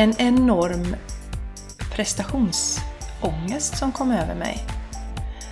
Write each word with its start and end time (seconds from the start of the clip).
en 0.00 0.14
enorm 0.18 0.96
prestationsångest 1.92 3.78
som 3.78 3.92
kom 3.92 4.10
över 4.10 4.34
mig. 4.34 4.64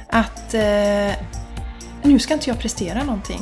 Att 0.09 0.54
eh, 0.54 1.12
nu 2.02 2.18
ska 2.18 2.34
inte 2.34 2.50
jag 2.50 2.58
prestera 2.58 3.04
någonting. 3.04 3.40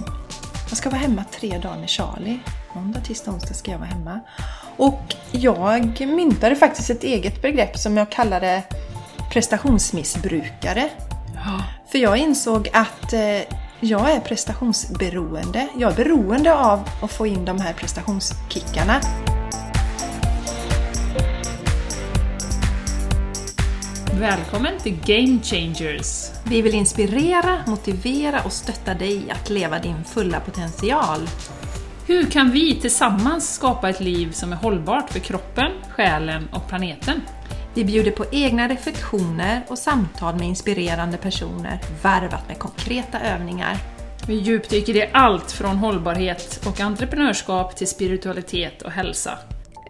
Jag 0.68 0.78
ska 0.78 0.90
vara 0.90 1.00
hemma 1.00 1.24
tre 1.40 1.58
dagar 1.58 1.78
med 1.78 1.90
Charlie. 1.90 2.38
Måndag, 2.72 3.00
tisdag, 3.00 3.30
onsdag 3.30 3.54
ska 3.54 3.70
jag 3.70 3.78
vara 3.78 3.88
hemma. 3.88 4.20
Och 4.76 5.14
jag 5.32 6.00
myntade 6.00 6.56
faktiskt 6.56 6.90
ett 6.90 7.04
eget 7.04 7.42
begrepp 7.42 7.78
som 7.78 7.96
jag 7.96 8.10
kallade 8.10 8.62
prestationsmissbrukare. 9.32 10.88
Ja. 11.34 11.62
För 11.92 11.98
jag 11.98 12.16
insåg 12.16 12.68
att 12.72 13.12
eh, 13.12 13.20
jag 13.80 14.10
är 14.10 14.20
prestationsberoende. 14.20 15.68
Jag 15.76 15.92
är 15.92 15.96
beroende 15.96 16.54
av 16.54 16.88
att 17.02 17.12
få 17.12 17.26
in 17.26 17.44
de 17.44 17.60
här 17.60 17.72
prestationskickarna. 17.72 19.00
Välkommen 24.20 24.78
till 24.78 24.98
Game 25.06 25.42
Changers! 25.42 26.30
Vi 26.44 26.62
vill 26.62 26.74
inspirera, 26.74 27.58
motivera 27.66 28.42
och 28.44 28.52
stötta 28.52 28.94
dig 28.94 29.30
att 29.30 29.50
leva 29.50 29.78
din 29.78 30.04
fulla 30.04 30.40
potential. 30.40 31.20
Hur 32.06 32.30
kan 32.30 32.50
vi 32.50 32.80
tillsammans 32.80 33.54
skapa 33.54 33.90
ett 33.90 34.00
liv 34.00 34.32
som 34.32 34.52
är 34.52 34.56
hållbart 34.56 35.10
för 35.10 35.18
kroppen, 35.18 35.72
själen 35.90 36.48
och 36.52 36.68
planeten? 36.68 37.22
Vi 37.74 37.84
bjuder 37.84 38.10
på 38.10 38.24
egna 38.32 38.68
reflektioner 38.68 39.62
och 39.68 39.78
samtal 39.78 40.34
med 40.34 40.48
inspirerande 40.48 41.16
personer 41.16 41.80
varvat 42.02 42.48
med 42.48 42.58
konkreta 42.58 43.20
övningar. 43.20 43.76
Vi 44.28 44.34
djupdyker 44.34 44.96
i 44.96 45.10
allt 45.12 45.52
från 45.52 45.76
hållbarhet 45.76 46.66
och 46.66 46.80
entreprenörskap 46.80 47.76
till 47.76 47.88
spiritualitet 47.88 48.82
och 48.82 48.90
hälsa. 48.90 49.38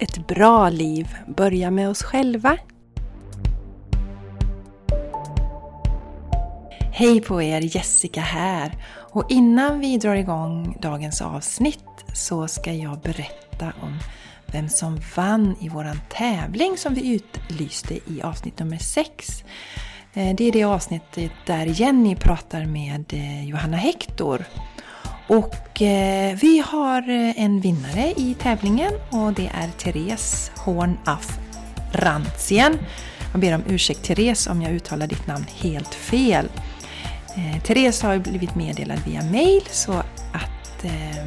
Ett 0.00 0.26
bra 0.26 0.68
liv 0.68 1.16
börjar 1.26 1.70
med 1.70 1.90
oss 1.90 2.02
själva. 2.02 2.58
Hej 6.98 7.20
på 7.20 7.42
er, 7.42 7.76
Jessica 7.76 8.20
här. 8.20 8.72
Och 8.88 9.30
innan 9.30 9.80
vi 9.80 9.98
drar 9.98 10.14
igång 10.14 10.78
dagens 10.80 11.22
avsnitt 11.22 12.04
så 12.12 12.48
ska 12.48 12.72
jag 12.72 12.98
berätta 12.98 13.72
om 13.82 13.98
vem 14.46 14.68
som 14.68 15.00
vann 15.16 15.56
i 15.60 15.68
våran 15.68 16.00
tävling 16.08 16.76
som 16.76 16.94
vi 16.94 17.14
utlyste 17.14 17.94
i 17.94 18.22
avsnitt 18.22 18.58
nummer 18.58 18.78
6. 18.78 19.44
Eh, 20.14 20.36
det 20.36 20.44
är 20.44 20.52
det 20.52 20.64
avsnittet 20.64 21.32
där 21.46 21.66
Jenny 21.66 22.16
pratar 22.16 22.64
med 22.64 23.04
eh, 23.12 23.48
Johanna 23.48 23.76
Hector. 23.76 24.44
Och 25.28 25.82
eh, 25.82 26.36
vi 26.42 26.62
har 26.66 27.08
en 27.36 27.60
vinnare 27.60 28.14
i 28.16 28.36
tävlingen 28.38 28.92
och 29.10 29.32
det 29.32 29.50
är 29.54 29.68
Therese 29.78 30.50
Horn 30.56 30.98
af 31.04 31.38
Rantzien. 31.92 32.78
Jag 33.32 33.40
ber 33.40 33.54
om 33.54 33.62
ursäkt 33.68 34.04
Therese 34.04 34.46
om 34.46 34.62
jag 34.62 34.72
uttalar 34.72 35.06
ditt 35.06 35.26
namn 35.26 35.44
helt 35.62 35.94
fel. 35.94 36.48
Eh, 37.36 37.62
Therese 37.62 38.02
har 38.02 38.18
blivit 38.18 38.54
meddelad 38.54 38.98
via 39.06 39.22
mail 39.22 39.62
så 39.70 39.92
att 40.32 40.84
eh, 40.84 41.24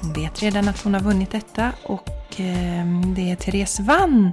hon 0.00 0.12
vet 0.12 0.42
redan 0.42 0.68
att 0.68 0.82
hon 0.82 0.94
har 0.94 1.00
vunnit 1.00 1.30
detta 1.30 1.72
och 1.82 2.40
eh, 2.40 2.86
det 3.16 3.36
Therese 3.36 3.80
vann 3.80 4.32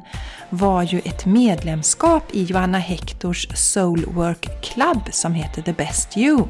var 0.49 0.83
ju 0.83 0.99
ett 0.99 1.25
medlemskap 1.25 2.23
i 2.31 2.43
Johanna 2.43 2.77
Hectors 2.77 3.47
Soulwork 3.53 4.61
Club 4.61 5.01
som 5.11 5.33
heter 5.33 5.61
The 5.61 5.73
Best 5.73 6.17
You. 6.17 6.47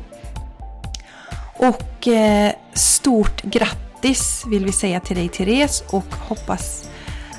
Och 1.57 2.07
eh, 2.07 2.51
stort 2.73 3.41
grattis 3.41 4.43
vill 4.47 4.65
vi 4.65 4.71
säga 4.71 4.99
till 4.99 5.15
dig 5.15 5.29
Therese 5.29 5.83
och 5.89 6.15
hoppas 6.19 6.89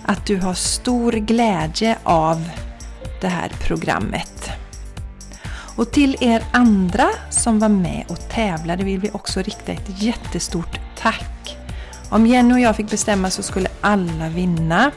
att 0.02 0.27
du 0.27 0.36
har 0.36 0.55
stor 0.55 1.12
glädje 1.12 1.98
av 2.02 2.48
det 3.20 3.29
här 3.29 3.48
programmet. 3.61 4.51
Och 5.77 5.92
till 5.92 6.17
er 6.20 6.45
andra 6.53 7.09
som 7.31 7.59
var 7.59 7.69
med 7.69 8.05
och 8.09 8.29
tävlade 8.29 8.85
vill 8.85 9.01
vi 9.01 9.11
också 9.13 9.42
rikta 9.42 9.73
ett 9.73 10.03
jättestort 10.03 10.81
tack. 10.98 11.57
Om 12.11 12.27
Jenny 12.27 12.55
och 12.55 12.61
jag 12.61 12.77
fick 12.77 12.91
bestämma 12.91 13.31
så 13.31 13.42
skulle 13.42 13.69
alla 13.81 14.29
vinna. 14.29 14.91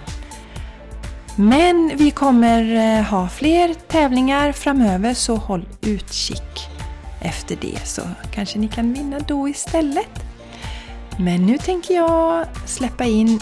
Men 1.35 1.91
vi 1.95 2.12
kommer 2.12 2.75
eh, 2.75 3.03
ha 3.03 3.29
fler 3.29 3.73
tävlingar 3.73 4.51
framöver 4.51 5.13
så 5.13 5.35
håll 5.35 5.66
utkik 5.81 6.69
efter 7.22 7.56
det 7.56 7.88
så 7.88 8.01
kanske 8.31 8.59
ni 8.59 8.68
kan 8.68 8.94
vinna 8.94 9.19
då 9.19 9.50
istället. 9.50 10.23
Men 11.18 11.45
nu 11.45 11.57
tänker 11.57 11.94
jag 11.94 12.45
släppa 12.66 13.06
in 13.06 13.39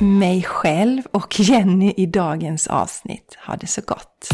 mig 0.00 0.42
själv 0.42 1.02
och 1.10 1.40
Jenny 1.40 1.94
i 1.96 2.06
dagens 2.06 2.66
avsnitt. 2.66 3.38
Ha 3.46 3.56
det 3.56 3.66
så 3.66 3.80
gott! 3.86 4.28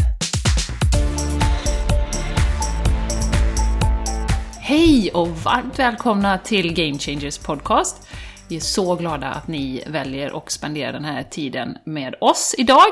Hej 4.69 5.11
och 5.13 5.27
varmt 5.27 5.79
välkomna 5.79 6.37
till 6.37 6.73
Game 6.73 6.99
Changers 6.99 7.37
Podcast. 7.37 8.09
Vi 8.49 8.55
är 8.55 8.59
så 8.59 8.95
glada 8.95 9.27
att 9.27 9.47
ni 9.47 9.83
väljer 9.87 10.31
och 10.31 10.51
spenderar 10.51 10.93
den 10.93 11.05
här 11.05 11.23
tiden 11.23 11.77
med 11.85 12.15
oss 12.21 12.55
idag. 12.57 12.91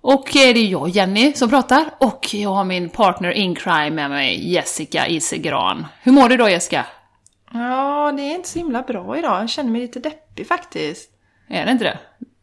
Och 0.00 0.36
eh, 0.36 0.54
det 0.54 0.60
är 0.60 0.66
jag, 0.66 0.88
Jenny, 0.88 1.32
som 1.32 1.50
pratar 1.50 1.84
och 1.98 2.34
jag 2.34 2.50
har 2.50 2.64
min 2.64 2.88
partner 2.88 3.30
in 3.30 3.54
crime 3.54 3.90
med 3.90 4.10
mig, 4.10 4.52
Jessica 4.52 5.06
Isegran. 5.08 5.86
Hur 6.02 6.12
mår 6.12 6.28
du 6.28 6.36
då 6.36 6.48
Jessica? 6.48 6.86
Ja, 7.52 8.12
det 8.16 8.22
är 8.22 8.34
inte 8.34 8.48
så 8.48 8.58
himla 8.58 8.82
bra 8.82 9.18
idag. 9.18 9.42
Jag 9.42 9.50
känner 9.50 9.70
mig 9.70 9.80
lite 9.80 10.00
deppig 10.00 10.46
faktiskt. 10.46 11.10
Är 11.48 11.66
det 11.66 11.72
inte 11.72 11.84
det? 11.84 11.98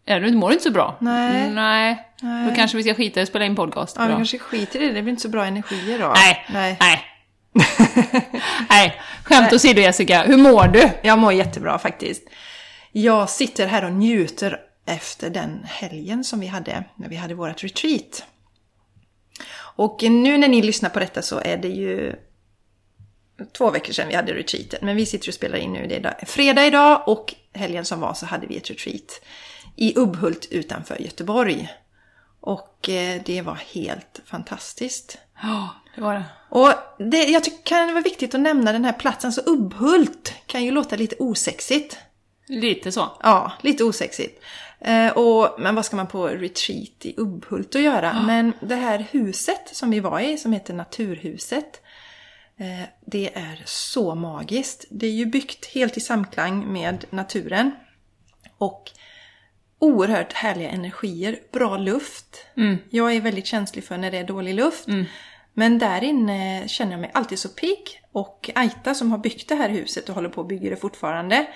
Är 0.05 0.19
du, 0.19 0.35
mår 0.35 0.47
du 0.47 0.53
inte 0.53 0.63
så 0.63 0.71
bra? 0.71 0.97
Nej. 0.99 1.49
Nej. 1.49 2.07
Nej. 2.21 2.49
Då 2.49 2.55
kanske 2.55 2.77
vi 2.77 2.83
ska 2.83 2.93
skita 2.93 3.19
i 3.19 3.23
att 3.23 3.29
spela 3.29 3.45
in 3.45 3.55
podcast 3.55 3.95
Ja, 3.99 4.05
vi 4.05 4.13
kanske 4.13 4.37
skiter 4.37 4.81
i 4.81 4.87
det. 4.87 4.93
Det 4.93 5.01
blir 5.01 5.11
inte 5.11 5.21
så 5.21 5.29
bra 5.29 5.45
energi 5.45 5.93
idag. 5.93 6.13
Nej. 6.15 6.45
Nej. 6.49 6.77
Nej. 6.79 7.06
Nej. 8.69 9.01
Skämt 9.23 9.53
åsido 9.53 9.81
Jessica, 9.81 10.23
hur 10.23 10.37
mår 10.37 10.67
du? 10.67 10.89
Jag 11.01 11.19
mår 11.19 11.33
jättebra 11.33 11.79
faktiskt. 11.79 12.23
Jag 12.91 13.29
sitter 13.29 13.67
här 13.67 13.85
och 13.85 13.91
njuter 13.91 14.59
efter 14.85 15.29
den 15.29 15.63
helgen 15.63 16.23
som 16.23 16.39
vi 16.39 16.47
hade 16.47 16.83
när 16.95 17.09
vi 17.09 17.15
hade 17.15 17.33
vårt 17.33 17.63
retreat. 17.63 18.23
Och 19.59 20.03
nu 20.03 20.37
när 20.37 20.47
ni 20.47 20.61
lyssnar 20.61 20.89
på 20.89 20.99
detta 20.99 21.21
så 21.21 21.39
är 21.39 21.57
det 21.57 21.67
ju 21.67 22.15
två 23.57 23.71
veckor 23.71 23.93
sedan 23.93 24.07
vi 24.07 24.15
hade 24.15 24.33
retreaten. 24.33 24.79
Men 24.81 24.95
vi 24.95 25.05
sitter 25.05 25.27
och 25.27 25.33
spelar 25.33 25.57
in 25.57 25.73
nu. 25.73 25.87
Det 25.87 25.95
är 25.95 25.99
dag- 25.99 26.23
fredag 26.27 26.65
idag 26.65 27.03
och 27.07 27.33
helgen 27.53 27.85
som 27.85 27.99
var 27.99 28.13
så 28.13 28.25
hade 28.25 28.47
vi 28.47 28.57
ett 28.57 28.69
retreat 28.69 29.21
i 29.75 29.93
Ubbhult 29.99 30.47
utanför 30.51 31.01
Göteborg. 31.01 31.69
Och 32.41 32.89
eh, 32.89 33.21
det 33.25 33.41
var 33.41 33.55
helt 33.73 34.21
fantastiskt. 34.25 35.17
Ja, 35.97 36.01
det 36.01 36.01
var 36.01 36.13
det. 36.13 36.23
Och 36.49 36.73
det, 37.11 37.23
jag 37.23 37.43
tycker 37.43 37.63
kan 37.63 37.93
vara 37.93 38.03
viktigt 38.03 38.35
att 38.35 38.41
nämna 38.41 38.71
den 38.71 38.85
här 38.85 38.93
platsen. 38.93 39.31
Så 39.31 39.41
Ubbhult 39.45 40.33
kan 40.45 40.63
ju 40.63 40.71
låta 40.71 40.95
lite 40.95 41.15
osexigt. 41.19 41.97
Lite 42.47 42.91
så. 42.91 43.11
Ja, 43.23 43.51
lite 43.61 43.83
osexigt. 43.83 44.43
Eh, 44.79 45.09
och, 45.09 45.55
men 45.59 45.75
vad 45.75 45.85
ska 45.85 45.95
man 45.95 46.07
på 46.07 46.27
retreat 46.27 47.05
i 47.05 47.13
Ubbhult 47.17 47.75
att 47.75 47.81
göra? 47.81 48.23
Men 48.25 48.53
det 48.61 48.75
här 48.75 49.05
huset 49.11 49.69
som 49.71 49.91
vi 49.91 49.99
var 49.99 50.19
i, 50.19 50.37
som 50.37 50.53
heter 50.53 50.73
Naturhuset, 50.73 51.81
eh, 52.57 52.87
det 53.05 53.37
är 53.37 53.61
så 53.65 54.15
magiskt. 54.15 54.85
Det 54.89 55.07
är 55.07 55.11
ju 55.11 55.25
byggt 55.25 55.65
helt 55.65 55.97
i 55.97 55.99
samklang 55.99 56.73
med 56.73 57.05
naturen. 57.09 57.71
Och 58.57 58.91
oerhört 59.79 60.33
härliga 60.33 60.69
energier, 60.69 61.39
bra 61.51 61.77
luft. 61.77 62.45
Jag 62.89 63.13
är 63.13 63.21
väldigt 63.21 63.45
känslig 63.45 63.83
för 63.83 63.97
när 63.97 64.11
det 64.11 64.17
är 64.17 64.23
dålig 64.23 64.55
luft. 64.55 64.87
Men 65.59 65.79
där 65.79 66.03
inne 66.03 66.67
känner 66.67 66.91
jag 66.91 66.99
mig 67.01 67.11
alltid 67.13 67.39
så 67.39 67.49
pigg. 67.49 68.01
Och 68.11 68.49
Aita 68.55 68.93
som 68.93 69.11
har 69.11 69.17
byggt 69.17 69.49
det 69.49 69.55
här 69.55 69.69
huset 69.69 70.09
och 70.09 70.15
håller 70.15 70.29
på 70.29 70.41
att 70.41 70.47
bygga 70.47 70.69
det 70.69 70.75
fortfarande 70.75 71.47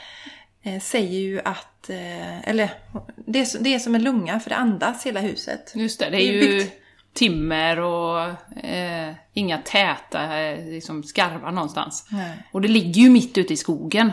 eh, 0.63 0.80
säger 0.81 1.19
ju 1.19 1.42
att, 1.45 1.89
eh, 1.89 2.50
eller 2.50 2.69
det 3.15 3.39
är, 3.39 3.63
det 3.63 3.74
är 3.74 3.80
som 3.80 3.95
en 3.95 4.03
lunga 4.03 4.39
för 4.39 4.50
det 4.50 4.56
andas 4.56 5.06
hela 5.06 5.19
huset. 5.19 5.71
Just 5.75 6.00
det, 6.00 6.09
det 6.09 6.18
är 6.18 6.31
ju 6.31 6.39
byggt- 6.39 6.74
timmer 7.13 7.80
och 7.80 8.19
eh, 8.65 9.13
inga 9.33 9.57
täta 9.57 10.39
eh, 10.42 10.65
liksom 10.65 11.03
skarvar 11.03 11.51
någonstans. 11.51 12.07
Nej. 12.12 12.31
Och 12.51 12.62
det 12.62 12.68
ligger 12.68 13.01
ju 13.01 13.09
mitt 13.09 13.38
ute 13.38 13.53
i 13.53 13.57
skogen. 13.57 14.12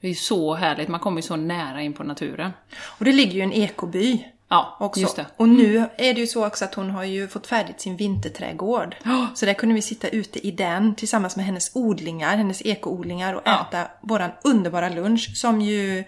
Det 0.00 0.06
är 0.06 0.08
ju 0.08 0.14
så 0.14 0.54
härligt, 0.54 0.88
man 0.88 1.00
kommer 1.00 1.18
ju 1.18 1.22
så 1.22 1.36
nära 1.36 1.82
in 1.82 1.92
på 1.92 2.04
naturen. 2.04 2.50
Och 2.98 3.04
det 3.04 3.12
ligger 3.12 3.32
ju 3.32 3.40
en 3.40 3.52
ekoby 3.52 4.26
Ja, 4.48 4.76
också. 4.80 5.00
just 5.00 5.16
det. 5.16 5.26
Och 5.36 5.48
nu 5.48 5.78
är 5.98 6.14
det 6.14 6.20
ju 6.20 6.26
så 6.26 6.46
också 6.46 6.64
att 6.64 6.74
hon 6.74 6.90
har 6.90 7.04
ju 7.04 7.28
fått 7.28 7.46
färdigt 7.46 7.80
sin 7.80 7.96
vinterträdgård. 7.96 8.96
Så 9.34 9.46
där 9.46 9.54
kunde 9.54 9.74
vi 9.74 9.82
sitta 9.82 10.08
ute 10.08 10.46
i 10.46 10.50
den 10.50 10.94
tillsammans 10.94 11.36
med 11.36 11.44
hennes 11.44 11.70
odlingar, 11.74 12.36
hennes 12.36 12.62
ekoodlingar 12.62 13.34
och 13.34 13.42
Ja. 13.44 13.66
äta 13.70 13.88
våran 14.00 14.30
underbara 14.44 14.88
lunch 14.88 15.30
som 15.36 15.60
ju 15.60 16.04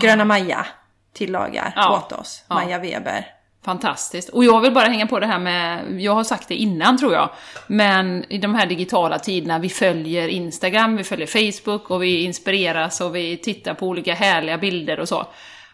Gröna 0.00 0.24
Maja 0.24 0.66
tillagar 1.12 1.72
Ja. 1.76 1.96
åt 1.96 2.12
oss. 2.12 2.44
Ja. 2.48 2.54
Maja 2.54 2.78
Weber. 2.78 3.26
Fantastiskt. 3.64 4.28
Och 4.28 4.44
jag 4.44 4.60
vill 4.60 4.72
bara 4.72 4.88
hänga 4.88 5.06
på 5.06 5.20
det 5.20 5.26
här 5.26 5.38
med, 5.38 6.00
jag 6.00 6.14
har 6.14 6.24
sagt 6.24 6.48
det 6.48 6.54
innan 6.54 6.98
tror 6.98 7.12
jag, 7.12 7.30
men 7.66 8.24
i 8.32 8.38
de 8.38 8.54
här 8.54 8.66
digitala 8.66 9.18
tiderna, 9.18 9.58
vi 9.58 9.68
följer 9.68 10.28
Instagram, 10.28 10.96
vi 10.96 11.04
följer 11.04 11.26
Facebook 11.26 11.90
och 11.90 12.02
vi 12.02 12.24
inspireras 12.24 13.00
och 13.00 13.16
vi 13.16 13.36
tittar 13.36 13.74
på 13.74 13.86
olika 13.86 14.14
härliga 14.14 14.58
bilder 14.58 15.00
och 15.00 15.08
så. 15.08 15.26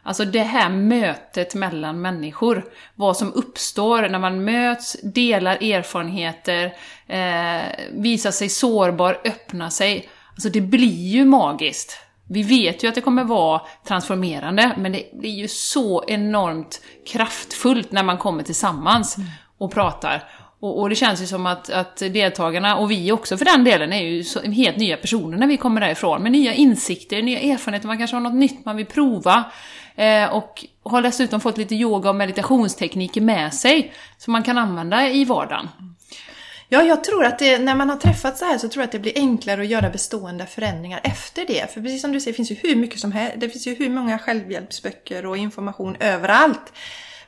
Alltså 0.08 0.24
det 0.24 0.42
här 0.42 0.68
mötet 0.68 1.54
mellan 1.54 2.00
människor. 2.00 2.64
Vad 2.94 3.16
som 3.16 3.32
uppstår 3.32 4.08
när 4.08 4.18
man 4.18 4.44
möts, 4.44 4.96
delar 5.02 5.56
erfarenheter, 5.56 6.74
eh, 7.06 7.62
visar 7.92 8.30
sig 8.30 8.48
sårbar, 8.48 9.20
öppnar 9.24 9.70
sig. 9.70 10.08
Alltså 10.30 10.48
det 10.48 10.60
blir 10.60 11.08
ju 11.08 11.24
magiskt. 11.24 11.98
Vi 12.28 12.42
vet 12.42 12.84
ju 12.84 12.88
att 12.88 12.94
det 12.94 13.00
kommer 13.00 13.24
vara 13.24 13.60
transformerande, 13.86 14.74
men 14.78 14.92
det 14.92 15.10
blir 15.12 15.30
ju 15.30 15.48
så 15.48 16.04
enormt 16.08 16.82
kraftfullt 17.06 17.92
när 17.92 18.02
man 18.02 18.18
kommer 18.18 18.42
tillsammans 18.42 19.16
och 19.58 19.72
pratar. 19.72 20.24
Och, 20.60 20.80
och, 20.80 20.88
det 20.88 20.94
känns 20.94 21.22
ju 21.22 21.26
som 21.26 21.46
att, 21.46 21.70
att 21.70 21.96
deltagarna, 21.96 22.76
och 22.76 22.90
vi 22.90 23.12
också 23.12 23.36
för 23.36 23.44
den 23.44 23.64
delen, 23.64 23.92
är 23.92 24.02
ju 24.02 24.24
så, 24.24 24.40
helt 24.40 24.76
nya 24.76 24.96
personer 24.96 25.38
när 25.38 25.46
vi 25.46 25.56
kommer 25.56 25.80
därifrån. 25.80 26.22
Med 26.22 26.32
nya 26.32 26.54
insikter, 26.54 27.22
nya 27.22 27.40
erfarenheter, 27.40 27.86
man 27.86 27.98
kanske 27.98 28.16
har 28.16 28.20
något 28.20 28.34
nytt 28.34 28.64
man 28.64 28.76
vill 28.76 28.86
prova. 28.86 29.44
Eh, 29.96 30.34
och 30.34 30.64
har 30.82 31.02
dessutom 31.02 31.40
fått 31.40 31.58
lite 31.58 31.74
yoga 31.74 32.10
och 32.10 32.16
meditationstekniker 32.16 33.20
med 33.20 33.54
sig, 33.54 33.92
som 34.18 34.32
man 34.32 34.42
kan 34.42 34.58
använda 34.58 35.08
i 35.08 35.24
vardagen. 35.24 35.68
Ja, 36.68 36.82
jag 36.82 37.04
tror 37.04 37.24
att 37.24 37.38
det, 37.38 37.58
när 37.58 37.74
man 37.74 37.90
har 37.90 37.96
träffat 37.96 38.38
så 38.38 38.44
här 38.44 38.58
så 38.58 38.68
tror 38.68 38.82
jag 38.82 38.86
att 38.86 38.92
det 38.92 38.98
blir 38.98 39.12
enklare 39.16 39.60
att 39.60 39.66
göra 39.66 39.90
bestående 39.90 40.46
förändringar 40.46 41.00
efter 41.04 41.44
det. 41.46 41.72
För 41.74 41.80
precis 41.80 42.02
som 42.02 42.12
du 42.12 42.20
säger, 42.20 42.32
det 42.32 42.36
finns 42.36 42.50
ju 42.50 42.56
hur 42.62 42.76
mycket 42.76 43.00
som 43.00 43.12
helst. 43.12 43.40
Det 43.40 43.48
finns 43.48 43.66
ju 43.66 43.74
hur 43.74 43.90
många 43.90 44.18
självhjälpsböcker 44.18 45.26
och 45.26 45.36
information 45.36 45.96
överallt. 46.00 46.72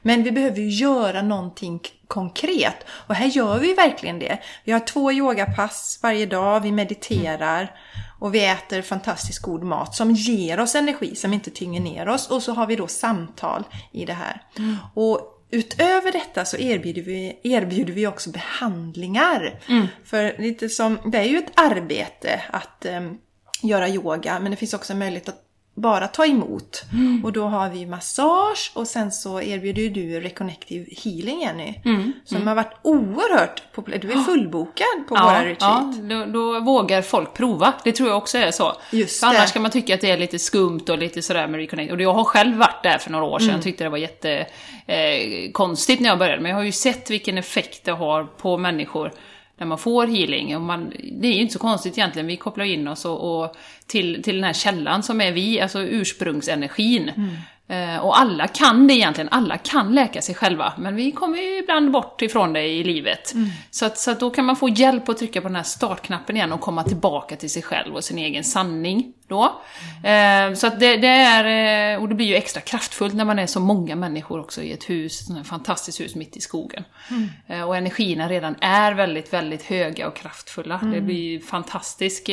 Men 0.03 0.23
vi 0.23 0.33
behöver 0.33 0.61
ju 0.61 0.69
göra 0.69 1.23
någonting 1.23 1.81
konkret. 2.07 2.77
Och 2.91 3.15
här 3.15 3.27
gör 3.27 3.59
vi 3.59 3.75
verkligen 3.75 4.19
det. 4.19 4.39
Vi 4.65 4.73
har 4.73 4.81
två 4.81 5.13
yogapass 5.13 6.01
varje 6.03 6.27
dag, 6.27 6.61
vi 6.61 6.73
mediterar 6.73 7.75
och 8.19 8.35
vi 8.35 8.45
äter 8.45 8.83
fantastiskt 8.83 9.43
god 9.43 9.63
mat 9.63 9.95
som 9.95 10.11
ger 10.11 10.61
oss 10.61 10.75
energi, 10.75 11.15
som 11.15 11.33
inte 11.33 11.51
tynger 11.51 11.81
ner 11.81 12.09
oss. 12.09 12.31
Och 12.31 12.43
så 12.43 12.53
har 12.53 12.67
vi 12.67 12.77
då 12.77 12.87
samtal 12.87 13.65
i 13.93 14.05
det 14.05 14.13
här. 14.13 14.43
Mm. 14.59 14.77
Och 14.95 15.37
Utöver 15.53 16.13
detta 16.13 16.45
så 16.45 16.57
erbjuder 16.57 17.03
vi, 17.03 17.41
erbjuder 17.43 17.93
vi 17.93 18.07
också 18.07 18.31
behandlingar. 18.31 19.61
Mm. 19.69 19.87
För 20.05 20.35
lite 20.39 20.69
som, 20.69 20.99
det 21.05 21.19
är 21.19 21.25
ju 21.25 21.39
ett 21.39 21.53
arbete 21.55 22.41
att 22.51 22.87
um, 22.89 23.19
göra 23.63 23.89
yoga 23.89 24.39
men 24.41 24.51
det 24.51 24.57
finns 24.57 24.75
också 24.75 24.95
möjlighet 24.95 25.29
att 25.29 25.50
bara 25.81 26.09
ta 26.09 26.27
emot. 26.27 26.85
Mm. 26.93 27.25
Och 27.25 27.33
då 27.33 27.47
har 27.47 27.71
vi 27.71 27.87
massage 27.87 28.73
och 28.75 28.87
sen 28.87 29.13
så 29.13 29.41
erbjuder 29.41 29.91
du 29.91 30.21
Reconnective 30.21 30.87
Healing 31.05 31.41
Jenny. 31.41 31.75
Mm. 31.85 32.13
Som 32.25 32.37
mm. 32.37 32.49
har 32.49 32.55
varit 32.55 32.77
oerhört 32.83 33.63
populär. 33.73 33.99
Du 33.99 34.13
är 34.13 34.17
fullbokad 34.17 34.87
på 35.09 35.17
ja, 35.17 35.25
våra 35.25 35.45
retreat. 35.45 35.57
Ja, 35.61 35.95
då, 36.03 36.25
då, 36.25 36.61
vågar 36.61 37.03
folk 37.03 37.35
prova. 37.35 37.73
Det 37.85 37.93
tror 37.93 38.09
jag 38.09 38.19
också 38.19 38.39
är 38.39 38.51
så. 38.51 38.77
Just 38.91 39.21
för 39.21 39.27
det. 39.27 39.39
annars 39.39 39.53
kan 39.53 39.63
man 39.63 39.71
tycka 39.71 39.95
att 39.95 40.01
det 40.01 40.11
är 40.11 40.19
lite 40.19 40.39
skumt 40.39 40.85
och 40.89 40.99
lite 40.99 41.23
sådär 41.23 41.47
med 41.47 41.61
Reconnect. 41.61 41.93
Och 41.93 42.01
jag 42.01 42.15
har 42.15 42.25
själv 42.25 42.57
varit 42.57 42.83
där 42.83 42.99
för 42.99 43.11
några 43.11 43.25
år 43.25 43.39
sedan. 43.39 43.49
Mm. 43.49 43.57
Jag 43.57 43.65
tyckte 43.65 43.85
det 43.85 43.91
var 43.91 43.99
jättekonstigt 43.99 46.01
eh, 46.01 46.03
när 46.03 46.09
jag 46.09 46.19
började. 46.19 46.43
Men 46.43 46.51
jag 46.51 46.57
har 46.57 46.65
ju 46.65 46.73
sett 46.73 47.11
vilken 47.11 47.39
effekt 47.39 47.85
det 47.85 47.93
har 47.93 48.25
på 48.25 48.57
människor 48.57 49.13
när 49.61 49.67
man 49.67 49.79
får 49.79 50.07
healing. 50.07 50.57
Och 50.57 50.63
man, 50.63 50.93
det 51.13 51.29
är 51.29 51.33
ju 51.33 51.41
inte 51.41 51.53
så 51.53 51.59
konstigt 51.59 51.99
egentligen, 51.99 52.27
vi 52.27 52.37
kopplar 52.37 52.65
in 52.65 52.89
oss 52.89 53.05
och, 53.05 53.43
och 53.43 53.57
till, 53.87 54.23
till 54.23 54.35
den 54.35 54.45
här 54.45 54.53
källan 54.53 55.03
som 55.03 55.21
är 55.21 55.33
vi, 55.33 55.61
alltså 55.61 55.81
ursprungsenergin. 55.81 57.09
Mm. 57.09 57.31
Eh, 57.71 57.97
och 57.97 58.19
alla 58.19 58.49
kan 58.49 58.87
det 58.87 58.95
egentligen, 58.95 59.29
alla 59.31 59.59
kan 59.59 59.95
läka 59.95 60.23
sig 60.23 60.35
själva, 60.35 60.73
men 60.79 60.97
vi 60.97 61.13
kommer 61.13 61.39
ju 61.39 61.59
ibland 61.59 61.91
bort 61.91 62.23
ifrån 62.23 62.53
det 62.53 62.63
i 62.63 62.85
livet. 62.85 63.35
Mm. 63.35 63.51
Så, 63.71 63.87
att, 63.87 63.99
så 63.99 64.11
att 64.11 64.21
då 64.21 64.31
kan 64.31 64.45
man 64.45 64.57
få 64.57 64.69
hjälp 64.69 65.09
att 65.09 65.19
trycka 65.19 65.41
på 65.41 65.49
den 65.49 65.57
här 65.57 65.63
startknappen 65.63 66.37
igen 66.37 66.53
och 66.53 66.61
komma 66.61 66.85
tillbaka 66.85 67.37
till 67.37 67.51
sig 67.51 67.63
själv 67.63 67.95
och 67.95 68.05
sin 68.05 68.19
egen 68.19 68.45
sanning 68.45 69.13
då. 69.29 69.61
Mm. 70.05 70.57
Så 70.57 70.67
att 70.67 70.81
det, 70.81 70.97
det, 70.97 71.09
är, 71.09 71.95
eh, 71.95 72.03
och 72.03 72.09
det 72.09 72.15
blir 72.15 72.27
ju 72.27 72.35
extra 72.35 72.61
kraftfullt 72.61 73.15
när 73.15 73.25
man 73.25 73.39
är 73.39 73.47
så 73.47 73.61
många 73.61 73.97
människor 73.97 74.41
också 74.41 74.63
i 74.63 74.73
ett 74.73 74.91
hus, 74.91 75.31
ett 75.31 75.47
fantastiskt 75.47 76.01
hus 76.01 76.15
mitt 76.15 76.37
i 76.37 76.41
skogen. 76.41 76.85
Mm. 77.11 77.69
Och 77.69 77.77
energierna 77.77 78.29
redan 78.29 78.55
är 78.61 78.93
väldigt, 78.93 79.33
väldigt 79.33 79.63
höga 79.63 80.09
och 80.09 80.17
kraftfulla. 80.17 80.79
Det 80.83 80.87
mm. 80.87 81.07
blir 81.07 81.31
ju 81.31 81.41
fantastisk 81.41 82.31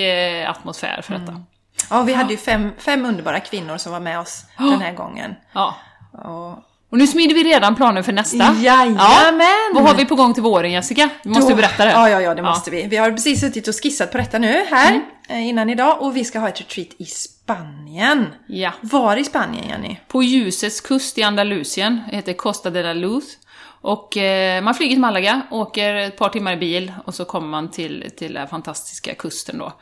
atmosfär 0.47 1.01
för 1.01 1.13
detta. 1.13 1.43
Ja, 1.89 2.01
vi 2.01 2.13
hade 2.13 2.31
ju 2.31 2.37
fem, 2.37 2.71
fem 2.77 3.05
underbara 3.05 3.39
kvinnor 3.39 3.77
som 3.77 3.91
var 3.91 3.99
med 3.99 4.19
oss 4.19 4.45
oh. 4.59 4.69
den 4.71 4.81
här 4.81 4.93
gången. 4.93 5.35
Ja. 5.53 5.75
Och, 6.11 6.51
och 6.91 6.97
nu 6.97 7.07
smider 7.07 7.35
vi 7.35 7.43
redan 7.43 7.75
planen 7.75 8.03
för 8.03 8.13
nästa. 8.13 8.55
Jajamän! 8.59 8.97
Ja. 9.39 9.71
Vad 9.73 9.83
har 9.83 9.95
vi 9.95 10.05
på 10.05 10.15
gång 10.15 10.33
till 10.33 10.43
våren 10.43 10.71
Jessica? 10.71 11.09
Du 11.23 11.29
måste 11.29 11.51
Då, 11.51 11.55
berätta 11.55 11.85
det. 11.85 11.91
Ja, 11.91 12.09
ja, 12.09 12.21
ja, 12.21 12.35
det 12.35 12.41
måste 12.41 12.71
vi. 12.71 12.87
Vi 12.87 12.97
har 12.97 13.11
precis 13.11 13.39
suttit 13.41 13.67
och 13.67 13.75
skissat 13.83 14.11
på 14.11 14.17
detta 14.17 14.39
nu 14.39 14.65
här 14.69 14.91
mm. 14.91 15.03
Eh, 15.29 15.47
innan 15.47 15.69
idag 15.69 16.01
och 16.01 16.15
vi 16.15 16.25
ska 16.25 16.39
ha 16.39 16.49
ett 16.49 16.59
retreat 16.59 16.87
i 16.97 17.05
Spanien. 17.05 18.25
Ja. 18.47 18.71
Var 18.81 19.17
i 19.17 19.23
Spanien 19.23 19.69
Jenny? 19.69 19.97
På 20.07 20.23
ljusets 20.23 20.81
kust 20.81 21.17
i 21.17 21.23
Andalusien. 21.23 22.01
Det 22.09 22.15
heter 22.15 22.33
Costa 22.33 22.69
de 22.69 22.83
la 22.83 22.93
Luz. 22.93 23.37
Och 23.81 24.17
eh, 24.17 24.61
man 24.63 24.75
flyger 24.75 24.95
till 24.95 25.01
Malaga, 25.01 25.41
åker 25.51 25.95
ett 25.95 26.17
par 26.17 26.29
timmar 26.29 26.53
i 26.53 26.57
bil 26.57 26.93
och 27.05 27.15
så 27.15 27.25
kommer 27.25 27.47
man 27.47 27.71
till, 27.71 28.11
till 28.17 28.33
den 28.33 28.47
fantastiska 28.47 29.13
kusten 29.15 29.57
då. 29.57 29.73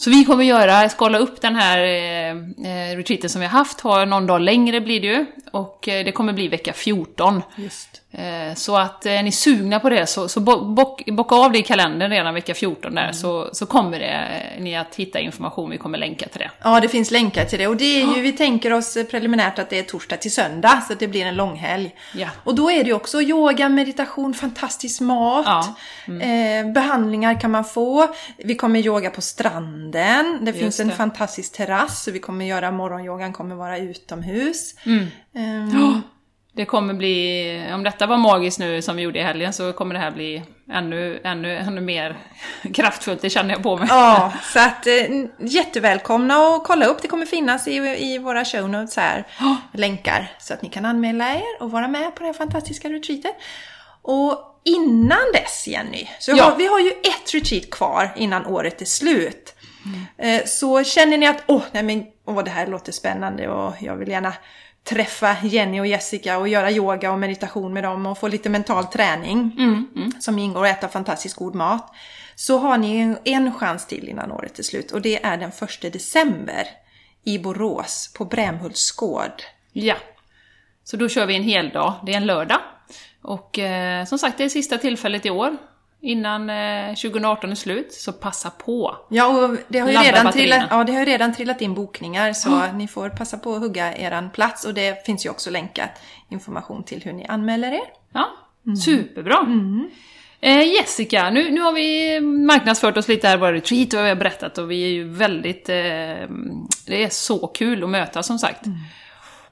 Så 0.00 0.10
vi 0.10 0.24
kommer 0.24 0.44
göra, 0.44 0.88
skala 0.88 1.18
upp 1.18 1.40
den 1.40 1.56
här 1.56 1.78
eh, 1.78 2.30
eh, 2.30 2.96
retreaten 2.96 3.30
som 3.30 3.40
vi 3.40 3.46
har 3.46 3.58
haft, 3.58 3.80
har 3.80 4.06
någon 4.06 4.26
dag 4.26 4.40
längre 4.40 4.80
blir 4.80 5.00
det 5.00 5.06
ju. 5.06 5.26
Och 5.50 5.88
eh, 5.88 6.04
det 6.04 6.12
kommer 6.12 6.32
bli 6.32 6.48
vecka 6.48 6.72
14. 6.72 7.42
Just. 7.56 8.00
Eh, 8.12 8.54
så 8.54 8.76
att 8.76 9.06
är 9.06 9.22
ni 9.22 9.32
sugna 9.32 9.80
på 9.80 9.90
det 9.90 10.06
så, 10.06 10.28
så 10.28 10.40
bock, 10.40 11.04
bocka 11.06 11.34
av 11.34 11.52
det 11.52 11.58
i 11.58 11.62
kalendern 11.62 12.10
redan 12.10 12.34
vecka 12.34 12.54
14 12.54 12.94
där, 12.94 13.02
mm. 13.02 13.14
så, 13.14 13.48
så 13.52 13.66
kommer 13.66 13.98
det, 13.98 14.42
ni 14.58 14.76
att 14.76 14.94
hitta 14.94 15.20
information, 15.20 15.70
vi 15.70 15.78
kommer 15.78 15.98
länka 15.98 16.28
till 16.28 16.40
det. 16.40 16.50
Ja, 16.62 16.80
det 16.80 16.88
finns 16.88 17.10
länkar 17.10 17.44
till 17.44 17.58
det. 17.58 17.66
Och 17.66 17.76
det 17.76 17.84
är 17.84 18.06
ju, 18.06 18.16
ja. 18.16 18.22
vi 18.22 18.32
tänker 18.32 18.72
oss 18.72 18.96
preliminärt 19.10 19.58
att 19.58 19.70
det 19.70 19.78
är 19.78 19.82
torsdag 19.82 20.16
till 20.16 20.32
söndag, 20.32 20.82
så 20.86 20.92
att 20.92 21.00
det 21.00 21.08
blir 21.08 21.26
en 21.26 21.36
långhelg. 21.36 21.94
Ja. 22.14 22.28
Och 22.44 22.54
då 22.54 22.70
är 22.70 22.84
det 22.84 22.88
ju 22.88 22.94
också 22.94 23.22
yoga, 23.22 23.68
meditation, 23.68 24.34
fantastisk 24.34 25.00
mat, 25.00 25.46
ja. 25.46 25.74
mm. 26.08 26.66
eh, 26.66 26.72
behandlingar 26.72 27.40
kan 27.40 27.50
man 27.50 27.64
få. 27.64 28.14
Vi 28.36 28.54
kommer 28.54 28.80
yoga 28.80 29.10
på 29.10 29.20
stranden, 29.20 29.89
det 30.40 30.52
finns 30.52 30.76
det. 30.76 30.82
en 30.82 30.92
fantastisk 30.92 31.52
terrass, 31.52 32.02
så 32.02 32.10
vi 32.10 32.18
kommer 32.18 32.44
göra 32.44 32.70
morgonyogan, 32.70 33.32
kommer 33.32 33.54
vara 33.54 33.78
utomhus. 33.78 34.74
Mm. 34.86 35.06
Um, 35.34 36.02
det 36.52 36.64
kommer 36.64 36.94
bli, 36.94 37.70
om 37.74 37.82
detta 37.82 38.06
var 38.06 38.16
magiskt 38.16 38.58
nu 38.58 38.82
som 38.82 38.96
vi 38.96 39.02
gjorde 39.02 39.18
i 39.18 39.22
helgen 39.22 39.52
så 39.52 39.72
kommer 39.72 39.94
det 39.94 40.00
här 40.00 40.10
bli 40.10 40.42
ännu, 40.72 41.20
ännu, 41.24 41.56
ännu 41.56 41.80
mer 41.80 42.18
kraftfullt, 42.74 43.22
det 43.22 43.30
känner 43.30 43.54
jag 43.54 43.62
på 43.62 43.76
mig. 43.76 43.86
Ja, 43.90 44.32
så 44.42 44.58
att 44.58 44.86
eh, 44.86 44.92
jättevälkomna 45.38 46.40
och 46.40 46.64
kolla 46.64 46.86
upp, 46.86 47.02
det 47.02 47.08
kommer 47.08 47.26
finnas 47.26 47.68
i, 47.68 47.76
i 47.98 48.18
våra 48.18 48.44
show 48.44 48.68
notes 48.68 48.96
här, 48.96 49.26
oh. 49.40 49.56
länkar, 49.72 50.32
så 50.38 50.54
att 50.54 50.62
ni 50.62 50.68
kan 50.68 50.84
anmäla 50.84 51.34
er 51.34 51.62
och 51.62 51.70
vara 51.70 51.88
med 51.88 52.14
på 52.14 52.20
det 52.20 52.26
här 52.26 52.32
fantastiska 52.32 52.88
retreatet. 52.88 53.36
Och 54.02 54.60
innan 54.64 55.32
dess 55.32 55.66
Jenny, 55.68 56.08
så 56.18 56.32
ja. 56.36 56.44
har, 56.44 56.56
vi 56.56 56.66
har 56.66 56.80
ju 56.80 56.90
ett 56.90 57.34
retreat 57.34 57.70
kvar 57.70 58.12
innan 58.16 58.46
året 58.46 58.82
är 58.82 58.86
slut. 58.86 59.54
Mm. 59.84 60.40
Eh, 60.40 60.46
så 60.46 60.84
känner 60.84 61.18
ni 61.18 61.26
att, 61.26 61.42
åh, 61.46 61.56
oh, 61.56 61.62
nej 61.72 61.82
men, 61.82 62.06
åh, 62.24 62.44
det 62.44 62.50
här 62.50 62.66
låter 62.66 62.92
spännande 62.92 63.48
och 63.48 63.74
jag 63.80 63.96
vill 63.96 64.08
gärna 64.08 64.34
träffa 64.84 65.36
Jenny 65.42 65.80
och 65.80 65.86
Jessica 65.86 66.38
och 66.38 66.48
göra 66.48 66.70
yoga 66.70 67.12
och 67.12 67.18
meditation 67.18 67.72
med 67.72 67.84
dem 67.84 68.06
och 68.06 68.18
få 68.18 68.28
lite 68.28 68.48
mental 68.48 68.84
träning 68.84 69.56
mm, 69.58 69.86
mm. 69.96 70.12
som 70.20 70.38
ingår 70.38 70.60
och 70.60 70.66
äta 70.66 70.88
fantastiskt 70.88 71.36
god 71.36 71.54
mat. 71.54 71.94
Så 72.34 72.58
har 72.58 72.78
ni 72.78 73.16
en 73.24 73.54
chans 73.54 73.86
till 73.86 74.08
innan 74.08 74.32
året 74.32 74.58
är 74.58 74.62
slut 74.62 74.90
och 74.90 75.02
det 75.02 75.24
är 75.24 75.36
den 75.36 75.52
första 75.52 75.90
december 75.90 76.66
i 77.24 77.38
Borås 77.38 78.12
på 78.16 78.24
Brämhults 78.24 78.90
gård. 78.90 79.42
Ja, 79.72 79.96
så 80.84 80.96
då 80.96 81.08
kör 81.08 81.26
vi 81.26 81.36
en 81.36 81.42
hel 81.42 81.68
dag. 81.70 81.94
Det 82.06 82.12
är 82.12 82.16
en 82.16 82.26
lördag. 82.26 82.60
Och 83.22 83.58
eh, 83.58 84.04
som 84.04 84.18
sagt, 84.18 84.38
det 84.38 84.44
är 84.44 84.48
sista 84.48 84.78
tillfället 84.78 85.26
i 85.26 85.30
år 85.30 85.56
innan 86.02 86.50
eh, 86.50 86.88
2018 86.88 87.50
är 87.50 87.54
slut, 87.54 87.92
så 87.92 88.12
passa 88.12 88.50
på! 88.50 88.96
Ja, 89.08 89.26
och 89.26 89.56
det 89.68 89.78
har 89.78 89.90
ju, 89.90 89.96
redan 89.96 90.32
trillat, 90.32 90.66
ja, 90.70 90.84
det 90.84 90.92
har 90.92 91.06
redan 91.06 91.32
trillat 91.32 91.60
in 91.60 91.74
bokningar 91.74 92.32
så 92.32 92.54
mm. 92.54 92.78
ni 92.78 92.88
får 92.88 93.08
passa 93.08 93.38
på 93.38 93.54
att 93.54 93.60
hugga 93.60 93.96
eran 93.96 94.30
plats 94.30 94.64
och 94.64 94.74
det 94.74 95.06
finns 95.06 95.26
ju 95.26 95.30
också 95.30 95.50
länkat 95.50 95.90
information 96.28 96.84
till 96.84 97.02
hur 97.02 97.12
ni 97.12 97.26
anmäler 97.26 97.72
er. 97.72 97.90
Ja, 98.12 98.28
mm. 98.66 98.76
superbra! 98.76 99.38
Mm. 99.38 99.90
Eh, 100.40 100.62
Jessica, 100.62 101.30
nu, 101.30 101.50
nu 101.50 101.60
har 101.60 101.72
vi 101.72 102.20
marknadsfört 102.20 102.96
oss 102.96 103.08
lite 103.08 103.28
här 103.28 103.38
på 103.38 103.46
retreat 103.46 103.94
och 103.94 104.00
vi 104.00 104.08
har 104.08 104.16
berättat 104.16 104.58
och 104.58 104.70
vi 104.70 104.84
är 104.84 104.88
ju 104.88 105.08
väldigt... 105.08 105.68
Eh, 105.68 105.74
det 106.86 107.04
är 107.04 107.08
så 107.08 107.46
kul 107.46 107.84
att 107.84 107.90
mötas 107.90 108.26
som 108.26 108.38
sagt. 108.38 108.66
Mm. 108.66 108.78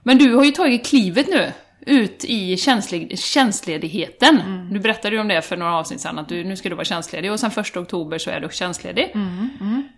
Men 0.02 0.19
du 0.19 0.35
har 0.35 0.45
ju 0.45 0.50
tagit 0.50 0.87
klivet 0.87 1.28
nu 1.28 1.52
ut 1.88 2.25
i 2.25 2.57
känslig, 2.57 3.18
tjänstledigheten. 3.18 4.40
Mm. 4.40 4.73
Du 4.73 4.80
berättade 4.80 5.14
ju 5.14 5.21
om 5.21 5.28
det 5.28 5.42
för 5.42 5.57
några 5.57 5.75
avsnitt 5.75 6.00
sedan, 6.00 6.18
att 6.18 6.28
du, 6.28 6.45
nu 6.45 6.57
ska 6.57 6.68
du 6.68 6.75
vara 6.75 6.85
tjänstledig 6.85 7.33
och 7.33 7.40
sen 7.40 7.50
1 7.50 7.76
oktober 7.76 8.18
så 8.18 8.30
är 8.30 8.40
du 8.40 8.49
tjänstledig. 8.52 9.11
Mm. 9.14 9.49
Mm. 9.61 9.88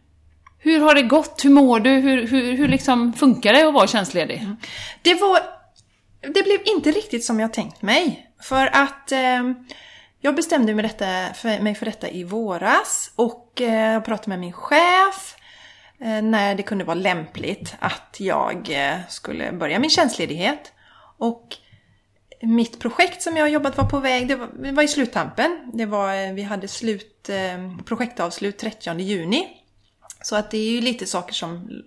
Hur 0.59 0.80
har 0.80 0.94
det 0.94 1.02
gått? 1.02 1.44
Hur 1.44 1.50
mår 1.50 1.80
du? 1.80 1.90
Hur, 1.90 2.26
hur, 2.26 2.52
hur 2.52 2.68
liksom 2.68 3.12
funkar 3.12 3.52
det 3.52 3.68
att 3.68 3.75
vara 3.75 3.87
tjänstledig? 3.87 4.38
Mm. 4.38 4.56
Det 5.02 5.14
var... 5.14 5.40
Det 6.20 6.42
blev 6.42 6.59
inte 6.64 6.90
riktigt 6.90 7.25
som 7.25 7.40
jag 7.40 7.52
tänkt 7.52 7.82
mig. 7.82 8.30
För 8.42 8.66
att 8.66 9.12
eh, 9.12 9.42
jag 10.20 10.35
bestämde 10.35 10.75
mig, 10.75 10.82
detta, 10.82 11.35
för, 11.35 11.61
mig 11.61 11.75
för 11.75 11.87
detta 11.87 12.09
i 12.09 12.25
våras 12.25 13.12
och 13.16 13.61
eh, 13.61 13.92
jag 13.92 14.04
pratade 14.04 14.28
med 14.28 14.38
min 14.38 14.52
chef 14.52 15.37
eh, 16.00 16.23
när 16.23 16.54
det 16.54 16.62
kunde 16.62 16.85
vara 16.85 16.94
lämpligt 16.94 17.75
att 17.78 18.16
jag 18.18 18.70
eh, 18.70 18.99
skulle 19.09 19.52
börja 19.52 19.78
min 19.78 19.90
tjänstledighet. 19.90 20.73
Och 21.18 21.56
mitt 22.42 22.78
projekt 22.78 23.23
som 23.23 23.37
jag 23.37 23.44
har 23.44 23.49
jobbat 23.49 23.76
var 23.76 23.85
på 23.85 23.99
väg, 23.99 24.28
det 24.28 24.37
var, 24.37 24.49
det 24.62 24.73
var 24.73 24.82
i 24.82 24.88
sluttampen. 24.88 25.70
Det 25.75 25.87
var, 25.87 26.14
eh, 26.14 26.32
vi 26.32 26.42
hade 26.42 26.68
slut, 26.68 27.28
eh, 27.28 27.85
projektavslut 27.85 28.59
30 28.59 29.00
juni. 29.00 29.49
Så 30.23 30.37
att 30.37 30.50
det 30.50 30.59
är 30.59 30.70
ju 30.70 30.80
lite 30.80 31.06
saker 31.06 31.35
som 31.35 31.82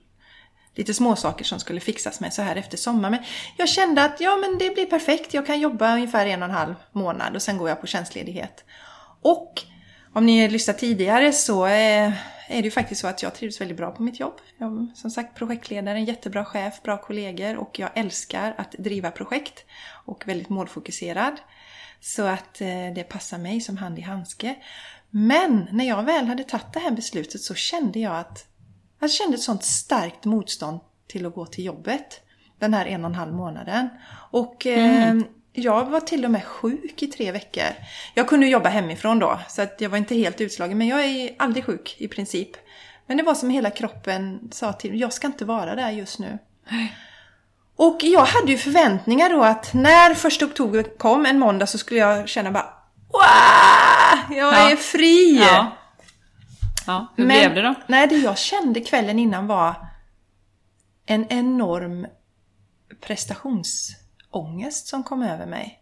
lite 0.75 0.93
små 0.93 1.15
saker 1.15 1.45
som 1.45 1.59
skulle 1.59 1.79
fixas 1.79 2.19
med 2.19 2.33
så 2.33 2.41
här 2.41 2.55
efter 2.55 2.77
sommaren. 2.77 3.11
Men 3.11 3.23
jag 3.57 3.69
kände 3.69 4.03
att 4.03 4.19
ja, 4.19 4.37
men 4.37 4.57
det 4.57 4.73
blir 4.73 4.85
perfekt. 4.85 5.33
Jag 5.33 5.45
kan 5.45 5.59
jobba 5.59 5.93
ungefär 5.93 6.25
en 6.25 6.43
och 6.43 6.49
en 6.49 6.55
halv 6.55 6.75
månad 6.91 7.35
och 7.35 7.41
sen 7.41 7.57
går 7.57 7.69
jag 7.69 7.81
på 7.81 7.87
tjänstledighet. 7.87 8.63
Och 9.21 9.61
om 10.13 10.25
ni 10.25 10.41
har 10.41 10.49
lyssnat 10.49 10.77
tidigare 10.77 11.33
så 11.33 11.65
eh, 11.65 12.11
är 12.47 12.61
det 12.61 12.65
ju 12.65 12.71
faktiskt 12.71 13.01
så 13.01 13.07
att 13.07 13.23
jag 13.23 13.35
trivs 13.35 13.61
väldigt 13.61 13.77
bra 13.77 13.91
på 13.91 14.03
mitt 14.03 14.19
jobb. 14.19 14.33
Jag 14.57 14.71
är 14.71 14.95
som 14.95 15.11
sagt 15.11 15.37
projektledare, 15.37 15.97
en 15.97 16.05
jättebra 16.05 16.45
chef, 16.45 16.81
bra 16.83 16.97
kollegor 16.97 17.55
och 17.55 17.79
jag 17.79 17.89
älskar 17.95 18.55
att 18.57 18.71
driva 18.71 19.11
projekt 19.11 19.65
och 20.05 20.27
väldigt 20.27 20.49
målfokuserad. 20.49 21.33
Så 21.99 22.23
att 22.23 22.61
eh, 22.61 22.67
det 22.95 23.09
passar 23.09 23.37
mig 23.37 23.61
som 23.61 23.77
hand 23.77 23.99
i 23.99 24.01
handske. 24.01 24.55
Men 25.09 25.67
när 25.71 25.87
jag 25.87 26.03
väl 26.03 26.25
hade 26.25 26.43
tagit 26.43 26.73
det 26.73 26.79
här 26.79 26.91
beslutet 26.91 27.41
så 27.41 27.53
kände 27.53 27.99
jag 27.99 28.15
att 28.15 28.47
jag 28.99 29.11
kände 29.11 29.35
ett 29.35 29.41
sånt 29.41 29.63
starkt 29.63 30.25
motstånd 30.25 30.79
till 31.07 31.25
att 31.25 31.35
gå 31.35 31.45
till 31.45 31.65
jobbet 31.65 32.21
den 32.59 32.73
här 32.73 32.85
en 32.85 33.03
och 33.03 33.09
en 33.09 33.15
halv 33.15 33.33
månaden. 33.33 33.89
Och 34.31 34.67
eh, 34.67 35.03
mm. 35.03 35.17
eh, 35.17 35.25
jag 35.53 35.85
var 35.85 35.99
till 35.99 36.25
och 36.25 36.31
med 36.31 36.45
sjuk 36.45 37.03
i 37.03 37.07
tre 37.07 37.31
veckor. 37.31 37.69
Jag 38.13 38.27
kunde 38.27 38.47
jobba 38.47 38.69
hemifrån 38.69 39.19
då, 39.19 39.39
så 39.49 39.61
att 39.61 39.81
jag 39.81 39.89
var 39.89 39.97
inte 39.97 40.15
helt 40.15 40.41
utslagen. 40.41 40.77
Men 40.77 40.87
jag 40.87 41.05
är 41.05 41.35
aldrig 41.39 41.65
sjuk 41.65 41.95
i 41.97 42.07
princip. 42.07 42.49
Men 43.07 43.17
det 43.17 43.23
var 43.23 43.35
som 43.35 43.49
hela 43.49 43.69
kroppen 43.69 44.49
sa 44.51 44.73
till 44.73 44.99
jag 44.99 45.13
ska 45.13 45.27
inte 45.27 45.45
vara 45.45 45.75
där 45.75 45.91
just 45.91 46.19
nu. 46.19 46.37
Och 47.75 47.97
jag 48.01 48.25
hade 48.25 48.51
ju 48.51 48.57
förväntningar 48.57 49.29
då 49.29 49.43
att 49.43 49.73
när 49.73 50.13
första 50.13 50.45
oktober 50.45 50.97
kom, 50.97 51.25
en 51.25 51.39
måndag, 51.39 51.67
så 51.67 51.77
skulle 51.77 51.99
jag 51.99 52.29
känna 52.29 52.51
bara 52.51 52.73
Wow! 53.11 54.37
Jag 54.37 54.53
ja. 54.53 54.71
är 54.71 54.75
fri! 54.75 55.37
Ja. 55.37 55.77
ja. 56.87 57.13
Hur 57.15 57.25
Men, 57.25 57.37
blev 57.37 57.55
det 57.55 57.61
då? 57.61 57.75
Nej, 57.87 58.07
det 58.07 58.15
jag 58.15 58.37
kände 58.37 58.79
kvällen 58.79 59.19
innan 59.19 59.47
var 59.47 59.75
en 61.05 61.27
enorm 61.29 62.07
prestationsångest 64.33 64.87
som 64.87 65.03
kom 65.03 65.21
över 65.21 65.45
mig. 65.45 65.79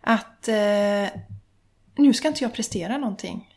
Att 0.00 0.48
eh, 0.48 1.20
nu 1.96 2.14
ska 2.14 2.28
inte 2.28 2.44
jag 2.44 2.52
prestera 2.52 2.98
någonting. 2.98 3.50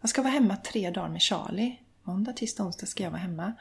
Jag 0.00 0.10
ska 0.10 0.22
vara 0.22 0.32
hemma 0.32 0.56
tre 0.56 0.90
dagar 0.90 1.08
med 1.08 1.22
Charlie. 1.22 1.78
Måndag, 2.02 2.32
tisdag, 2.32 2.64
onsdag 2.64 2.86
ska 2.86 3.02
jag 3.02 3.10
vara 3.10 3.20
hemma. 3.20 3.52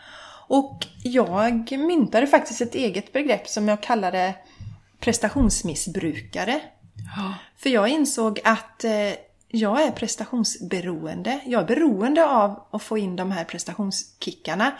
Och 0.47 0.87
jag 1.03 1.71
myntade 1.71 2.27
faktiskt 2.27 2.61
ett 2.61 2.75
eget 2.75 3.13
begrepp 3.13 3.47
som 3.47 3.67
jag 3.67 3.83
kallade 3.83 4.35
prestationsmissbrukare. 4.99 6.61
Ja. 7.15 7.33
För 7.57 7.69
jag 7.69 7.89
insåg 7.89 8.39
att 8.43 8.83
eh, 8.83 9.13
jag 9.47 9.81
är 9.81 9.91
prestationsberoende. 9.91 11.39
Jag 11.45 11.61
är 11.61 11.67
beroende 11.67 12.25
av 12.25 12.67
att 12.71 12.83
få 12.83 12.97
in 12.97 13.15
de 13.15 13.31
här 13.31 13.43
prestationskickarna. 13.45 14.71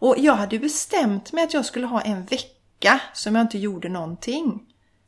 Och 0.00 0.14
jag 0.18 0.34
hade 0.34 0.58
bestämt 0.58 1.32
mig 1.32 1.44
att 1.44 1.54
jag 1.54 1.64
skulle 1.64 1.86
ha 1.86 2.00
en 2.00 2.24
vecka 2.24 2.57
som 3.12 3.34
jag 3.34 3.44
inte 3.44 3.58
gjorde 3.58 3.88
någonting. 3.88 4.60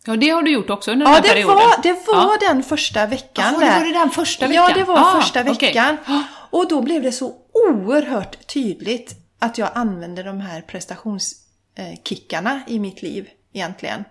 Ja, 0.04 0.16
det 0.16 0.30
har 0.30 0.42
du 0.42 0.52
gjort 0.52 0.70
också 0.70 0.92
under 0.92 1.06
den 1.06 1.14
här 1.14 1.22
det 1.22 1.28
perioden? 1.28 1.56
Var, 1.56 1.82
det 1.82 1.92
var 1.92 2.38
ja. 2.40 2.42
den 2.48 2.62
första 2.62 3.06
veckan. 3.06 3.54
Ja, 3.54 3.60
det 3.60 3.78
var 3.78 3.84
det 3.84 3.92
den 3.92 4.10
första 4.10 4.48
veckan? 4.48 4.64
Ja, 4.68 4.74
det 4.74 4.84
var 4.84 4.98
ah, 4.98 5.20
första 5.20 5.42
veckan. 5.42 5.96
Okay. 6.02 6.22
Och 6.50 6.68
då 6.68 6.82
blev 6.82 7.02
det 7.02 7.12
så 7.12 7.34
oerhört 7.52 8.46
tydligt 8.46 9.14
att 9.38 9.58
jag 9.58 9.70
använde 9.74 10.22
de 10.22 10.40
här 10.40 10.60
prestationskickarna 10.60 12.60
i 12.66 12.78
mitt 12.78 13.02
liv 13.02 13.28
egentligen. 13.52 14.04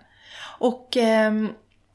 Och 0.58 0.96
eh, 0.96 1.32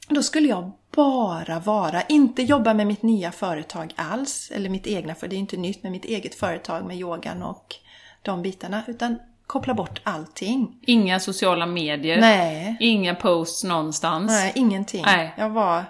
då 0.09 0.23
skulle 0.23 0.47
jag 0.47 0.71
bara 0.95 1.59
vara, 1.59 2.01
inte 2.01 2.41
jobba 2.41 2.73
med 2.73 2.87
mitt 2.87 3.01
nya 3.01 3.31
företag 3.31 3.93
alls, 3.95 4.51
eller 4.55 4.69
mitt 4.69 4.87
egna, 4.87 5.15
för 5.15 5.27
det 5.27 5.35
är 5.35 5.37
inte 5.37 5.57
nytt 5.57 5.83
med 5.83 5.91
mitt 5.91 6.05
eget 6.05 6.35
företag 6.35 6.85
med 6.85 6.97
yogan 6.97 7.43
och 7.43 7.75
de 8.21 8.41
bitarna, 8.41 8.83
utan 8.87 9.19
koppla 9.47 9.73
bort 9.73 10.01
allting. 10.03 10.79
Inga 10.81 11.19
sociala 11.19 11.65
medier? 11.65 12.21
Nej. 12.21 12.77
Inga 12.79 13.15
posts 13.15 13.63
någonstans? 13.63 14.31
Nej, 14.31 14.51
ingenting. 14.55 15.03
Nej. 15.05 15.33
Jag 15.37 15.49
var 15.49 15.83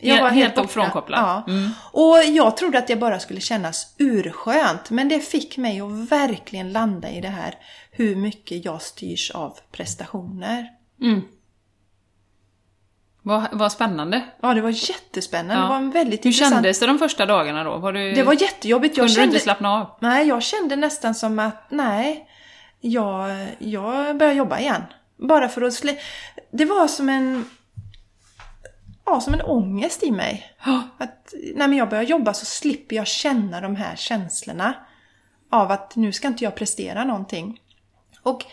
jag 0.00 0.22
var 0.22 0.30
helt, 0.30 0.56
helt 0.56 0.70
frånkopplad? 0.70 1.20
Ja. 1.20 1.52
Mm. 1.52 1.70
Och 1.92 2.16
jag 2.24 2.56
trodde 2.56 2.78
att 2.78 2.86
det 2.86 2.96
bara 2.96 3.18
skulle 3.18 3.40
kännas 3.40 3.94
urskönt, 3.98 4.90
men 4.90 5.08
det 5.08 5.20
fick 5.20 5.56
mig 5.56 5.80
att 5.80 6.10
verkligen 6.10 6.72
landa 6.72 7.10
i 7.10 7.20
det 7.20 7.28
här 7.28 7.54
hur 7.90 8.16
mycket 8.16 8.64
jag 8.64 8.82
styrs 8.82 9.30
av 9.30 9.58
prestationer. 9.72 10.68
Mm. 11.02 11.22
Vad, 13.22 13.46
vad 13.52 13.72
spännande. 13.72 14.24
Ja, 14.40 14.54
det 14.54 14.60
var 14.60 14.90
jättespännande. 14.90 15.54
Ja. 15.54 15.62
Det 15.62 15.68
var 15.68 15.76
en 15.76 15.90
väldigt 15.90 16.24
Hur 16.24 16.30
intressant... 16.30 16.54
kändes 16.54 16.80
det 16.80 16.86
de 16.86 16.98
första 16.98 17.26
dagarna 17.26 17.64
då? 17.64 17.76
Var 17.76 17.92
du... 17.92 18.12
Det 18.12 18.22
var 18.22 18.42
jättejobbigt. 18.42 18.96
Jag 18.96 19.02
Kunde 19.02 19.14
kände... 19.14 19.26
du 19.26 19.32
inte 19.32 19.44
slappna 19.44 19.72
av? 19.72 19.90
Nej, 20.00 20.28
jag 20.28 20.42
kände 20.42 20.76
nästan 20.76 21.14
som 21.14 21.38
att, 21.38 21.70
nej, 21.70 22.28
jag, 22.86 23.48
jag 23.58 24.16
börjar 24.16 24.32
jobba 24.32 24.58
igen. 24.58 24.82
Bara 25.16 25.48
för 25.48 25.62
att 25.62 25.74
slä... 25.74 25.98
Det 26.50 26.64
var 26.64 26.88
som 26.88 27.08
en... 27.08 27.44
Ja, 29.04 29.20
som 29.20 29.34
en 29.34 29.42
ångest 29.42 30.02
i 30.02 30.10
mig. 30.10 30.56
Att 30.98 31.34
när 31.54 31.72
jag 31.72 31.88
börjar 31.88 32.04
jobba 32.04 32.34
så 32.34 32.44
slipper 32.46 32.96
jag 32.96 33.06
känna 33.06 33.60
de 33.60 33.76
här 33.76 33.96
känslorna 33.96 34.74
av 35.50 35.70
att 35.70 35.96
nu 35.96 36.12
ska 36.12 36.28
inte 36.28 36.44
jag 36.44 36.54
prestera 36.54 37.04
någonting. 37.04 37.60
Och 38.22 38.44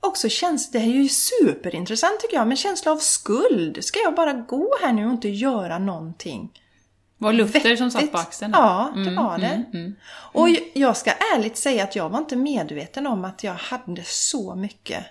också 0.00 0.28
känns 0.28 0.70
det 0.70 0.78
är 0.78 0.82
ju 0.82 1.08
superintressant 1.08 2.20
tycker 2.20 2.36
jag, 2.36 2.48
men 2.48 2.56
känsla 2.56 2.92
av 2.92 2.96
skuld. 2.96 3.84
Ska 3.84 4.00
jag 4.00 4.14
bara 4.14 4.32
gå 4.32 4.74
här 4.82 4.92
nu 4.92 5.06
och 5.06 5.12
inte 5.12 5.28
göra 5.28 5.78
någonting? 5.78 6.61
Var 7.22 7.32
Luther 7.32 7.76
som 7.76 7.90
satt 7.90 8.12
på 8.12 8.18
axeln? 8.18 8.52
Ja, 8.54 8.92
det 8.94 9.00
mm, 9.00 9.16
var 9.16 9.38
det. 9.38 9.46
Mm, 9.46 9.66
mm, 9.72 9.94
och 10.06 10.48
jag 10.74 10.96
ska 10.96 11.10
ärligt 11.10 11.56
säga 11.56 11.84
att 11.84 11.96
jag 11.96 12.08
var 12.08 12.18
inte 12.18 12.36
medveten 12.36 13.06
om 13.06 13.24
att 13.24 13.44
jag 13.44 13.54
hade 13.54 14.02
så 14.04 14.54
mycket 14.54 15.04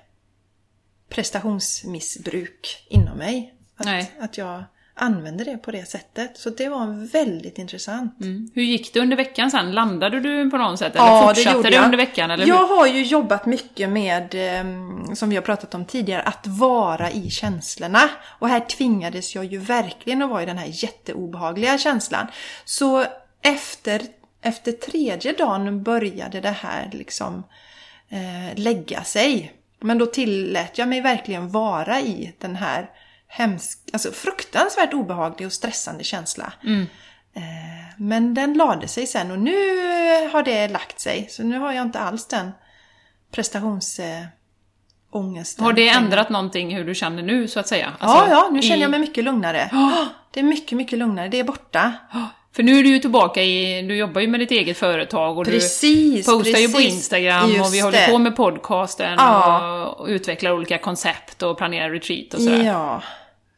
prestationsmissbruk 1.10 2.88
inom 2.89 3.18
mig. 3.18 3.53
Att, 3.75 3.86
Nej. 3.86 4.12
att 4.20 4.38
jag 4.38 4.63
använde 5.01 5.43
det 5.43 5.58
på 5.58 5.72
det 5.72 5.89
sättet. 5.89 6.38
Så 6.38 6.50
det 6.50 6.70
var 6.70 7.12
väldigt 7.12 7.58
intressant. 7.58 8.22
Mm. 8.22 8.50
Hur 8.53 8.63
gick 8.63 8.93
det 8.93 9.00
under 9.00 9.17
veckan 9.17 9.51
sen? 9.51 9.72
Landade 9.72 10.20
du 10.20 10.50
på 10.50 10.58
något 10.58 10.79
sätt? 10.79 10.96
Eller 10.96 11.05
ja, 11.05 11.27
fortsatte 11.27 11.50
det, 11.50 11.58
gjorde 11.58 11.70
det 11.70 11.86
under 11.86 11.98
veckan? 11.98 12.31
Eller 12.31 12.48
jag 12.48 12.67
hur? 12.67 12.75
har 12.75 12.88
ju 12.88 13.03
jobbat 13.03 13.46
mycket 13.46 13.89
med, 13.89 14.36
ehm, 14.36 15.15
som 15.15 15.29
vi 15.29 15.36
har 15.36 15.43
pratat 15.43 15.75
om 15.75 15.86
tidigare, 15.86 16.22
att 16.22 16.48
vara 16.48 17.12
i 17.12 17.29
känslorna. 17.29 18.10
Och 18.39 18.50
här 18.50 18.60
tvingades 18.60 19.36
jag 19.36 19.46
ju 19.46 19.58
verkligen 19.58 20.22
att 20.22 20.29
vara 20.29 20.43
i 20.43 20.46
den 20.46 20.58
här 20.58 20.70
jätteobehagliga 20.72 21.77
känslan. 21.77 22.27
Så 22.65 23.05
efter, 23.41 24.01
efter 24.41 24.72
tredje 24.72 25.34
dagen 25.34 25.84
började 25.84 26.41
det 26.41 26.55
här 26.62 26.89
liksom 26.93 27.43
eh, 28.10 28.60
lägga 28.60 29.03
sig. 29.03 29.53
Men 29.79 29.98
då 29.98 30.05
tillät 30.05 30.77
jag 30.77 30.88
mig 30.88 31.01
verkligen 31.01 31.50
vara 31.50 32.00
i 32.00 32.34
den 32.39 32.55
här 32.55 32.89
hemsk, 33.32 33.80
alltså 33.94 34.12
fruktansvärt 34.12 34.94
obehaglig 34.94 35.48
och 35.48 35.54
stressande 35.54 36.04
känsla. 36.04 36.54
Mm. 36.64 36.82
Eh, 37.34 37.42
men 37.98 38.34
den 38.34 38.54
lade 38.54 38.88
sig 38.88 39.08
sen 39.08 39.32
och 39.32 39.40
nu 39.40 39.56
har 40.32 40.44
det 40.44 40.68
lagt 40.68 41.00
sig. 41.00 41.28
Så 41.30 41.44
nu 41.44 41.60
har 41.60 41.74
jag 41.74 41.82
inte 41.82 42.00
alls 42.00 42.28
den 42.28 42.52
prestationsångesten. 43.32 45.66
Har 45.66 45.74
det 45.74 45.90
ändrat 45.90 46.30
någonting 46.30 46.76
hur 46.76 46.86
du 46.86 46.96
känner 46.96 47.24
nu 47.24 47.48
så 47.48 47.60
att 47.60 47.68
säga? 47.68 47.94
Alltså, 48.00 48.18
ja, 48.18 48.28
ja, 48.30 48.50
nu 48.52 48.62
känner 48.62 48.78
i... 48.78 48.82
jag 48.82 48.92
mig 48.92 49.00
mycket 49.00 49.24
lugnare. 49.24 49.70
Oh. 49.74 50.04
Det 50.32 50.40
är 50.40 50.44
mycket, 50.44 50.78
mycket 50.78 51.00
lugnare. 51.00 51.28
Det 51.28 51.40
är 51.40 51.44
borta. 51.44 51.94
Oh. 52.14 52.26
För 52.56 52.64
nu 52.64 52.80
är 52.80 52.84
du 52.84 52.90
ju 52.90 53.00
tillbaka 53.00 53.44
i, 53.44 53.82
du 53.82 53.96
jobbar 53.96 54.22
ju 54.22 54.28
med 54.28 54.40
ditt 54.40 54.52
eget 54.52 54.78
företag 54.78 55.38
och 55.38 55.46
precis, 55.46 56.26
du 56.26 56.32
postar 56.32 56.52
precis. 56.52 56.70
ju 56.70 56.74
på 56.74 56.82
Instagram 56.82 57.62
och 57.62 57.74
vi 57.74 57.80
håller 57.80 58.02
det. 58.02 58.08
på 58.12 58.18
med 58.18 58.36
podcasten 58.36 59.16
ja. 59.18 59.86
och 59.86 60.08
utvecklar 60.08 60.52
olika 60.52 60.78
koncept 60.78 61.44
och 61.44 61.58
planerar 61.58 61.90
retreat 61.90 62.34
och 62.34 62.42
sådär. 62.42 62.64
Ja. 62.64 63.02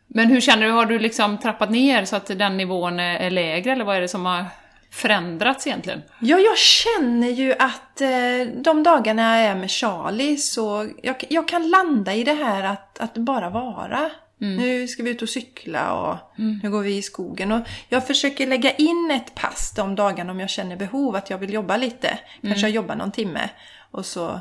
Men 0.08 0.28
hur 0.28 0.42
känner 0.42 0.66
du, 0.66 0.72
har 0.72 0.86
du 0.86 1.00
liksom 1.00 1.38
trappat 1.38 1.70
ner 1.72 2.06
så 2.06 2.16
att 2.16 2.26
den 2.26 2.58
nivån 2.58 3.00
är 3.00 3.30
lägre 3.30 3.72
eller 3.72 3.86
vad 3.86 3.98
är 3.98 4.02
det 4.02 4.08
som 4.08 4.26
har 4.26 4.46
förändrats 4.92 5.68
egentligen? 5.68 6.02
Ja, 6.20 6.40
jag 6.40 6.58
känner 6.58 7.30
ju 7.30 7.54
att 7.54 8.02
eh, 8.02 8.54
de 8.56 8.84
dagarna 8.84 9.42
jag 9.42 9.52
är 9.52 9.56
med 9.56 9.72
Charlie 9.72 10.38
så 10.38 10.90
jag, 11.04 11.16
jag 11.30 11.48
kan 11.48 11.70
landa 11.70 12.14
i 12.14 12.24
det 12.24 12.34
här 12.34 12.64
att, 12.64 13.00
att 13.00 13.14
bara 13.14 13.50
vara. 13.50 14.10
Mm. 14.42 14.56
Nu 14.56 14.88
ska 14.88 15.04
vi 15.04 15.10
ut 15.10 15.22
och 15.22 15.30
cykla 15.30 15.94
och 15.94 16.40
mm. 16.40 16.60
nu 16.64 16.70
går 16.70 16.82
vi 16.82 16.98
i 16.98 17.02
skogen. 17.02 17.52
Och 17.52 17.68
jag 17.90 18.08
försöker 18.08 18.48
lägga 18.48 18.72
in 18.72 19.12
ett 19.12 19.36
pass 19.36 19.74
de 19.76 19.96
dagarna 19.96 20.32
om 20.32 20.40
jag 20.40 20.50
känner 20.50 20.76
behov 20.76 21.16
att 21.16 21.30
jag 21.30 21.38
vill 21.38 21.54
jobba 21.54 21.78
lite. 21.78 22.20
Kanske 22.42 22.68
mm. 22.68 22.76
jobba 22.76 22.96
någon 22.96 23.12
timme. 23.12 23.50
Och 23.92 24.06
så 24.06 24.40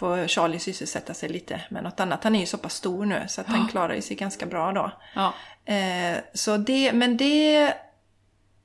får 0.00 0.26
Charlie 0.26 0.58
sysselsätta 0.58 1.14
sig 1.14 1.28
lite 1.28 1.60
med 1.68 1.82
något 1.82 2.00
annat. 2.00 2.24
Han 2.24 2.34
är 2.34 2.40
ju 2.40 2.46
så 2.46 2.58
pass 2.58 2.74
stor 2.74 3.06
nu 3.06 3.24
så 3.28 3.40
att 3.40 3.46
han 3.46 3.68
klarar 3.68 4.00
sig 4.00 4.16
ganska 4.16 4.46
bra 4.46 4.72
då. 4.72 4.92
Ja. 5.14 5.32
Eh, 5.74 6.18
så 6.34 6.56
det, 6.56 6.92
men 6.92 7.16
det 7.16 7.74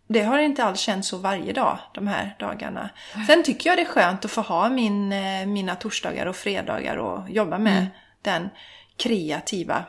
det 0.07 0.23
har 0.23 0.39
inte 0.39 0.63
alls 0.63 0.79
känts 0.79 1.07
så 1.07 1.17
varje 1.17 1.53
dag 1.53 1.79
de 1.93 2.07
här 2.07 2.35
dagarna. 2.39 2.89
Sen 3.27 3.43
tycker 3.43 3.69
jag 3.69 3.77
det 3.77 3.81
är 3.81 3.85
skönt 3.85 4.25
att 4.25 4.31
få 4.31 4.41
ha 4.41 4.69
min, 4.69 5.11
eh, 5.11 5.45
mina 5.45 5.75
torsdagar 5.75 6.25
och 6.25 6.35
fredagar 6.35 6.95
och 6.97 7.29
jobba 7.29 7.57
med 7.57 7.77
Mm. 7.77 7.89
den 8.21 8.49
kreativa 8.97 9.83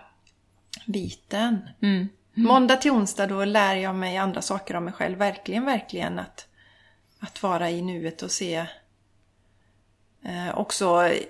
biten. 0.86 1.68
Mm. 1.82 2.08
Måndag 2.34 2.76
till 2.76 2.90
onsdag 2.90 3.26
då 3.26 3.44
lär 3.44 3.74
jag 3.76 3.94
mig 3.94 4.16
andra 4.16 4.42
saker 4.42 4.76
om 4.76 4.84
mig 4.84 4.92
själv. 4.92 5.18
Verkligen, 5.18 5.64
verkligen 5.64 6.18
att, 6.18 6.46
att 7.20 7.42
vara 7.42 7.70
i 7.70 7.82
nuet 7.82 8.22
och 8.22 8.30
se 8.30 8.66
också 10.54 11.06
eh, 11.06 11.22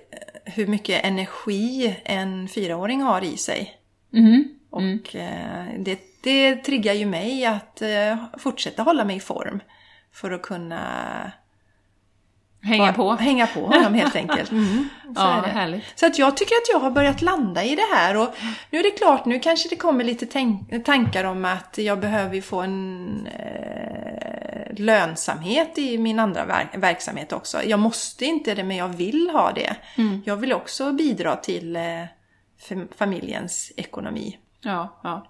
hur 0.45 0.67
mycket 0.67 1.05
energi 1.05 1.95
en 2.05 2.47
fyraåring 2.47 3.01
har 3.01 3.23
i 3.23 3.37
sig. 3.37 3.73
Mhm. 4.13 4.43
Och 4.69 5.15
eh, 5.15 5.65
det, 5.79 5.99
det 6.23 6.55
triggar 6.55 6.93
ju 6.93 7.05
mig 7.05 7.45
att 7.45 7.81
eh, 7.81 8.17
fortsätta 8.37 8.83
hålla 8.83 9.05
mig 9.05 9.15
i 9.15 9.19
form. 9.19 9.59
För 10.11 10.31
att 10.31 10.41
kunna 10.41 11.31
Hänga 12.61 12.93
på. 12.93 13.11
hänga 13.13 13.47
på 13.47 13.59
honom 13.59 13.93
helt 13.93 14.15
enkelt. 14.15 14.51
Mm, 14.57 14.89
så 15.15 15.21
Ja, 15.21 15.41
härligt. 15.47 15.83
Så 15.99 16.05
att 16.05 16.19
jag 16.19 16.37
tycker 16.37 16.55
att 16.55 16.69
jag 16.73 16.79
har 16.79 16.91
börjat 16.91 17.21
landa 17.21 17.63
i 17.63 17.75
det 17.75 17.95
här 17.95 18.17
och 18.17 18.29
nu 18.69 18.79
är 18.79 18.83
det 18.83 18.91
klart, 18.91 19.25
nu 19.25 19.39
kanske 19.39 19.69
det 19.69 19.75
kommer 19.75 20.03
lite 20.03 20.25
tankar 20.85 21.23
om 21.23 21.45
att 21.45 21.77
jag 21.77 21.99
behöver 21.99 22.41
få 22.41 22.61
en 22.61 23.27
eh, 23.27 24.73
lönsamhet 24.77 25.77
i 25.77 25.97
min 25.97 26.19
andra 26.19 26.45
ver- 26.45 26.79
verksamhet 26.79 27.33
också. 27.33 27.63
Jag 27.63 27.79
måste 27.79 28.25
inte 28.25 28.55
det, 28.55 28.63
men 28.63 28.77
jag 28.77 28.87
vill 28.87 29.29
ha 29.33 29.51
det. 29.51 29.75
Mm. 29.97 30.21
Jag 30.25 30.35
vill 30.37 30.53
också 30.53 30.91
bidra 30.91 31.35
till 31.35 31.75
eh, 31.75 31.81
fam- 32.69 32.87
familjens 32.97 33.71
ekonomi. 33.77 34.37
Ja, 34.61 34.99
ja. 35.03 35.27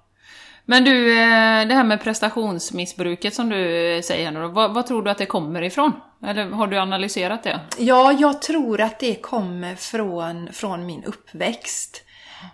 Men 0.69 0.83
du, 0.83 1.11
eh, 1.11 1.67
det 1.67 1.73
här 1.73 1.83
med 1.83 2.01
prestationsmissbruket 2.01 3.33
som 3.33 3.49
du 3.49 3.93
eh, 3.95 4.01
säger 4.01 4.31
nu 4.31 4.41
då, 4.41 4.47
vad, 4.47 4.73
vad 4.73 4.87
tror 4.87 5.03
du 5.03 5.11
att 5.11 5.17
det 5.17 5.25
kommer 5.25 5.61
ifrån? 5.61 5.91
Eller 6.25 6.45
har 6.45 6.67
du 6.67 6.77
analyserat 6.77 7.43
det? 7.43 7.59
Ja, 7.77 8.11
jag 8.11 8.41
tror 8.41 8.81
att 8.81 8.99
det 8.99 9.15
kommer 9.15 9.75
från, 9.75 10.53
från 10.53 10.85
min 10.85 11.03
uppväxt. 11.03 12.03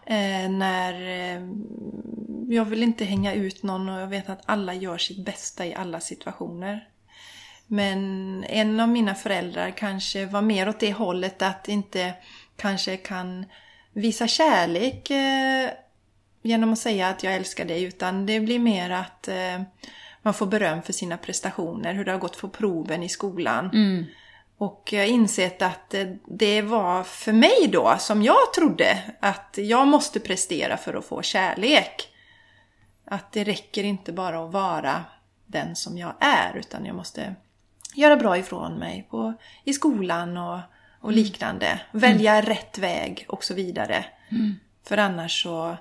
Eh, 0.05 0.49
när 0.49 0.93
eh, 0.93 1.41
jag 2.47 2.65
vill 2.65 2.83
inte 2.83 3.05
hänga 3.05 3.33
ut 3.33 3.63
någon 3.63 3.89
och 3.89 4.01
jag 4.01 4.07
vet 4.07 4.29
att 4.29 4.41
alla 4.45 4.73
gör 4.73 4.97
sitt 4.97 5.25
bästa 5.25 5.65
i 5.65 5.75
alla 5.75 5.99
situationer. 5.99 6.87
Men 7.67 8.43
en 8.43 8.79
av 8.79 8.89
mina 8.89 9.15
föräldrar 9.15 9.71
kanske 9.71 10.25
var 10.25 10.41
mer 10.41 10.69
åt 10.69 10.79
det 10.79 10.93
hållet 10.93 11.41
att 11.41 11.67
inte 11.67 12.13
kanske 12.55 12.97
kan 12.97 13.45
visa 13.93 14.27
kärlek 14.27 15.09
eh, 15.09 15.69
genom 16.43 16.73
att 16.73 16.79
säga 16.79 17.07
att 17.07 17.23
jag 17.23 17.33
älskar 17.33 17.65
dig 17.65 17.83
utan 17.83 18.25
det 18.25 18.39
blir 18.39 18.59
mer 18.59 18.89
att 18.89 19.27
eh, 19.27 19.61
man 20.21 20.33
får 20.33 20.45
beröm 20.45 20.81
för 20.81 20.93
sina 20.93 21.17
prestationer, 21.17 21.93
hur 21.93 22.05
det 22.05 22.11
har 22.11 22.19
gått 22.19 22.37
på 22.37 22.49
proven 22.49 23.03
i 23.03 23.09
skolan. 23.09 23.69
Och 24.57 24.89
jag 24.93 24.99
har 24.99 25.07
insett 25.07 25.61
att 25.61 25.93
eh, 25.93 26.07
det 26.25 26.61
var 26.61 27.03
för 27.03 27.33
mig 27.33 27.67
då, 27.71 27.95
som 27.99 28.23
jag 28.23 28.53
trodde, 28.55 28.97
att 29.19 29.57
jag 29.61 29.87
måste 29.87 30.19
prestera 30.19 30.77
för 30.77 30.93
att 30.93 31.05
få 31.05 31.21
kärlek. 31.21 32.09
Att 33.05 33.31
det 33.31 33.43
räcker 33.43 33.83
inte 33.83 34.11
bara 34.11 34.45
att 34.45 34.51
vara 34.53 35.03
den 35.45 35.75
som 35.75 35.97
jag 35.97 36.13
är, 36.19 36.57
utan 36.57 36.85
jag 36.85 36.95
måste 36.95 37.35
göra 37.95 38.15
bra 38.15 38.37
ifrån 38.37 38.73
mig 38.73 39.07
på, 39.09 39.33
i 39.63 39.73
skolan 39.73 40.37
och, 40.37 40.59
och 40.99 41.11
liknande. 41.11 41.81
Välja 41.91 42.41
rätt 42.41 42.77
väg 42.77 43.25
och 43.27 43.43
så 43.43 43.53
vidare. 43.53 44.05
För 44.87 44.97
annars 44.97 45.43
så 45.43 45.77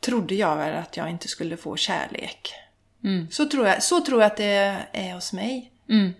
trodde 0.00 0.34
jag 0.34 0.56
väl 0.56 0.76
att 0.76 0.96
jag 0.96 1.10
inte 1.10 1.28
skulle 1.28 1.56
få 1.56 1.76
kärlek. 1.76 2.54
Så, 3.30 3.46
tror 3.46 3.66
jag, 3.66 3.82
så 3.82 4.00
tror 4.00 4.20
jag 4.22 4.26
att 4.26 4.36
det 4.36 4.76
är 4.92 5.14
hos 5.14 5.32
mig. 5.32 5.72
Mm. 5.90 6.14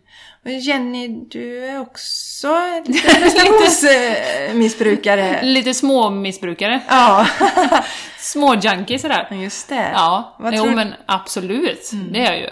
Jenny, 0.44 1.08
du 1.08 1.64
är 1.64 1.80
också 1.80 2.56
lite 2.86 3.20
prestationsmissbrukare. 3.20 5.42
Lite 5.42 5.74
små 5.74 6.10
missbrukare. 6.10 6.80
Ja, 6.88 7.26
Små 8.18 8.54
junkies 8.54 9.02
sådär. 9.02 9.28
just 9.42 9.68
det. 9.68 9.90
Ja, 9.94 10.36
Vad 10.38 10.54
jo 10.56 10.66
men 10.70 10.94
absolut. 11.06 11.90
Det 12.12 12.18
är 12.18 12.24
jag 12.32 12.38
ju. 12.40 12.50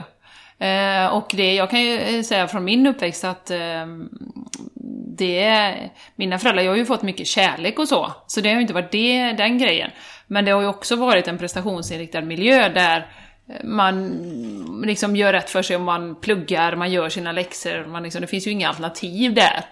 Eh, 0.58 1.06
och 1.06 1.30
det, 1.32 1.54
jag 1.54 1.70
kan 1.70 1.82
ju 1.82 1.98
eh, 1.98 2.22
säga 2.22 2.48
från 2.48 2.64
min 2.64 2.86
uppväxt 2.86 3.24
att 3.24 3.50
eh, 3.50 3.86
det 5.18 5.74
mina 6.16 6.38
föräldrar, 6.38 6.62
jag 6.62 6.72
har 6.72 6.76
ju 6.76 6.86
fått 6.86 7.02
mycket 7.02 7.26
kärlek 7.26 7.78
och 7.78 7.88
så, 7.88 8.12
så 8.26 8.40
det 8.40 8.48
har 8.48 8.54
ju 8.54 8.60
inte 8.60 8.74
varit 8.74 8.92
det, 8.92 9.32
den 9.32 9.58
grejen. 9.58 9.90
Men 10.26 10.44
det 10.44 10.50
har 10.50 10.60
ju 10.60 10.66
också 10.66 10.96
varit 10.96 11.28
en 11.28 11.38
prestationsinriktad 11.38 12.20
miljö 12.20 12.68
där 12.68 13.06
eh, 13.48 13.64
man 13.64 14.12
liksom 14.84 15.16
gör 15.16 15.32
rätt 15.32 15.50
för 15.50 15.62
sig 15.62 15.76
om 15.76 15.82
man 15.82 16.14
pluggar, 16.14 16.76
man 16.76 16.92
gör 16.92 17.08
sina 17.08 17.32
läxor, 17.32 17.86
man 17.86 18.02
liksom, 18.02 18.20
det 18.20 18.26
finns 18.26 18.46
ju 18.46 18.50
inga 18.50 18.68
alternativ 18.68 19.34
där. 19.34 19.64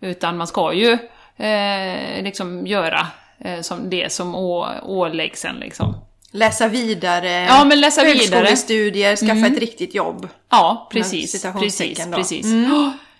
Utan 0.00 0.36
man 0.36 0.46
ska 0.46 0.72
ju 0.72 0.98
eh, 1.46 2.22
liksom 2.22 2.66
göra 2.66 3.06
eh, 3.38 3.60
som 3.60 3.90
det 3.90 4.12
som 4.12 4.34
å, 4.34 4.66
åläggs 4.82 5.44
en 5.44 5.56
liksom. 5.56 5.94
Läsa 6.30 6.68
vidare, 6.68 7.30
Ja, 7.44 7.64
men 7.64 7.80
läsa 7.80 8.04
vidare. 8.04 8.14
Mm. 8.26 8.32
högskolestudier, 8.32 9.16
skaffa 9.16 9.46
ett 9.46 9.58
riktigt 9.58 9.94
jobb. 9.94 10.28
Ja, 10.50 10.88
precis. 10.92 11.42
Precis, 11.60 12.06
då. 12.10 12.16
precis. 12.16 12.46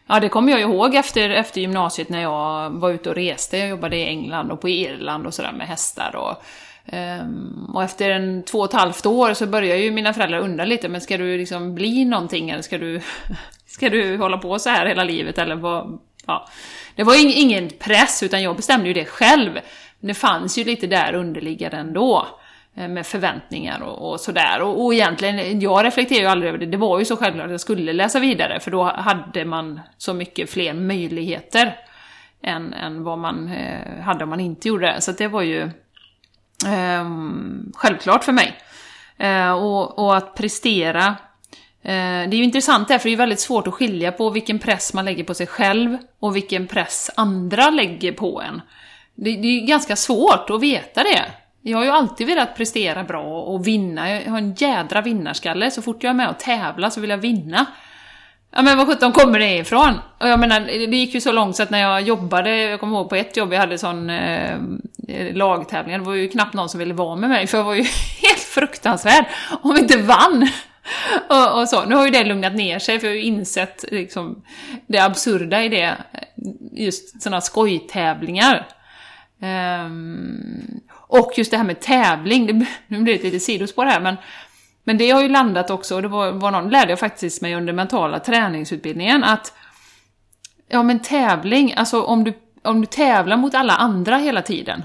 Ja, 0.06 0.20
det 0.20 0.28
kommer 0.28 0.52
jag 0.52 0.60
ihåg 0.60 0.94
efter, 0.94 1.30
efter 1.30 1.60
gymnasiet 1.60 2.08
när 2.08 2.22
jag 2.22 2.70
var 2.70 2.90
ute 2.90 3.08
och 3.10 3.14
reste. 3.14 3.58
Jag 3.58 3.68
jobbade 3.68 3.96
i 3.96 4.04
England 4.06 4.50
och 4.50 4.60
på 4.60 4.68
Irland 4.68 5.26
och 5.26 5.34
sådär 5.34 5.52
med 5.52 5.66
hästar 5.66 6.16
och 6.16 6.42
ehm, 6.94 7.70
och 7.74 7.82
efter 7.82 8.10
en 8.10 8.42
två 8.42 8.58
och 8.58 8.64
ett 8.64 8.72
halvt 8.80 9.06
år 9.06 9.34
så 9.34 9.46
började 9.46 9.80
ju 9.80 9.90
mina 9.90 10.14
föräldrar 10.14 10.38
undra 10.38 10.64
lite, 10.64 10.88
men 10.88 11.00
ska 11.00 11.16
du 11.16 11.38
liksom 11.38 11.74
bli 11.74 12.04
någonting 12.04 12.50
eller 12.50 12.62
ska 12.62 12.78
du, 12.78 13.00
ska 13.66 13.88
du 13.88 14.16
hålla 14.16 14.38
på 14.38 14.58
så 14.58 14.70
här 14.70 14.86
hela 14.86 15.04
livet 15.04 15.38
eller 15.38 15.54
vad? 15.56 15.98
Ja. 16.26 16.48
Det 16.96 17.02
var 17.02 17.14
ing- 17.14 17.32
ingen 17.34 17.70
press, 17.78 18.22
utan 18.22 18.42
jag 18.42 18.56
bestämde 18.56 18.88
ju 18.88 18.94
det 18.94 19.04
själv. 19.04 19.52
Men 20.00 20.08
det 20.08 20.14
fanns 20.14 20.58
ju 20.58 20.64
lite 20.64 20.86
där 20.86 21.14
underliggande 21.14 21.76
ändå 21.76 22.26
Eh, 22.78 22.88
med 22.88 23.06
förväntningar 23.06 23.82
och, 23.82 24.10
och 24.10 24.20
sådär. 24.20 24.62
Och, 24.62 24.84
och 24.84 24.94
egentligen, 24.94 25.60
jag 25.60 25.84
reflekterar 25.84 26.20
ju 26.20 26.26
aldrig 26.26 26.48
över 26.48 26.58
det, 26.58 26.66
det 26.66 26.76
var 26.76 26.98
ju 26.98 27.04
så 27.04 27.16
självklart 27.16 27.44
att 27.44 27.50
jag 27.50 27.60
skulle 27.60 27.92
läsa 27.92 28.20
vidare, 28.20 28.60
för 28.60 28.70
då 28.70 28.82
hade 28.84 29.44
man 29.44 29.80
så 29.96 30.14
mycket 30.14 30.50
fler 30.50 30.74
möjligheter 30.74 31.76
än, 32.42 32.74
än 32.74 33.04
vad 33.04 33.18
man 33.18 33.52
eh, 33.52 34.02
hade 34.02 34.24
om 34.24 34.30
man 34.30 34.40
inte 34.40 34.68
gjorde 34.68 34.86
det. 34.86 35.00
Så 35.00 35.10
att 35.10 35.18
det 35.18 35.28
var 35.28 35.42
ju 35.42 35.62
eh, 36.66 37.04
självklart 37.74 38.24
för 38.24 38.32
mig. 38.32 38.56
Eh, 39.16 39.52
och, 39.52 39.98
och 39.98 40.16
att 40.16 40.34
prestera, 40.34 41.06
eh, 41.82 42.28
det 42.28 42.34
är 42.34 42.34
ju 42.34 42.44
intressant 42.44 42.88
där, 42.88 42.98
för 42.98 43.04
det 43.04 43.08
är 43.08 43.10
ju 43.10 43.16
väldigt 43.16 43.40
svårt 43.40 43.66
att 43.66 43.74
skilja 43.74 44.12
på 44.12 44.30
vilken 44.30 44.58
press 44.58 44.94
man 44.94 45.04
lägger 45.04 45.24
på 45.24 45.34
sig 45.34 45.46
själv 45.46 45.98
och 46.20 46.36
vilken 46.36 46.66
press 46.66 47.10
andra 47.16 47.70
lägger 47.70 48.12
på 48.12 48.42
en. 48.42 48.62
Det, 49.14 49.36
det 49.36 49.48
är 49.48 49.60
ju 49.60 49.66
ganska 49.66 49.96
svårt 49.96 50.50
att 50.50 50.60
veta 50.60 51.02
det. 51.02 51.24
Jag 51.68 51.78
har 51.78 51.84
ju 51.84 51.90
alltid 51.90 52.26
velat 52.26 52.56
prestera 52.56 53.04
bra 53.04 53.42
och 53.42 53.66
vinna. 53.66 54.10
Jag 54.10 54.30
har 54.30 54.38
en 54.38 54.54
jädra 54.54 55.00
vinnarskalle. 55.00 55.70
Så 55.70 55.82
fort 55.82 56.02
jag 56.02 56.10
är 56.10 56.14
med 56.14 56.30
och 56.30 56.38
tävlar 56.38 56.90
så 56.90 57.00
vill 57.00 57.10
jag 57.10 57.18
vinna. 57.18 57.66
Ja 58.50 58.62
men 58.62 58.78
vad 58.78 58.86
sjutton 58.86 59.12
kommer 59.12 59.38
det 59.38 59.56
ifrån? 59.56 59.94
Och 60.18 60.28
jag 60.28 60.40
menar, 60.40 60.60
det 60.60 60.96
gick 60.96 61.14
ju 61.14 61.20
så 61.20 61.32
långt 61.32 61.56
så 61.56 61.62
att 61.62 61.70
när 61.70 61.78
jag 61.78 62.02
jobbade, 62.02 62.56
jag 62.56 62.80
kommer 62.80 62.96
ihåg 62.96 63.08
på 63.08 63.16
ett 63.16 63.36
jobb, 63.36 63.52
jag 63.52 63.60
hade 63.60 63.78
sån 63.78 64.10
eh, 64.10 64.56
lagtävling, 65.32 65.98
det 65.98 66.04
var 66.04 66.14
ju 66.14 66.28
knappt 66.28 66.54
någon 66.54 66.68
som 66.68 66.78
ville 66.78 66.94
vara 66.94 67.16
med 67.16 67.30
mig, 67.30 67.46
för 67.46 67.58
jag 67.58 67.64
var 67.64 67.74
ju 67.74 67.82
helt 68.22 68.40
fruktansvärd 68.40 69.24
om 69.62 69.74
vi 69.74 69.80
inte 69.80 69.98
vann. 69.98 70.48
Och, 71.28 71.60
och 71.60 71.68
så. 71.68 71.84
Nu 71.84 71.94
har 71.94 72.04
ju 72.04 72.10
det 72.10 72.24
lugnat 72.24 72.54
ner 72.54 72.78
sig, 72.78 72.98
för 72.98 73.06
jag 73.06 73.12
har 73.12 73.16
ju 73.16 73.22
insett 73.22 73.84
liksom, 73.90 74.42
det 74.86 74.98
absurda 74.98 75.62
i 75.62 75.68
det, 75.68 75.96
just 76.72 77.22
sådana 77.22 77.40
skojtävlingar. 77.40 78.66
Ehm, 79.42 80.80
och 81.08 81.32
just 81.36 81.50
det 81.50 81.56
här 81.56 81.64
med 81.64 81.80
tävling, 81.80 82.46
det, 82.46 82.66
nu 82.86 83.00
blir 83.00 83.14
det 83.14 83.18
ett 83.18 83.24
litet 83.24 83.42
sidospår 83.42 83.84
här, 83.84 84.00
men, 84.00 84.16
men 84.84 84.98
det 84.98 85.10
har 85.10 85.22
ju 85.22 85.28
landat 85.28 85.70
också, 85.70 85.94
och 85.94 86.02
det 86.02 86.08
var, 86.08 86.32
var 86.32 86.50
någon, 86.50 86.70
lärde 86.70 86.92
jag 86.92 86.98
faktiskt 86.98 87.42
mig 87.42 87.54
under 87.54 87.72
mentala 87.72 88.18
träningsutbildningen, 88.18 89.24
att 89.24 89.52
ja 90.68 90.82
men 90.82 90.98
tävling, 90.98 91.74
alltså 91.76 92.02
om 92.02 92.24
du, 92.24 92.32
om 92.62 92.80
du 92.80 92.86
tävlar 92.86 93.36
mot 93.36 93.54
alla 93.54 93.72
andra 93.72 94.16
hela 94.16 94.42
tiden, 94.42 94.84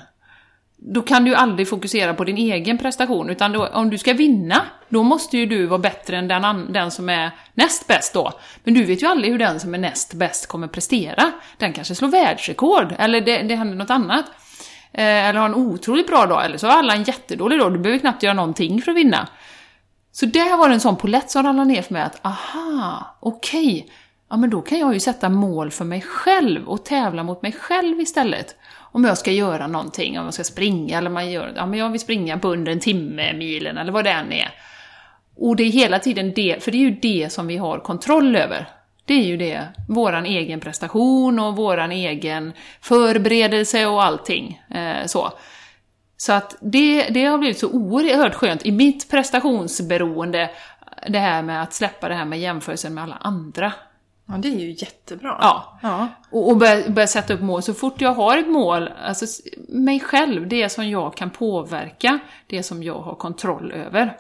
då 0.86 1.02
kan 1.02 1.24
du 1.24 1.32
ju 1.32 1.36
aldrig 1.36 1.70
fokusera 1.70 2.14
på 2.14 2.24
din 2.24 2.38
egen 2.38 2.78
prestation, 2.78 3.30
utan 3.30 3.52
då, 3.52 3.68
om 3.68 3.90
du 3.90 3.98
ska 3.98 4.14
vinna, 4.14 4.62
då 4.90 5.04
måste 5.04 5.38
ju 5.38 5.46
du 5.46 5.66
vara 5.66 5.80
bättre 5.80 6.18
än 6.18 6.28
den, 6.28 6.74
den 6.74 6.92
som 6.92 7.10
är 7.10 7.32
näst 7.54 7.88
bäst 7.88 8.14
då. 8.14 8.32
Men 8.64 8.74
du 8.74 8.84
vet 8.84 9.04
ju 9.04 9.08
aldrig 9.08 9.32
hur 9.32 9.40
den 9.40 9.60
som 9.60 9.74
är 9.74 9.78
näst 9.78 10.14
bäst 10.14 10.48
kommer 10.48 10.68
prestera. 10.68 11.32
Den 11.58 11.74
kanske 11.74 11.96
slår 11.96 12.10
världsrekord, 12.10 12.96
eller 13.00 13.22
det, 13.22 13.38
det 13.38 13.56
händer 13.56 13.76
något 13.76 13.90
annat. 13.90 14.26
Eh, 14.94 15.30
eller 15.30 15.40
har 15.40 15.46
en 15.46 15.56
otroligt 15.56 16.08
bra 16.08 16.26
dag, 16.26 16.46
eller 16.46 16.58
så 16.58 16.68
har 16.68 16.78
alla 16.78 16.94
en 16.94 17.04
jättedålig 17.04 17.60
dag, 17.60 17.74
du 17.74 17.80
behöver 17.80 18.00
knappt 18.00 18.24
göra 18.24 18.34
någonting 18.34 18.82
för 18.82 18.92
att 18.92 18.98
vinna. 18.98 19.28
Så 20.12 20.26
där 20.26 20.58
var 20.58 20.70
det 20.70 20.74
en 20.74 20.80
sån 20.80 20.96
polett 20.96 21.32
som 21.32 21.44
ramlade 21.44 21.68
ner 21.68 21.82
för 21.82 21.94
mig 21.94 22.04
att, 22.04 22.26
aha, 22.26 23.18
okej, 23.20 23.88
ja 24.30 24.38
men 24.38 24.50
då 24.50 24.62
kan 24.62 24.80
jag 24.80 24.94
ju 24.94 25.00
sätta 25.00 25.30
mål 25.30 25.72
för 25.72 25.86
mig 25.86 26.02
själv 26.02 26.68
och 26.68 26.86
tävla 26.86 27.24
mot 27.24 27.42
mig 27.42 27.52
själv 27.52 28.00
istället. 28.00 28.56
Om 28.92 29.04
jag 29.04 29.18
ska 29.18 29.32
göra 29.32 29.68
någonting, 29.68 30.20
om 30.20 30.26
jag 30.26 30.34
ska 30.34 30.44
springa 30.44 30.98
eller 30.98 31.10
man 31.10 31.32
gör, 31.32 31.54
ja 31.56 31.66
men 31.66 31.80
jag 31.80 31.90
vill 31.90 32.02
springa 32.02 32.38
på 32.38 32.48
under 32.48 32.72
en 32.72 32.80
timme 32.80 33.34
milen 33.34 33.78
eller 33.78 33.92
vad 33.92 34.04
det 34.04 34.12
än 34.12 34.32
är. 34.32 34.50
Och 35.36 35.56
det 35.56 35.64
är 35.64 35.72
hela 35.72 36.00
tiden 36.00 36.34
det, 36.36 36.64
för 36.64 36.72
det 36.72 36.78
är 36.78 36.90
ju 36.90 37.00
det 37.02 37.34
som 37.34 37.48
vi 37.48 37.58
har 37.58 37.80
kontroll 37.80 38.36
över. 38.36 38.68
Det 39.06 39.14
är 39.14 39.24
ju 39.24 39.38
det, 39.38 39.68
våran 39.88 40.26
egen 40.26 40.60
prestation 40.60 41.40
och 41.40 41.56
våran 41.56 41.92
egen 41.92 42.54
förberedelse 42.82 43.86
och 43.86 44.04
allting. 44.04 44.62
Eh, 44.70 45.06
så. 45.06 45.32
Så 46.18 46.34
att 46.34 46.56
det, 46.62 47.08
det 47.10 47.26
har 47.26 47.38
blivit 47.38 47.60
så 47.60 47.70
oerhört 47.70 48.34
skönt 48.34 48.66
i 48.66 48.72
mitt 48.72 49.10
prestationsberoende, 49.10 50.50
det 51.08 51.20
här 51.20 51.42
med 51.42 51.64
att 51.64 51.74
släppa 51.74 52.10
det 52.10 52.16
här 52.16 52.26
med 52.26 52.40
jämförelsen 52.40 52.94
med 52.94 53.04
alla 53.04 53.16
andra. 53.16 53.74
Ja, 54.26 54.34
det 54.34 54.48
är 54.48 54.60
ju 54.60 54.72
jättebra. 54.72 55.38
Ja. 55.42 55.80
ja. 55.82 56.08
Och, 56.32 56.50
och 56.50 56.58
börja, 56.58 56.90
börja 56.90 57.08
sätta 57.08 57.34
upp 57.34 57.42
mål. 57.42 57.64
Så 57.64 57.74
fort 57.74 58.02
jag 58.02 58.14
har 58.14 58.38
ett 58.38 58.48
mål, 58.48 58.90
alltså 59.04 59.26
mig 59.70 60.00
själv, 60.00 60.48
det 60.48 60.70
som 60.70 60.90
jag 60.90 61.16
kan 61.18 61.30
påverka, 61.30 62.20
det 62.48 62.64
som 62.64 62.84
jag 62.84 63.00
har 63.00 63.16
kontroll 63.16 63.72
över, 63.72 64.18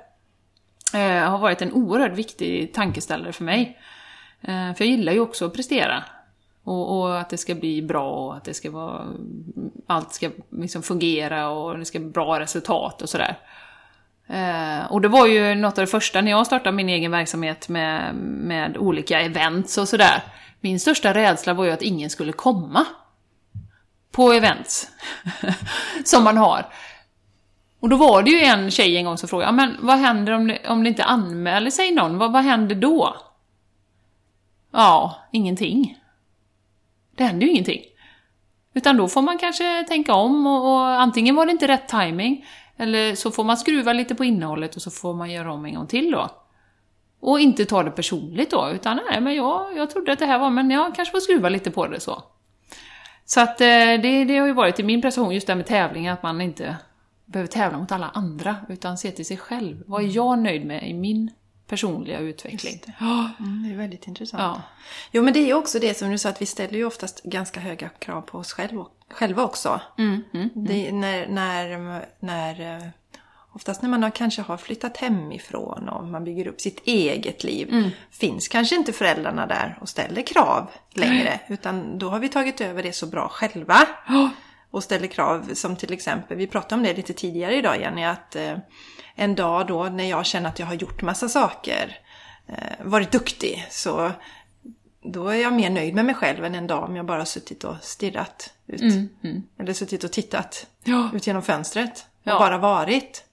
eh, 0.94 1.30
har 1.30 1.38
varit 1.38 1.62
en 1.62 1.74
oerhört 1.74 2.14
viktig 2.14 2.74
tankeställare 2.74 3.34
för 3.34 3.44
mig. 3.44 3.78
Eh, 4.44 4.74
för 4.74 4.86
jag 4.86 4.88
gillar 4.88 5.14
ju 5.14 5.20
också 5.20 5.46
att 5.46 5.54
prestera. 5.54 6.04
Och, 6.64 7.00
och, 7.00 7.20
att 7.20 7.30
det 7.30 7.38
ska 7.38 7.56
bli 7.56 7.82
bra 7.82 8.12
och 8.12 8.36
att 8.36 8.44
det 8.44 8.54
ska 8.54 8.72
vara... 8.72 9.08
Allt 9.88 10.14
ska 10.14 10.30
liksom 10.50 10.84
fungera 10.84 11.50
och 11.50 11.78
det 11.78 11.86
ska 11.86 12.00
bli 12.00 12.10
bra 12.10 12.40
resultat 12.40 13.02
och 13.02 13.10
sådär. 13.10 13.38
Eh, 14.28 14.92
och 14.92 15.02
det 15.02 15.08
var 15.08 15.28
ju 15.28 15.56
något 15.56 15.78
av 15.78 15.86
det 15.86 15.92
första 15.92 16.22
när 16.22 16.32
jag 16.32 16.46
startade 16.46 16.76
min 16.76 16.90
egen 16.90 17.12
verksamhet 17.12 17.70
med, 17.70 18.16
med 18.16 18.78
olika 18.78 19.22
events 19.22 19.78
och 19.78 19.88
sådär. 19.88 20.24
Min 20.62 20.80
största 20.80 21.14
rädsla 21.14 21.54
var 21.54 21.66
ju 21.66 21.72
att 21.72 21.82
ingen 21.82 22.10
skulle 22.10 22.32
komma. 22.32 22.86
På 24.12 24.34
events. 24.34 24.88
som 26.06 26.24
man 26.24 26.38
har. 26.38 26.66
Och 27.80 27.90
då 27.90 27.96
var 27.96 28.24
det 28.24 28.32
ju 28.32 28.40
en 28.40 28.72
tjej 28.72 28.98
en 28.98 29.06
gång 29.06 29.18
som 29.18 29.30
frågade, 29.30 29.52
men 29.52 29.78
vad 29.82 29.98
händer 29.98 30.34
om 30.34 30.48
det, 30.48 30.68
om 30.68 30.84
det 30.84 30.90
inte 30.90 31.04
anmäler 31.04 31.70
sig 31.70 31.92
någon? 31.92 32.18
Vad, 32.18 32.32
vad 32.32 32.44
händer 32.44 32.76
då? 32.76 33.16
Ja, 34.74 35.16
ingenting. 35.32 36.00
Det 37.16 37.24
händer 37.24 37.46
ju 37.46 37.52
ingenting. 37.52 37.82
Utan 38.74 38.98
då 38.98 39.08
får 39.08 39.22
man 39.22 39.38
kanske 39.38 39.86
tänka 39.88 40.14
om 40.14 40.48
och, 40.48 40.72
och 40.72 41.02
antingen 41.02 41.36
var 41.36 41.46
det 41.46 41.52
inte 41.52 41.68
rätt 41.68 41.88
timing 41.88 42.46
eller 42.78 43.16
så 43.16 43.32
får 43.32 43.44
man 43.44 43.58
skruva 43.58 43.94
lite 43.94 44.16
på 44.16 44.24
innehållet 44.24 44.76
och 44.76 44.82
så 44.82 44.92
får 44.92 45.14
man 45.14 45.32
göra 45.32 45.54
om 45.54 45.66
en 45.66 45.76
gång 45.76 45.88
till 45.88 46.12
då. 46.12 46.30
Och 47.20 47.40
inte 47.40 47.66
ta 47.66 47.84
det 47.84 47.92
personligt 47.92 48.52
då, 48.52 48.70
utan 48.74 49.00
nej, 49.10 49.22
men 49.22 49.36
jag, 49.36 49.78
jag 49.78 49.90
trodde 49.90 50.14
att 50.14 50.20
det 50.20 50.26
här 50.26 50.40
var, 50.40 50.50
men 50.50 50.72
jag 50.72 50.96
kanske 50.96 51.12
får 51.12 51.20
skruva 51.20 51.50
lite 51.50 51.72
på 51.72 51.88
det 51.88 52.00
så. 52.00 52.24
Så 53.26 53.42
att 53.42 53.62
eh, 53.62 53.68
det, 53.68 54.24
det 54.24 54.38
har 54.38 54.48
ju 54.48 54.54
varit 54.54 54.80
i 54.80 54.84
min 54.84 55.02
prestation, 55.02 55.34
just 55.34 55.48
det 55.48 55.54
här 55.54 55.58
med 55.58 55.66
tävling, 55.66 56.08
att 56.08 56.24
man 56.24 56.42
inte 56.42 56.76
behöver 57.26 57.48
tävla 57.48 57.78
mot 57.78 57.92
alla 57.92 58.10
andra, 58.10 58.56
utan 58.70 58.98
se 58.98 59.12
till 59.12 59.26
sig 59.26 59.38
själv. 59.38 59.84
Vad 59.88 60.04
är 60.04 60.08
jag 60.08 60.40
nöjd 60.40 60.66
med 60.66 60.90
i 60.90 60.94
min 60.94 61.32
personliga 61.74 62.20
utveckling? 62.20 62.82
Det. 62.86 62.94
Mm, 63.40 63.64
det 63.64 63.74
är 63.74 63.78
väldigt 63.78 64.08
intressant. 64.08 64.42
Ja. 64.44 64.62
Jo, 65.12 65.24
men 65.24 65.34
det 65.34 65.50
är 65.50 65.54
också 65.54 65.80
det 65.80 65.98
som 65.98 66.12
du 66.12 66.18
sa, 66.18 66.30
att 66.30 66.42
vi 66.42 66.46
ställer 66.46 66.78
ju 66.78 66.86
oftast 66.86 67.24
ganska 67.24 67.60
höga 67.60 67.90
krav 67.90 68.22
på 68.22 68.38
oss 68.38 68.54
själva, 68.54 68.86
själva 69.12 69.44
också. 69.44 69.82
Mm, 69.98 70.24
mm, 70.34 70.50
Det, 70.56 70.92
när, 70.92 71.28
när, 71.28 72.06
när, 72.20 72.76
eh, 72.78 72.88
oftast 73.54 73.82
när 73.82 73.90
man 73.90 74.04
har, 74.04 74.10
kanske 74.10 74.42
har 74.42 74.58
flyttat 74.58 74.98
hemifrån 74.98 75.90
och 75.90 76.04
man 76.08 76.24
bygger 76.24 76.48
upp 76.48 76.62
sitt 76.62 76.82
eget 76.88 77.44
liv, 77.44 77.68
Mm. 77.72 77.90
finns 78.12 78.48
kanske 78.48 78.76
inte 78.76 78.94
föräldrarna 78.94 79.48
där 79.48 79.78
och 79.82 79.90
ställer 79.90 80.22
krav 80.22 80.70
längre. 80.94 81.40
Utan 81.50 81.98
då 82.00 82.10
har 82.10 82.20
vi 82.20 82.30
tagit 82.30 82.62
över 82.62 82.84
det 82.84 82.94
så 82.94 83.06
bra 83.08 83.28
själva. 83.28 83.78
Och 84.72 84.84
ställer 84.84 85.08
krav 85.08 85.50
som 85.54 85.76
till 85.76 85.94
exempel, 85.94 86.38
vi 86.38 86.48
pratade 86.48 86.76
om 86.76 86.84
det 86.84 86.94
lite 86.94 87.14
tidigare 87.14 87.56
idag 87.56 87.80
Jenny, 87.80 88.04
att 88.04 88.36
eh, 88.36 88.58
en 89.16 89.36
dag 89.36 89.68
då 89.68 89.84
när 89.84 90.04
jag 90.10 90.26
känner 90.26 90.50
att 90.50 90.60
jag 90.60 90.66
har 90.68 90.74
gjort 90.74 91.02
massa 91.02 91.30
saker, 91.30 91.98
eh, 92.48 92.56
varit 92.86 93.12
duktig, 93.12 93.68
så 93.70 94.12
då 95.04 95.28
är 95.28 95.36
jag 95.42 95.54
mer 95.54 95.70
nöjd 95.70 95.96
med 95.96 96.06
mig 96.06 96.16
själv 96.16 96.46
än 96.46 96.56
en 96.56 96.68
dag 96.68 96.84
om 96.84 96.96
jag 96.96 97.06
bara 97.06 97.26
suttit 97.26 97.64
och 97.64 97.76
stirrat 97.82 98.54
ut. 98.68 98.82
Eller 99.60 99.74
suttit 99.74 100.04
och 100.04 100.12
tittat 100.12 100.68
Ja. 100.84 101.10
ut 101.14 101.28
genom 101.28 101.42
fönstret. 101.42 102.06
Ja. 102.24 102.34
Och 102.34 102.40
bara 102.40 102.58
varit. 102.58 103.24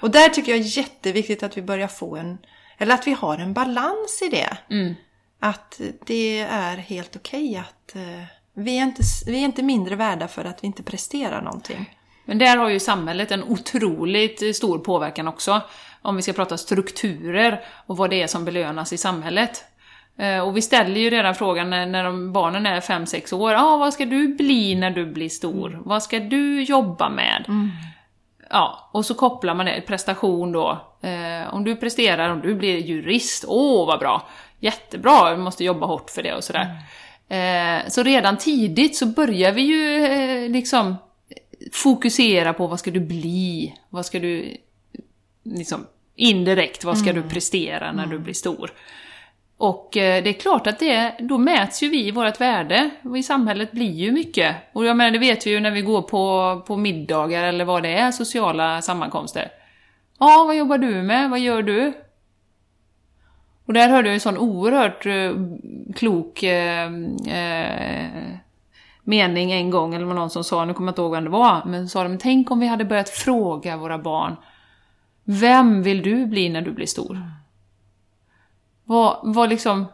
Och 0.00 0.10
där 0.10 0.28
tycker 0.28 0.52
jag 0.52 0.60
är 0.60 0.78
jätteviktigt 0.78 1.42
att 1.42 1.56
vi 1.56 1.62
börjar 1.62 1.88
få 1.88 2.16
en, 2.16 2.38
eller 2.78 2.94
att 2.94 3.06
vi 3.06 3.12
har 3.12 3.38
en 3.38 3.52
balans 3.52 4.22
i 4.26 4.28
det. 4.28 4.56
Mm. 4.70 4.94
Att 5.40 5.80
det 6.06 6.38
är 6.40 6.76
helt 6.76 7.16
okej 7.16 7.56
att 7.56 7.96
eh, 7.96 8.24
vi, 8.54 8.78
är 8.78 8.82
inte, 8.82 9.02
vi 9.26 9.36
är 9.40 9.44
inte 9.44 9.62
mindre 9.62 9.96
värda 9.96 10.28
för 10.28 10.44
att 10.44 10.62
vi 10.62 10.66
inte 10.66 10.82
presterar 10.82 11.42
någonting. 11.42 11.96
Men 12.24 12.38
där 12.38 12.56
har 12.56 12.68
ju 12.68 12.80
samhället 12.80 13.30
en 13.30 13.44
otroligt 13.44 14.56
stor 14.56 14.78
påverkan 14.78 15.28
också. 15.28 15.60
Om 16.02 16.16
vi 16.16 16.22
ska 16.22 16.32
prata 16.32 16.56
strukturer 16.58 17.60
och 17.86 17.96
vad 17.96 18.10
det 18.10 18.22
är 18.22 18.26
som 18.26 18.44
belönas 18.44 18.92
i 18.92 18.98
samhället. 18.98 19.64
Eh, 20.18 20.38
Och 20.38 20.56
vi 20.56 20.62
ställer 20.62 21.00
ju 21.00 21.10
redan 21.10 21.34
frågan 21.34 21.70
när, 21.70 22.04
de, 22.04 22.32
barnen 22.32 22.66
är 22.66 22.80
5-6 22.80 23.34
år. 23.34 23.54
Ah, 23.54 23.76
vad 23.76 23.92
ska 23.92 24.04
du 24.04 24.28
bli 24.34 24.74
när 24.74 24.90
du 24.90 25.06
blir 25.06 25.28
stor? 25.28 25.80
Vad 25.84 26.02
ska 26.02 26.18
du 26.18 26.62
jobba 26.62 27.08
med? 27.08 27.44
Ja, 28.50 28.90
och 28.92 29.04
så 29.06 29.14
kopplar 29.14 29.54
man 29.54 29.66
det, 29.66 29.80
prestation 29.86 30.52
då. 30.52 30.70
Eh, 31.02 31.54
om 31.54 31.64
du 31.64 31.76
presterar, 31.76 32.30
om 32.30 32.40
du 32.40 32.54
blir 32.54 32.78
jurist, 32.78 33.44
åh 33.48 33.86
vad 33.86 33.98
bra! 33.98 34.28
Jättebra, 34.58 35.30
vi 35.30 35.36
måste 35.42 35.64
jobba 35.64 35.86
hårt 35.86 36.10
för 36.10 36.22
det 36.22 36.34
och 36.34 36.44
sådär. 36.44 36.66
Eh, 37.28 37.88
så 37.88 38.02
redan 38.02 38.36
tidigt 38.36 38.96
så 38.96 39.06
börjar 39.06 39.52
vi 39.52 39.62
ju 39.62 40.04
eh, 40.04 40.50
liksom 40.50 40.96
fokusera 41.72 42.52
på 42.52 42.66
vad 42.66 42.78
ska 42.78 42.90
du 42.90 43.00
bli? 43.00 43.74
Vad 43.88 44.06
ska 44.06 44.18
du, 44.18 44.56
liksom 45.44 45.86
indirekt, 46.14 46.84
vad 46.84 46.98
ska 46.98 47.12
du 47.12 47.22
prestera 47.22 47.92
när 47.92 48.06
du 48.06 48.18
blir 48.18 48.34
stor? 48.34 48.70
Och 49.56 49.96
eh, 49.96 50.22
det 50.22 50.30
är 50.30 50.40
klart 50.40 50.66
att 50.66 50.78
det, 50.78 51.14
då 51.18 51.38
mäts 51.38 51.82
ju 51.82 51.88
vi 51.88 52.10
vårt 52.10 52.40
värde, 52.40 52.90
och 53.02 53.18
i 53.18 53.22
samhället 53.22 53.72
blir 53.72 53.92
ju 53.92 54.12
mycket. 54.12 54.56
Och 54.72 54.84
jag 54.84 54.96
menar, 54.96 55.10
det 55.10 55.18
vet 55.18 55.46
vi 55.46 55.50
ju 55.50 55.60
när 55.60 55.70
vi 55.70 55.82
går 55.82 56.02
på, 56.02 56.62
på 56.66 56.76
middagar 56.76 57.44
eller 57.44 57.64
vad 57.64 57.82
det 57.82 57.92
är, 57.92 58.10
sociala 58.10 58.82
sammankomster. 58.82 59.48
Ja, 60.18 60.44
vad 60.46 60.56
jobbar 60.56 60.78
du 60.78 61.02
med? 61.02 61.30
Vad 61.30 61.40
gör 61.40 61.62
du? 61.62 61.92
Och 63.66 63.74
där 63.74 63.88
hörde 63.88 64.08
jag 64.08 64.14
en 64.14 64.20
sån 64.20 64.38
oerhört 64.38 65.06
eh, 65.06 65.32
klok 65.94 66.42
eh, 66.42 66.92
eh, 67.28 68.36
mening 69.04 69.52
en 69.52 69.70
gång, 69.70 69.94
eller 69.94 70.06
någon 70.06 70.30
som 70.30 70.44
sa, 70.44 70.64
nu 70.64 70.74
kommer 70.74 70.88
jag 70.88 70.92
inte 70.92 71.02
ihåg 71.02 71.12
vem 71.12 71.24
det 71.24 71.30
var, 71.30 71.62
men 71.64 71.88
sa 71.88 72.02
de, 72.02 72.18
tänk 72.18 72.50
om 72.50 72.60
vi 72.60 72.66
hade 72.66 72.84
börjat 72.84 73.08
fråga 73.08 73.76
våra 73.76 73.98
barn, 73.98 74.36
vem 75.24 75.82
vill 75.82 76.02
du 76.02 76.26
bli 76.26 76.48
när 76.48 76.62
du 76.62 76.72
blir 76.72 76.86
stor? 76.86 77.22
Vad, 78.84 79.20
vad 79.22 79.48
liksom, 79.48 79.86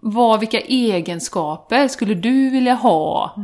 vad, 0.00 0.40
vilka 0.40 0.60
egenskaper 0.60 1.88
skulle 1.88 2.14
du 2.14 2.50
vilja 2.50 2.74
ha? 2.74 3.34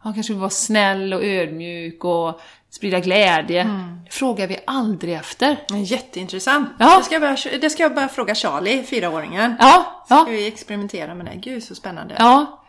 Han 0.00 0.14
kanske 0.14 0.32
vill 0.32 0.40
vara 0.40 0.50
snäll 0.50 1.14
och 1.14 1.24
ödmjuk 1.24 2.04
och 2.04 2.40
sprida 2.70 3.00
glädje. 3.00 3.64
Det 4.04 4.10
frågar 4.10 4.46
vi 4.46 4.58
aldrig 4.66 5.14
efter. 5.14 5.56
Jätteintressant. 5.84 6.68
Ja. 6.78 6.98
Det, 6.98 7.04
ska 7.04 7.14
jag 7.14 7.22
börja, 7.22 7.58
det 7.60 7.70
ska 7.70 7.82
jag 7.82 7.94
börja 7.94 8.08
fråga 8.08 8.34
Charlie, 8.34 8.82
fyraåringen. 8.82 9.56
Ja, 9.58 10.04
ja. 10.08 10.20
Ska 10.20 10.30
vi 10.30 10.46
experimentera 10.46 11.14
med 11.14 11.26
det? 11.26 11.34
Gud 11.34 11.62
så 11.62 11.74
spännande. 11.74 12.14
Ja. 12.18 12.63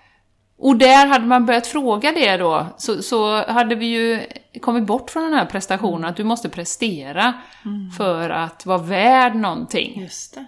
Och 0.58 0.76
där 0.76 1.08
hade 1.08 1.26
man 1.26 1.46
börjat 1.46 1.68
fråga 1.68 2.12
det 2.12 2.38
då, 2.38 2.66
så, 2.78 3.02
så 3.02 3.46
hade 3.52 3.76
vi 3.76 3.86
ju 3.86 4.20
kommit 4.62 4.84
bort 4.84 5.10
från 5.10 5.24
den 5.24 5.34
här 5.34 5.46
prestationen, 5.46 6.06
att 6.06 6.18
du 6.18 6.24
måste 6.24 6.50
prestera 6.50 7.34
för 7.98 8.30
att 8.30 8.66
vara 8.66 8.78
värd 8.78 9.36
någonting. 9.36 10.02
Just 10.02 10.36
det. 10.36 10.46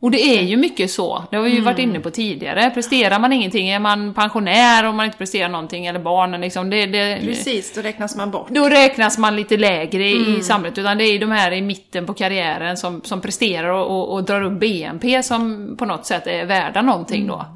Och 0.00 0.10
det 0.10 0.38
är 0.38 0.42
ju 0.42 0.56
mycket 0.56 0.90
så, 0.90 1.24
det 1.30 1.36
har 1.36 1.44
vi 1.44 1.50
ju 1.50 1.60
varit 1.60 1.78
inne 1.78 2.00
på 2.00 2.10
tidigare. 2.10 2.70
Presterar 2.70 3.18
man 3.18 3.32
ingenting, 3.32 3.68
är 3.68 3.78
man 3.78 4.14
pensionär 4.14 4.84
om 4.84 4.96
man 4.96 5.06
inte 5.06 5.18
presterar 5.18 5.48
någonting, 5.48 5.86
eller 5.86 6.00
barnen 6.00 6.40
liksom, 6.40 6.70
det, 6.70 6.86
det, 6.86 7.20
Precis, 7.22 7.74
då 7.74 7.80
räknas 7.80 8.16
man 8.16 8.30
bort. 8.30 8.48
då 8.48 8.68
räknas 8.68 9.18
man 9.18 9.36
lite 9.36 9.56
lägre 9.56 10.08
i, 10.08 10.36
i 10.38 10.42
samhället, 10.42 10.78
utan 10.78 10.98
det 10.98 11.04
är 11.04 11.12
ju 11.12 11.18
de 11.18 11.30
här 11.30 11.52
i 11.52 11.62
mitten 11.62 12.06
på 12.06 12.14
karriären 12.14 12.76
som, 12.76 13.00
som 13.04 13.20
presterar 13.20 13.68
och, 13.68 13.86
och, 13.86 14.12
och 14.12 14.24
drar 14.24 14.42
upp 14.42 14.60
BNP 14.60 15.22
som 15.22 15.74
på 15.78 15.84
något 15.84 16.06
sätt 16.06 16.26
är 16.26 16.44
värda 16.44 16.82
någonting 16.82 17.26
då. 17.26 17.46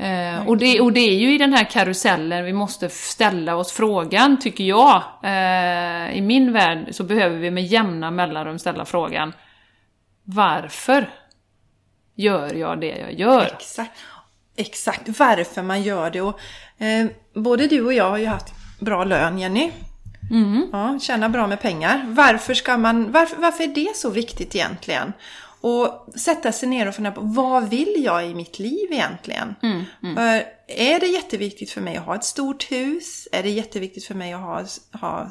Eh, 0.00 0.48
och, 0.48 0.56
det, 0.56 0.80
och 0.80 0.92
det 0.92 1.00
är 1.00 1.14
ju 1.14 1.34
i 1.34 1.38
den 1.38 1.52
här 1.52 1.64
karusellen 1.64 2.44
vi 2.44 2.52
måste 2.52 2.88
ställa 2.88 3.56
oss 3.56 3.72
frågan, 3.72 4.38
tycker 4.40 4.64
jag. 4.64 5.02
Eh, 5.22 6.16
I 6.16 6.20
min 6.20 6.52
värld 6.52 6.88
så 6.90 7.04
behöver 7.04 7.36
vi 7.36 7.50
med 7.50 7.66
jämna 7.66 8.10
mellanrum 8.10 8.58
ställa 8.58 8.84
frågan 8.84 9.32
Varför 10.24 11.10
gör 12.14 12.54
jag 12.54 12.80
det 12.80 12.96
jag 12.98 13.12
gör? 13.12 13.50
Exakt. 13.58 13.98
Exakt 14.56 15.18
varför 15.18 15.62
man 15.62 15.82
gör 15.82 16.10
det. 16.10 16.20
Och, 16.20 16.40
eh, 16.78 17.06
både 17.34 17.66
du 17.66 17.84
och 17.84 17.92
jag 17.92 18.10
har 18.10 18.18
ju 18.18 18.26
haft 18.26 18.54
bra 18.80 19.04
lön, 19.04 19.38
Jenny. 19.38 19.70
Ja, 20.72 20.98
tjäna 21.00 21.28
bra 21.28 21.46
med 21.46 21.60
pengar. 21.60 22.04
Varför, 22.08 22.54
ska 22.54 22.76
man, 22.76 23.12
varför, 23.12 23.36
varför 23.36 23.64
är 23.64 23.68
det 23.74 23.96
så 23.96 24.10
viktigt 24.10 24.54
egentligen? 24.54 25.12
Och 25.62 26.06
sätta 26.16 26.52
sig 26.52 26.68
ner 26.68 26.88
och 26.88 26.94
fundera 26.94 27.14
på 27.14 27.20
vad 27.20 27.68
vill 27.68 27.94
jag 27.98 28.26
i 28.26 28.34
mitt 28.34 28.58
liv 28.58 28.92
egentligen? 28.92 29.54
För 30.16 30.44
Är 30.68 31.00
det 31.00 31.06
jätteviktigt 31.06 31.70
för 31.70 31.80
mig 31.80 31.96
att 31.96 32.04
ha 32.06 32.14
ett 32.14 32.24
stort 32.24 32.72
hus? 32.72 33.28
Är 33.32 33.42
det 33.42 33.50
jätteviktigt 33.50 34.04
för 34.04 34.14
mig 34.14 34.32
att 34.32 34.40
ha, 34.40 34.62
ha, 35.00 35.30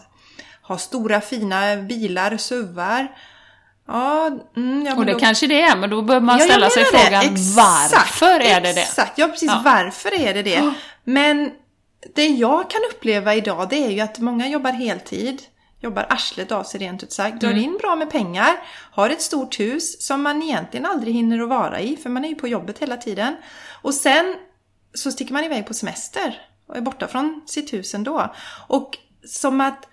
ha 0.62 0.78
stora 0.78 1.22
fina 1.22 1.76
bilar, 1.76 2.38
suvar? 2.38 3.08
Ja, 3.88 4.32
mm, 4.56 4.86
ja, 4.86 4.96
Och 4.96 5.06
det 5.06 5.13
då- 5.13 5.20
kanske 5.20 5.48
det 5.48 5.62
är, 5.62 5.78
men 5.78 5.89
då 5.89 6.02
behöver 6.02 6.26
man 6.26 6.39
Ja, 6.39 6.46
ställa 6.46 6.70
sig 6.70 6.84
det. 6.84 6.98
frågan 7.00 7.22
Exakt, 7.34 7.56
varför 7.94 8.39
är 8.39 8.62
det 8.62 8.74
det? 8.74 8.82
Exakt, 8.82 9.18
ja 9.18 9.28
precis. 9.28 9.50
Ja. 9.52 9.62
Varför 9.65 10.20
är 10.22 10.34
det 10.34 10.44
det? 10.44 10.74
Men 11.04 11.52
det 12.15 12.28
jag 12.28 12.70
kan 12.70 12.82
uppleva 12.92 13.36
idag 13.36 13.68
det 13.70 13.86
är 13.86 13.89
ju 13.89 14.00
att 14.00 14.20
många 14.20 14.48
jobbar 14.48 14.72
heltid. 14.72 15.42
Jobbar 15.82 16.06
arslet 16.10 16.52
av 16.52 16.63
sig 16.63 16.80
rent 16.80 17.04
ut 17.04 17.12
sagt. 17.12 17.44
Mm. 17.44 17.56
Drar 17.56 17.63
in 17.63 17.78
bra 17.82 17.96
med 17.96 18.10
pengar. 18.10 18.56
Har 18.92 19.10
ett 19.10 19.22
stort 19.22 19.60
hus 19.60 20.02
som 20.02 20.22
man 20.22 20.44
egentligen 20.44 20.86
aldrig 20.86 21.13
hinner 21.13 21.39
att 21.39 21.50
vara 21.50 21.80
i. 21.80 21.98
För 21.98 22.10
man 22.10 22.26
är 22.26 22.30
ju 22.30 22.36
på 22.36 22.48
jobbet 22.48 22.80
hela 22.80 22.98
tiden. 22.98 23.36
Och 23.82 23.94
sen 23.94 24.36
så 24.94 25.12
sticker 25.12 25.34
man 25.34 25.44
iväg 25.44 25.68
på 25.68 25.74
semester. 25.74 26.42
Och 26.68 26.78
är 26.78 26.82
borta 26.82 27.08
från 27.08 27.42
sitt 27.46 27.74
hus 27.74 27.94
ändå. 27.94 28.34
Och 28.68 28.98
som 29.26 29.62
att 29.62 29.86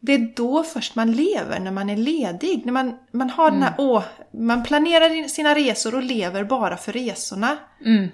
det 0.00 0.12
är 0.12 0.32
då 0.36 0.62
först 0.62 0.94
man 0.94 1.12
lever, 1.12 1.60
när 1.60 1.70
man 1.70 1.90
är 1.90 1.96
ledig. 1.96 2.62
När 2.64 2.72
man, 2.72 2.98
man 3.12 3.30
har 3.30 3.50
den 3.50 3.62
här, 3.62 3.74
åh, 3.78 4.02
man 4.32 4.62
planerar 4.62 5.28
sina 5.28 5.54
resor 5.54 5.94
och 5.94 6.02
lever 6.02 6.44
bara 6.44 6.76
för 6.76 6.92
resorna. 6.92 7.56
Mm. 7.84 8.08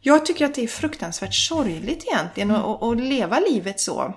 Jag 0.00 0.26
tycker 0.26 0.44
att 0.44 0.54
det 0.54 0.62
är 0.62 0.68
fruktansvärt 0.68 1.34
sorgligt 1.34 2.04
egentligen 2.06 2.50
att, 2.50 2.64
att, 2.64 2.82
att 2.82 3.00
leva 3.00 3.40
livet 3.40 3.80
så. 3.80 4.14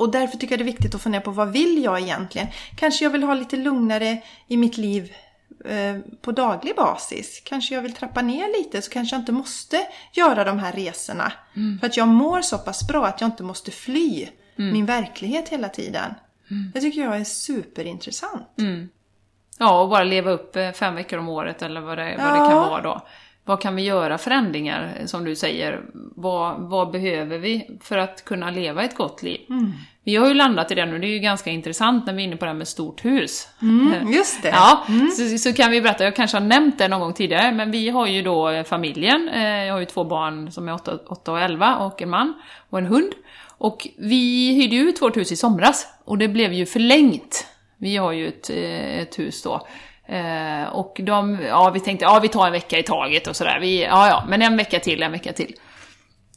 Och 0.00 0.10
därför 0.10 0.38
tycker 0.38 0.52
jag 0.52 0.58
det 0.60 0.62
är 0.62 0.72
viktigt 0.72 0.94
att 0.94 1.02
fundera 1.02 1.22
på 1.22 1.30
vad 1.30 1.52
vill 1.52 1.84
jag 1.84 2.00
egentligen? 2.00 2.46
Kanske 2.76 3.04
jag 3.04 3.10
vill 3.10 3.22
ha 3.22 3.34
lite 3.34 3.56
lugnare 3.56 4.22
i 4.46 4.56
mitt 4.56 4.76
liv 4.76 5.12
eh, 5.64 5.96
på 6.22 6.32
daglig 6.32 6.76
basis. 6.76 7.42
Kanske 7.44 7.74
jag 7.74 7.82
vill 7.82 7.92
trappa 7.94 8.22
ner 8.22 8.58
lite 8.58 8.82
så 8.82 8.90
kanske 8.90 9.16
jag 9.16 9.20
inte 9.22 9.32
måste 9.32 9.86
göra 10.12 10.44
de 10.44 10.58
här 10.58 10.72
resorna. 10.72 11.32
För 11.80 11.86
att 11.86 11.96
jag 11.96 12.08
mår 12.08 12.42
så 12.42 12.58
pass 12.58 12.88
bra 12.88 13.06
att 13.06 13.20
jag 13.20 13.28
inte 13.28 13.42
måste 13.42 13.70
fly 13.70 14.28
min 14.56 14.86
verklighet 14.86 15.48
hela 15.48 15.68
tiden. 15.68 16.14
Det 16.74 16.80
tycker 16.80 17.00
jag 17.00 17.16
är 17.16 17.24
superintressant. 17.24 18.48
Ja, 19.58 19.80
och 19.82 19.88
bara 19.88 20.04
leva 20.04 20.30
upp 20.30 20.56
eh, 20.56 20.70
fem 20.72 20.94
veckor 20.94 21.18
om 21.18 21.28
året 21.28 21.62
eller 21.62 21.80
vad 21.80 21.98
det, 21.98 22.04
vad 22.18 22.32
det 22.32 22.38
Ja. 22.38 22.48
kan 22.50 22.56
vara 22.70 22.82
då. 22.82 23.06
Vad 23.44 23.60
kan 23.60 23.76
vi 23.76 23.82
göra 23.82 24.18
förändringar, 24.18 25.02
som 25.06 25.24
du 25.24 25.36
säger? 25.36 25.80
Vad, 26.16 26.60
vad 26.60 26.90
behöver 26.90 27.38
vi 27.38 27.78
för 27.80 27.98
att 27.98 28.24
kunna 28.24 28.50
leva 28.50 28.84
ett 28.84 28.96
gott 28.96 29.22
liv? 29.22 29.40
Mm. 29.48 29.72
Vi 30.04 30.16
har 30.16 30.28
ju 30.28 30.34
landat 30.34 30.70
i 30.70 30.74
det 30.74 30.86
nu, 30.86 30.98
det 30.98 31.06
är 31.06 31.12
ju 31.12 31.18
ganska 31.18 31.50
intressant 31.50 32.06
när 32.06 32.12
vi 32.12 32.22
är 32.22 32.26
inne 32.26 32.36
på 32.36 32.44
det 32.44 32.50
här 32.50 32.58
med 32.58 32.68
stort 32.68 33.04
hus. 33.04 33.48
Mm, 33.62 34.12
just 34.12 34.42
det. 34.42 34.48
Ja, 34.48 34.86
så, 35.16 35.38
så 35.38 35.52
kan 35.52 35.70
vi 35.70 35.80
berätta, 35.80 36.04
jag 36.04 36.16
kanske 36.16 36.36
har 36.36 36.44
nämnt 36.44 36.78
det 36.78 36.88
någon 36.88 37.00
gång 37.00 37.12
tidigare, 37.12 37.52
men 37.52 37.70
vi 37.70 37.88
har 37.88 38.06
ju 38.06 38.22
då 38.22 38.64
familjen, 38.64 39.28
eh, 39.28 39.64
jag 39.64 39.74
har 39.74 39.80
ju 39.80 39.86
två 39.86 40.04
barn 40.04 40.52
som 40.52 40.68
är 40.68 40.74
8, 40.74 40.98
8 41.06 41.32
och 41.32 41.40
11 41.40 41.76
och 41.76 42.02
en 42.02 42.10
man 42.10 42.34
och 42.70 42.78
en 42.78 42.86
hund. 42.86 43.12
Och 43.58 43.88
vi 43.98 44.54
hyrde 44.54 44.76
ut 44.76 45.02
vårt 45.02 45.16
hus 45.16 45.32
i 45.32 45.36
somras 45.36 45.86
och 46.04 46.18
det 46.18 46.28
blev 46.28 46.52
ju 46.52 46.66
förlängt. 46.66 47.46
Vi 47.76 47.96
har 47.96 48.12
ju 48.12 48.28
ett, 48.28 48.50
eh, 48.50 48.98
ett 48.98 49.18
hus 49.18 49.42
då. 49.42 49.66
Eh, 50.10 50.68
och 50.72 51.00
de, 51.02 51.38
ja 51.42 51.70
vi 51.70 51.80
tänkte, 51.80 52.04
ja 52.04 52.18
vi 52.22 52.28
tar 52.28 52.46
en 52.46 52.52
vecka 52.52 52.78
i 52.78 52.82
taget 52.82 53.26
och 53.26 53.36
sådär. 53.36 53.58
Vi, 53.60 53.82
ja 53.82 54.08
ja, 54.08 54.24
men 54.28 54.42
en 54.42 54.56
vecka 54.56 54.80
till, 54.80 55.02
en 55.02 55.12
vecka 55.12 55.32
till. 55.32 55.54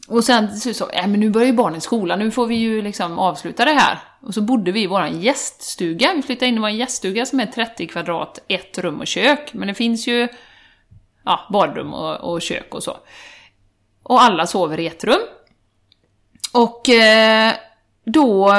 Och 0.07 0.23
sen 0.23 0.55
så, 0.55 0.73
så 0.73 0.89
ja 0.93 0.99
äh, 0.99 1.07
men 1.07 1.19
nu 1.19 1.29
börjar 1.29 1.47
ju 1.47 1.53
barnen 1.53 1.81
skolan, 1.81 2.19
nu 2.19 2.31
får 2.31 2.47
vi 2.47 2.55
ju 2.55 2.81
liksom 2.81 3.19
avsluta 3.19 3.65
det 3.65 3.73
här. 3.73 3.99
Och 4.21 4.33
så 4.33 4.41
bodde 4.41 4.71
vi 4.71 4.83
i 4.83 4.87
våran 4.87 5.21
gäststuga, 5.21 6.13
vi 6.15 6.21
flyttade 6.21 6.49
in 6.49 6.57
i 6.57 6.59
vår 6.59 6.69
gäststuga 6.69 7.25
som 7.25 7.39
är 7.39 7.45
30 7.45 7.87
kvadrat, 7.87 8.39
ett 8.47 8.77
rum 8.77 8.99
och 8.99 9.07
kök. 9.07 9.53
Men 9.53 9.67
det 9.67 9.73
finns 9.73 10.07
ju 10.07 10.27
ja, 11.25 11.39
badrum 11.49 11.93
och, 11.93 12.33
och 12.33 12.41
kök 12.41 12.75
och 12.75 12.83
så. 12.83 12.97
Och 14.03 14.23
alla 14.23 14.47
sover 14.47 14.79
i 14.79 14.87
ett 14.87 15.03
rum. 15.03 15.21
Och 16.53 16.89
eh, 16.89 17.53
då 18.05 18.53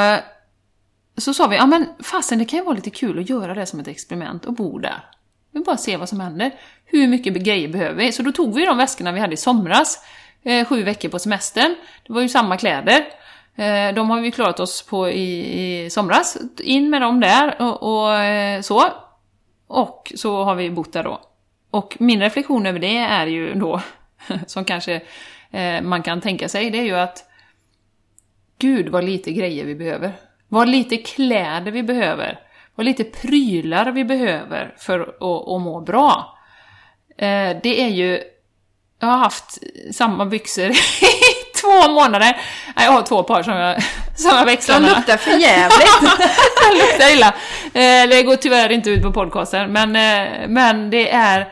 så 1.16 1.34
sa 1.34 1.46
vi, 1.46 1.56
ja 1.56 1.66
men 1.66 1.86
fasen 2.02 2.38
det 2.38 2.44
kan 2.44 2.58
ju 2.58 2.64
vara 2.64 2.74
lite 2.74 2.90
kul 2.90 3.18
att 3.18 3.30
göra 3.30 3.54
det 3.54 3.66
som 3.66 3.80
ett 3.80 3.88
experiment 3.88 4.44
och 4.44 4.54
bo 4.54 4.78
där. 4.78 5.04
Vi 5.50 5.60
bara 5.60 5.76
se 5.76 5.96
vad 5.96 6.08
som 6.08 6.20
händer. 6.20 6.54
Hur 6.84 7.08
mycket 7.08 7.34
grejer 7.34 7.68
behöver 7.68 7.94
vi? 7.94 8.12
Så 8.12 8.22
då 8.22 8.32
tog 8.32 8.54
vi 8.54 8.66
de 8.66 8.76
väskorna 8.76 9.12
vi 9.12 9.20
hade 9.20 9.34
i 9.34 9.36
somras, 9.36 10.04
eh, 10.42 10.66
sju 10.66 10.82
veckor 10.82 11.08
på 11.08 11.18
semestern. 11.18 11.74
Det 12.06 12.12
var 12.12 12.20
ju 12.20 12.28
samma 12.28 12.56
kläder. 12.56 13.04
Eh, 13.56 13.94
de 13.94 14.10
har 14.10 14.20
vi 14.20 14.30
klarat 14.30 14.60
oss 14.60 14.82
på 14.82 15.08
i, 15.08 15.84
i 15.84 15.90
somras. 15.90 16.36
In 16.58 16.90
med 16.90 17.02
dem 17.02 17.20
där 17.20 17.62
och, 17.62 17.82
och 17.82 18.14
eh, 18.14 18.60
så. 18.60 18.84
Och 19.66 20.12
så 20.16 20.44
har 20.44 20.54
vi 20.54 20.70
bott 20.70 20.92
där 20.92 21.04
då. 21.04 21.20
Och 21.70 21.96
min 22.00 22.20
reflektion 22.20 22.66
över 22.66 22.78
det 22.78 22.96
är 22.96 23.26
ju 23.26 23.54
då, 23.54 23.80
som 24.46 24.64
kanske 24.64 25.02
eh, 25.50 25.82
man 25.82 26.02
kan 26.02 26.20
tänka 26.20 26.48
sig, 26.48 26.70
det 26.70 26.78
är 26.78 26.84
ju 26.84 26.96
att 26.96 27.24
Gud 28.58 28.88
vad 28.88 29.04
lite 29.04 29.32
grejer 29.32 29.64
vi 29.64 29.74
behöver. 29.74 30.12
Vad 30.54 30.68
lite 30.68 30.96
kläder 30.96 31.70
vi 31.70 31.82
behöver. 31.82 32.38
Vad 32.74 32.86
lite 32.86 33.04
prylar 33.04 33.90
vi 33.90 34.04
behöver 34.04 34.74
för 34.78 35.00
att, 35.00 35.08
att 35.22 35.60
må 35.60 35.80
bra. 35.80 36.38
Eh, 37.18 37.56
det 37.62 37.82
är 37.82 37.88
ju... 37.88 38.20
Jag 39.00 39.08
har 39.08 39.18
haft 39.18 39.58
samma 39.92 40.26
byxor 40.26 40.70
i 40.70 40.74
två 41.60 41.92
månader. 41.92 42.36
Nej, 42.76 42.86
jag 42.86 42.92
har 42.92 43.02
två 43.02 43.22
par 43.22 43.42
som 43.42 43.56
jag, 43.56 43.82
som 44.16 44.36
jag 44.36 44.44
växlar 44.44 44.80
De 44.80 44.86
luktar 44.86 45.16
för 45.16 45.30
jävligt. 45.30 46.00
Det 46.70 46.74
luktar 46.74 47.12
illa. 47.12 47.34
Eh, 47.64 48.08
det 48.08 48.22
går 48.22 48.36
tyvärr 48.36 48.72
inte 48.72 48.90
ut 48.90 49.02
på 49.02 49.12
podcasten, 49.12 49.72
men, 49.72 49.96
eh, 49.96 50.48
men 50.48 50.90
det 50.90 51.10
är... 51.10 51.48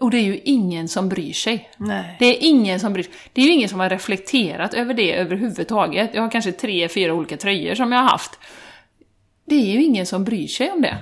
Och 0.00 0.10
det 0.10 0.18
är 0.18 0.22
ju 0.22 0.40
ingen 0.44 0.88
som 0.88 1.08
bryr 1.08 1.32
sig. 1.32 1.70
Nej. 1.76 2.16
Det 2.18 2.26
är 2.26 2.48
ingen 2.48 2.80
som 2.80 2.92
bryr 2.92 3.02
sig. 3.02 3.12
Det 3.32 3.40
är 3.40 3.44
ju 3.44 3.52
ingen 3.52 3.68
som 3.68 3.80
har 3.80 3.88
reflekterat 3.88 4.74
över 4.74 4.94
det 4.94 5.14
överhuvudtaget. 5.14 6.10
Jag 6.14 6.22
har 6.22 6.30
kanske 6.30 6.52
tre, 6.52 6.88
fyra 6.88 7.14
olika 7.14 7.36
tröjor 7.36 7.74
som 7.74 7.92
jag 7.92 7.98
har 7.98 8.08
haft. 8.08 8.38
Det 9.44 9.54
är 9.54 9.72
ju 9.72 9.82
ingen 9.82 10.06
som 10.06 10.24
bryr 10.24 10.46
sig 10.46 10.70
om 10.70 10.82
det. 10.82 10.96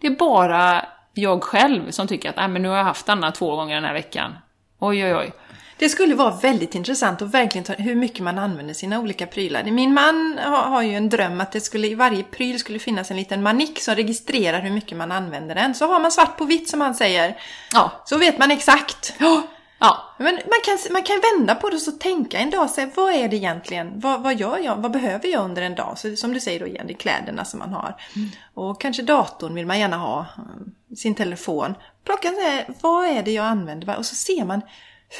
Det 0.00 0.06
är 0.06 0.16
bara 0.16 0.86
jag 1.14 1.42
själv 1.42 1.90
som 1.90 2.06
tycker 2.06 2.30
att 2.30 2.36
Nej, 2.36 2.48
men 2.48 2.62
nu 2.62 2.68
har 2.68 2.76
jag 2.76 2.84
haft 2.84 3.08
Anna 3.08 3.32
två 3.32 3.56
gånger 3.56 3.74
den 3.74 3.84
här 3.84 3.92
veckan. 3.92 4.32
Oj, 4.78 5.04
oj, 5.04 5.14
oj. 5.14 5.32
Det 5.78 5.88
skulle 5.88 6.14
vara 6.14 6.30
väldigt 6.30 6.74
intressant 6.74 7.22
att 7.22 7.34
verkligen 7.34 7.64
ta 7.64 7.72
hur 7.72 7.94
mycket 7.94 8.20
man 8.20 8.38
använder 8.38 8.74
sina 8.74 9.00
olika 9.00 9.26
prylar. 9.26 9.64
Min 9.64 9.94
man 9.94 10.38
har, 10.42 10.62
har 10.62 10.82
ju 10.82 10.94
en 10.94 11.08
dröm 11.08 11.40
att 11.40 11.52
det 11.52 11.60
skulle, 11.60 11.86
i 11.86 11.94
varje 11.94 12.22
pryl 12.22 12.58
skulle 12.58 12.78
finnas 12.78 13.10
en 13.10 13.16
liten 13.16 13.42
manik 13.42 13.80
som 13.80 13.94
registrerar 13.94 14.60
hur 14.60 14.70
mycket 14.70 14.98
man 14.98 15.12
använder 15.12 15.54
den. 15.54 15.74
Så 15.74 15.86
har 15.86 16.00
man 16.00 16.12
svart 16.12 16.38
på 16.38 16.44
vitt 16.44 16.68
som 16.68 16.80
han 16.80 16.94
säger. 16.94 17.36
Ja. 17.72 18.02
Så 18.04 18.18
vet 18.18 18.38
man 18.38 18.50
exakt. 18.50 19.14
Ja. 19.18 19.42
Men 20.18 20.34
man 20.34 20.60
kan, 20.64 20.78
man 20.92 21.02
kan 21.02 21.20
vända 21.20 21.54
på 21.54 21.68
det 21.68 21.76
och 21.76 21.82
så 21.82 21.92
tänka 21.92 22.38
en 22.38 22.50
dag, 22.50 22.70
säga, 22.70 22.90
vad 22.94 23.14
är 23.14 23.28
det 23.28 23.36
egentligen? 23.36 24.00
Vad, 24.00 24.22
vad 24.22 24.34
gör 24.34 24.58
jag? 24.58 24.76
Vad 24.76 24.90
behöver 24.90 25.28
jag 25.28 25.44
under 25.44 25.62
en 25.62 25.74
dag? 25.74 25.98
Så, 25.98 26.16
som 26.16 26.32
du 26.32 26.40
säger 26.40 26.60
då 26.60 26.66
igen, 26.66 26.86
det 26.86 26.92
är 26.92 26.96
kläderna 26.96 27.44
som 27.44 27.58
man 27.58 27.72
har. 27.72 27.94
Och 28.54 28.80
kanske 28.80 29.02
datorn 29.02 29.54
vill 29.54 29.66
man 29.66 29.78
gärna 29.78 29.96
ha, 29.96 30.20
eh, 30.20 30.96
sin 30.96 31.14
telefon. 31.14 31.74
Plocka 32.04 32.28
så 32.28 32.40
här, 32.40 32.66
vad 32.80 33.06
är 33.06 33.22
det 33.22 33.32
jag 33.32 33.44
använder? 33.44 33.98
Och 33.98 34.06
så 34.06 34.14
ser 34.14 34.44
man 34.44 34.62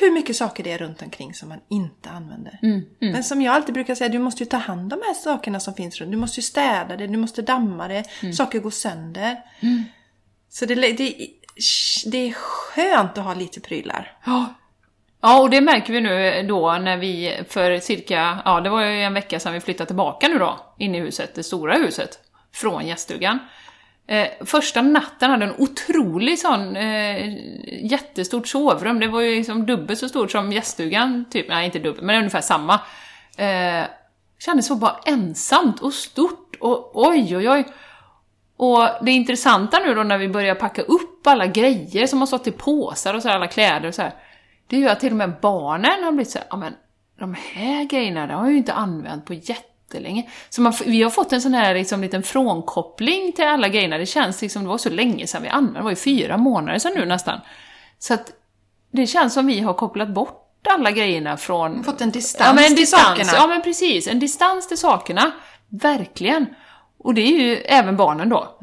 hur 0.01 0.11
mycket 0.11 0.37
saker 0.37 0.65
det 0.65 0.73
är 0.73 0.79
runt 0.79 1.03
omkring 1.03 1.35
som 1.35 1.49
man 1.49 1.61
inte 1.71 2.11
använder. 2.11 2.59
Men 2.99 3.25
som 3.25 3.43
jag 3.43 3.55
alltid 3.55 3.75
brukar 3.75 3.95
säga, 3.95 4.09
du 4.09 4.19
måste 4.19 4.43
ju 4.43 4.49
ta 4.49 4.57
hand 4.57 4.81
om 4.81 4.89
de 5.01 5.07
här 5.07 5.15
sakerna 5.15 5.61
som 5.61 5.75
finns 5.75 6.01
runt. 6.01 6.13
Du 6.13 6.19
måste 6.19 6.41
ju 6.41 6.43
städa 6.43 6.97
det, 6.97 7.07
du 7.07 7.17
måste 7.17 7.43
damma 7.43 7.89
det, 7.89 8.05
saker 8.35 8.59
går 8.61 8.71
sönder. 8.71 9.37
Så 10.49 10.67
det, 10.67 10.75
det, 10.75 11.29
det 12.07 12.19
är 12.19 12.33
skönt 12.33 13.19
att 13.19 13.25
ha 13.25 13.35
lite 13.35 13.61
prylar. 13.61 14.19
Ja. 14.27 14.55
Ja, 15.21 15.43
och 15.43 15.51
det 15.51 15.61
märker 15.61 15.93
vi 15.93 16.01
nu 16.01 16.47
då 16.49 16.73
när 16.73 16.97
vi 16.97 17.41
för 17.49 17.79
cirka, 17.79 18.43
ja 18.45 18.61
det 18.61 18.71
var 18.71 18.85
ju 18.85 19.03
en 19.03 19.15
vecka 19.15 19.41
sedan 19.41 19.53
vi 19.53 19.61
flyttade 19.61 19.87
tillbaka 19.87 20.29
nu 20.29 20.39
då, 20.39 20.75
in 20.79 20.95
i 20.95 21.01
huset, 21.01 21.35
det 21.35 21.43
stora 21.43 21.75
huset, 21.75 22.19
från 22.53 22.87
gäststugan. 22.87 23.39
Eh, 24.07 24.29
första 24.41 24.83
natten 24.83 25.31
hade 25.31 25.45
en 25.45 25.55
otrolig 25.59 26.39
sån 26.39 26.77
eh, 26.77 27.35
jättestort 27.85 28.49
sovrum, 28.49 29.01
det 29.01 29.09
var 29.09 29.21
ju 29.21 29.37
liksom 29.37 29.67
dubbelt 29.67 29.99
så 29.99 30.09
stort 30.09 30.31
som 30.31 30.53
gäststugan, 30.53 31.25
typ, 31.31 31.49
nej 31.49 31.65
inte 31.65 31.79
dubbelt, 31.79 32.03
men 32.05 32.17
ungefär 32.17 32.41
samma. 32.41 32.81
Eh, 33.37 33.85
kändes 34.39 34.67
så 34.67 34.77
bara 34.77 34.97
ensamt 35.05 35.81
och 35.81 35.95
stort 35.95 36.57
och 36.61 36.91
oj 37.09 37.37
oj 37.37 37.51
oj. 37.51 37.65
Och 38.57 38.89
det 39.03 39.11
intressanta 39.11 39.79
nu 39.79 39.95
då 39.95 40.03
när 40.03 40.19
vi 40.19 40.29
börjar 40.29 40.55
packa 40.55 40.83
upp 40.83 41.27
alla 41.27 41.47
grejer 41.47 42.07
som 42.07 42.19
har 42.19 42.27
stått 42.27 42.47
i 42.47 42.51
påsar 42.53 43.15
och 43.15 43.23
så 43.23 43.29
här, 43.29 43.37
alla 43.37 43.47
kläder 43.47 43.89
och 43.89 43.95
så 43.95 44.03
här. 44.03 44.15
Det 44.67 44.77
är 44.77 44.81
ju 44.81 44.89
att 44.89 45.01
till 45.01 45.13
och 45.13 45.17
med 45.17 45.33
barnen 45.43 46.05
har 46.05 46.13
blivit 46.13 46.31
så 46.31 46.39
här, 46.39 46.47
ja 46.51 46.57
men 46.57 46.75
de 47.19 47.35
här 47.35 47.85
grejerna, 47.85 48.27
de 48.27 48.33
har 48.33 48.45
jag 48.45 48.53
ju 48.53 48.59
inte 48.59 48.73
använt 48.73 49.25
på 49.25 49.35
jättelänge. 49.95 50.31
Så 50.51 50.63
man, 50.63 50.73
vi 50.87 51.03
har 51.03 51.11
fått 51.11 51.33
en 51.33 51.43
sån 51.43 51.55
här 51.55 51.75
liksom, 51.75 52.01
liten 52.01 52.23
frånkoppling 52.23 53.33
till 53.33 53.45
alla 53.45 53.69
grejerna. 53.69 53.99
Det 53.99 54.07
känns 54.07 54.43
liksom, 54.43 54.63
det 54.63 54.69
var 54.69 54.79
så 54.79 54.91
länge 54.91 55.27
sedan 55.27 55.43
vi 55.43 55.49
använde, 55.49 55.81
det 55.81 55.85
var 55.85 55.91
ju 55.91 55.97
fyra 55.97 56.37
månader 56.37 56.79
sedan 56.79 56.93
nu 56.95 57.07
nästan. 57.07 57.41
Så 57.99 58.15
att 58.15 58.33
det 58.93 59.07
känns 59.07 59.35
som 59.35 59.47
vi 59.47 59.61
har 59.61 59.75
kopplat 59.75 60.09
bort 60.09 60.41
alla 60.69 60.91
grejerna 60.91 61.37
från... 61.37 61.85
Fått 61.85 62.01
en 62.01 62.11
distans 62.11 62.47
ja, 62.47 62.55
men 62.55 62.65
en 62.65 62.69
till 62.69 62.77
distans, 62.77 63.03
sakerna. 63.05 63.33
Ja 63.35 63.47
men 63.47 63.63
precis, 63.63 64.09
en 64.09 64.19
distans 64.19 64.69
till 64.69 64.79
sakerna. 64.79 65.33
Verkligen. 65.69 66.47
Och 66.99 67.15
det 67.15 67.21
är 67.21 67.41
ju 67.41 67.57
även 67.57 67.97
barnen 67.97 68.29
då. 68.29 68.59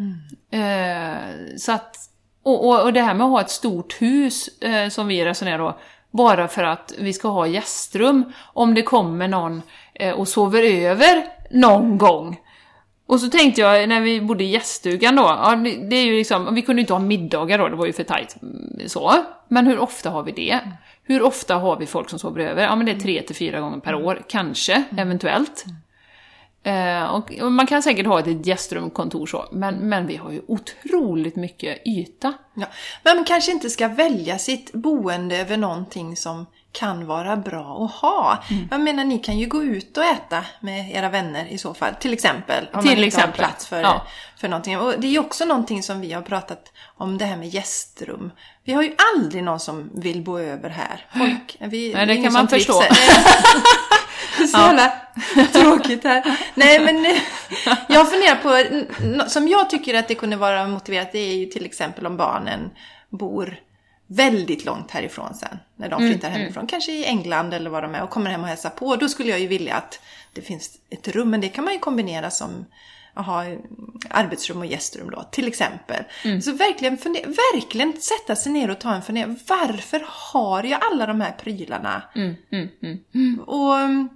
Eh, 0.57 1.15
så 1.57 1.71
att, 1.71 1.95
och, 2.43 2.67
och, 2.67 2.81
och 2.81 2.93
det 2.93 3.01
här 3.01 3.13
med 3.13 3.25
att 3.25 3.31
ha 3.31 3.41
ett 3.41 3.49
stort 3.49 4.01
hus, 4.01 4.47
eh, 4.47 4.89
som 4.89 5.07
vi 5.07 5.25
resonerar 5.25 5.57
då, 5.57 5.77
bara 6.11 6.47
för 6.47 6.63
att 6.63 6.93
vi 6.97 7.13
ska 7.13 7.27
ha 7.27 7.47
gästrum, 7.47 8.33
om 8.53 8.73
det 8.73 8.81
kommer 8.81 9.27
någon 9.27 9.61
och 10.15 10.27
sover 10.27 10.63
över 10.63 11.25
någon 11.51 11.97
gång. 11.97 12.39
Och 13.11 13.19
så 13.19 13.27
tänkte 13.27 13.61
jag 13.61 13.89
när 13.89 14.01
vi 14.01 14.21
bodde 14.21 14.43
i 14.43 14.47
gäststugan 14.47 15.15
då, 15.15 15.21
ja, 15.21 15.55
det, 15.89 15.95
är 15.95 16.05
ju 16.05 16.17
liksom, 16.17 16.55
vi 16.55 16.61
kunde 16.61 16.79
ju 16.79 16.83
inte 16.83 16.93
ha 16.93 16.99
middagar 16.99 17.57
då, 17.57 17.67
det 17.67 17.75
var 17.75 17.85
ju 17.85 17.93
för 17.93 18.03
tajt. 18.03 18.41
mm, 18.41 18.89
Så. 18.89 19.13
Men 19.47 19.67
hur 19.67 19.79
ofta 19.79 20.09
har 20.09 20.23
vi 20.23 20.31
det? 20.31 20.59
Hur 21.03 21.21
ofta 21.21 21.55
har 21.55 21.77
vi 21.77 21.85
folk 21.85 22.09
som 22.09 22.19
sover 22.19 22.43
över? 22.43 22.63
Ja 22.63 22.75
men 22.75 22.85
det 22.85 22.91
är 22.91 22.99
tre 22.99 23.21
till 23.21 23.35
fyra 23.35 23.59
gånger 23.59 23.79
per 23.79 23.95
år, 23.95 24.21
kanske, 24.27 24.83
eventuellt. 24.97 25.65
Eh, 26.63 27.03
och 27.03 27.51
man 27.51 27.67
kan 27.67 27.83
säkert 27.83 28.05
ha 28.05 28.19
ett 28.19 28.45
gästrumkontor 28.45 29.25
så, 29.25 29.45
men, 29.51 29.75
men 29.75 30.07
vi 30.07 30.15
har 30.15 30.31
ju 30.31 30.41
otroligt 30.47 31.35
mycket 31.35 31.87
yta. 31.87 32.33
Ja. 32.53 32.65
Men 33.03 33.15
man 33.15 33.25
kanske 33.25 33.51
inte 33.51 33.69
ska 33.69 33.87
välja 33.87 34.37
sitt 34.37 34.73
boende 34.73 35.37
över 35.37 35.57
någonting 35.57 36.15
som 36.15 36.45
kan 36.71 37.05
vara 37.05 37.37
bra 37.37 37.85
att 37.85 37.91
ha. 37.91 38.43
Mm. 38.49 38.67
Jag 38.71 38.81
menar, 38.81 39.03
ni 39.03 39.19
kan 39.19 39.37
ju 39.37 39.47
gå 39.47 39.63
ut 39.63 39.97
och 39.97 40.03
äta 40.03 40.45
med 40.59 40.91
era 40.91 41.09
vänner 41.09 41.45
i 41.45 41.57
så 41.57 41.73
fall. 41.73 41.95
Till 41.95 42.13
exempel. 42.13 42.69
Om 42.73 42.81
Till 42.81 42.95
man 42.95 43.03
exempel, 43.03 43.29
har 43.29 43.49
plats 43.49 43.67
för, 43.67 43.81
ja. 43.81 44.05
för 44.37 44.47
någonting. 44.47 44.79
Och 44.79 44.93
det 44.97 45.07
är 45.07 45.11
ju 45.11 45.19
också 45.19 45.45
någonting 45.45 45.83
som 45.83 46.01
vi 46.01 46.13
har 46.13 46.21
pratat 46.21 46.71
om, 46.97 47.17
det 47.17 47.25
här 47.25 47.37
med 47.37 47.47
gästrum. 47.47 48.31
Vi 48.63 48.73
har 48.73 48.83
ju 48.83 48.95
aldrig 49.15 49.43
någon 49.43 49.59
som 49.59 49.89
vill 49.93 50.21
bo 50.21 50.39
över 50.39 50.69
här. 50.69 51.05
Folk, 51.17 51.57
vi, 51.59 51.93
Nej, 51.93 52.05
det 52.05 52.23
kan 52.23 52.33
man 52.33 52.47
förstå. 52.47 52.83
Så 54.37 54.57
jävla 54.57 54.93
tråkigt 55.53 56.03
här. 56.03 56.39
Nej 56.53 56.79
men 56.79 57.05
jag 57.89 58.11
funderar 58.11 58.35
på, 58.35 59.29
som 59.29 59.47
jag 59.47 59.69
tycker 59.69 59.93
att 59.93 60.07
det 60.07 60.15
kunde 60.15 60.35
vara 60.35 60.67
motiverat, 60.67 61.11
det 61.11 61.19
är 61.19 61.35
ju 61.35 61.45
till 61.45 61.65
exempel 61.65 62.07
om 62.07 62.17
barnen 62.17 62.69
bor 63.09 63.57
väldigt 64.15 64.65
långt 64.65 64.91
härifrån 64.91 65.33
sen. 65.33 65.57
När 65.75 65.89
de 65.89 65.99
flyttar 66.11 66.29
hemifrån. 66.29 66.67
Kanske 66.67 66.91
i 66.91 67.05
England 67.05 67.53
eller 67.53 67.69
vad 67.69 67.83
de 67.83 67.95
är 67.95 68.03
och 68.03 68.09
kommer 68.09 68.31
hem 68.31 68.41
och 68.41 68.47
hälsar 68.47 68.69
på. 68.69 68.95
Då 68.95 69.09
skulle 69.09 69.29
jag 69.29 69.39
ju 69.39 69.47
vilja 69.47 69.75
att 69.75 69.99
det 70.33 70.41
finns 70.41 70.77
ett 70.89 71.07
rum. 71.07 71.29
Men 71.29 71.41
det 71.41 71.49
kan 71.49 71.63
man 71.63 71.73
ju 71.73 71.79
kombinera 71.79 72.31
som 72.31 72.65
att 73.13 73.25
ha 73.25 73.45
arbetsrum 74.09 74.57
och 74.59 74.65
gästrum 74.65 75.09
då, 75.11 75.23
till 75.31 75.47
exempel. 75.47 76.03
Så 76.41 76.51
verkligen, 76.51 76.97
funder- 76.97 77.25
verkligen 77.53 77.93
sätta 78.01 78.35
sig 78.35 78.51
ner 78.51 78.69
och 78.71 78.79
ta 78.79 78.93
en 78.93 79.01
fundering. 79.01 79.39
Varför 79.47 80.03
har 80.07 80.63
jag 80.63 80.79
alla 80.91 81.05
de 81.05 81.21
här 81.21 81.31
prylarna? 81.31 82.03
Och 83.47 83.73
um, 83.73 84.09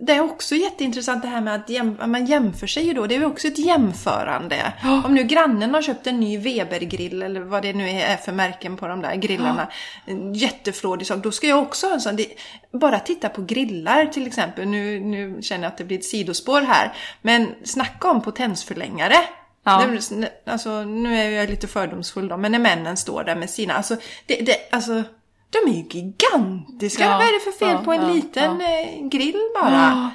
det 0.00 0.12
är 0.12 0.20
också 0.20 0.54
jätteintressant 0.54 1.22
det 1.22 1.28
här 1.28 1.40
med 1.40 1.54
att 1.54 1.68
jäm, 1.68 1.98
man 2.06 2.26
jämför 2.26 2.66
sig 2.66 2.86
ju 2.86 2.92
då. 2.92 3.06
Det 3.06 3.14
är 3.14 3.18
ju 3.18 3.24
också 3.24 3.48
ett 3.48 3.58
jämförande. 3.58 4.72
Om 5.04 5.14
nu 5.14 5.22
grannen 5.22 5.74
har 5.74 5.82
köpt 5.82 6.06
en 6.06 6.20
ny 6.20 6.38
Weber-grill 6.38 7.22
eller 7.22 7.40
vad 7.40 7.62
det 7.62 7.72
nu 7.72 7.88
är 7.90 8.16
för 8.16 8.32
märken 8.32 8.76
på 8.76 8.88
de 8.88 9.02
där 9.02 9.14
grillarna. 9.14 9.68
En 10.06 10.34
jätteflådig 10.34 11.06
sak. 11.06 11.22
Då 11.22 11.32
ska 11.32 11.46
jag 11.46 11.62
också 11.62 11.86
ha 11.86 11.94
en 11.94 12.00
sån. 12.00 12.16
Det, 12.16 12.26
bara 12.72 12.98
titta 12.98 13.28
på 13.28 13.42
grillar 13.42 14.06
till 14.06 14.26
exempel. 14.26 14.68
Nu, 14.68 15.00
nu 15.00 15.42
känner 15.42 15.64
jag 15.64 15.70
att 15.70 15.78
det 15.78 15.84
blir 15.84 15.98
ett 15.98 16.04
sidospår 16.04 16.60
här. 16.60 16.92
Men 17.22 17.54
snacka 17.64 18.10
om 18.10 18.22
potensförlängare. 18.22 19.16
Ja. 19.64 19.86
Det 20.10 20.30
Alltså, 20.46 20.84
nu 20.84 21.18
är 21.18 21.30
jag 21.30 21.50
lite 21.50 21.66
fördomsfull 21.66 22.28
då, 22.28 22.36
men 22.36 22.52
när 22.52 22.58
männen 22.58 22.96
står 22.96 23.24
där 23.24 23.36
med 23.36 23.50
sina, 23.50 23.74
alltså, 23.74 23.96
det, 24.26 24.34
det, 24.34 24.56
alltså 24.70 25.04
de 25.50 25.58
är 25.70 25.74
ju 25.76 25.82
gigantiska. 25.90 27.04
Ja, 27.04 27.10
Vad 27.18 27.26
är 27.28 27.32
det 27.32 27.40
för 27.52 27.58
fel 27.58 27.68
ja, 27.78 27.78
på 27.84 27.92
en 27.92 28.02
ja, 28.02 28.08
liten 28.14 28.60
eh, 28.60 29.08
grill 29.08 29.40
bara? 29.62 30.10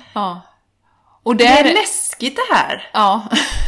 Och 1.24 1.36
Det 1.36 1.43
där... 1.43 1.63
är 1.65 1.74
läskigt 1.74 2.36
det 2.36 2.56
här. 2.56 2.89
Ja. 2.93 3.22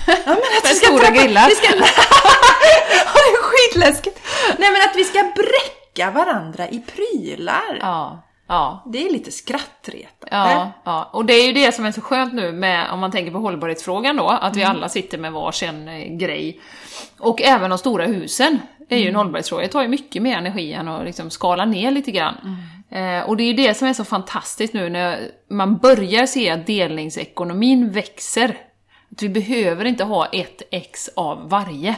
Ja, 0.08 0.14
men 0.26 0.38
att 0.38 0.72
vi 0.72 0.76
ska 0.76 0.86
stora 0.88 1.04
trappa- 1.08 1.24
grillar. 1.24 1.50
Vi 1.50 1.56
ska... 1.56 1.68
Det 3.14 3.32
är 3.32 3.44
skitläskigt. 3.44 4.20
Nej 4.58 4.72
men 4.72 4.82
att 4.90 4.96
vi 4.96 5.04
ska 5.04 5.24
bräcka 5.24 6.12
varandra 6.12 6.70
i 6.70 6.80
prylar. 6.80 7.78
ja. 7.82 8.22
Ja. 8.48 8.84
Det 8.86 9.06
är 9.08 9.12
lite 9.12 9.32
skrattretande. 9.32 10.54
Ja, 10.54 10.72
ja, 10.84 11.10
och 11.14 11.26
det 11.26 11.34
är 11.34 11.48
ju 11.48 11.54
det 11.54 11.72
som 11.72 11.86
är 11.86 11.92
så 11.92 12.02
skönt 12.02 12.34
nu 12.34 12.52
med, 12.52 12.92
om 12.92 13.00
man 13.00 13.12
tänker 13.12 13.32
på 13.32 13.38
hållbarhetsfrågan 13.40 14.16
då, 14.16 14.28
att 14.30 14.56
vi 14.56 14.62
Mm. 14.62 14.76
alla 14.76 14.90
sitter 14.90 15.18
med 15.18 15.32
varsin 15.32 15.88
eh, 15.88 16.18
grej. 16.18 16.62
Och 17.20 17.42
även 17.42 17.70
de 17.70 17.80
stora 17.80 18.06
husen 18.06 18.60
är 18.90 18.98
ju 18.98 19.04
Mm. 19.04 19.10
en 19.10 19.16
hållbarhetsfråga. 19.16 19.64
Det 19.64 19.70
tar 19.70 19.82
ju 19.82 19.88
mycket 19.88 20.22
mer 20.22 20.38
energi 20.38 20.74
än 20.74 20.88
att 20.88 21.06
liksom 21.06 21.30
skala 21.30 21.66
ner 21.66 21.92
lite 21.92 22.12
grann. 22.12 22.36
Mm. 22.44 23.20
Eh, 23.20 23.30
och 23.30 23.38
det 23.38 23.44
är 23.44 23.48
ju 23.48 23.54
det 23.54 23.74
som 23.74 23.88
är 23.88 23.94
så 23.94 24.06
fantastiskt 24.06 24.74
nu 24.74 24.90
när 24.90 25.20
man 25.50 25.78
börjar 25.78 26.26
se 26.26 26.50
att 26.50 26.68
delningsekonomin 26.68 27.92
växer. 27.92 28.58
Att 29.12 29.22
vi 29.22 29.30
behöver 29.30 29.86
inte 29.86 30.04
ha 30.04 30.26
ett 30.26 30.62
ex 30.72 31.10
av 31.16 31.50
varje. 31.50 31.96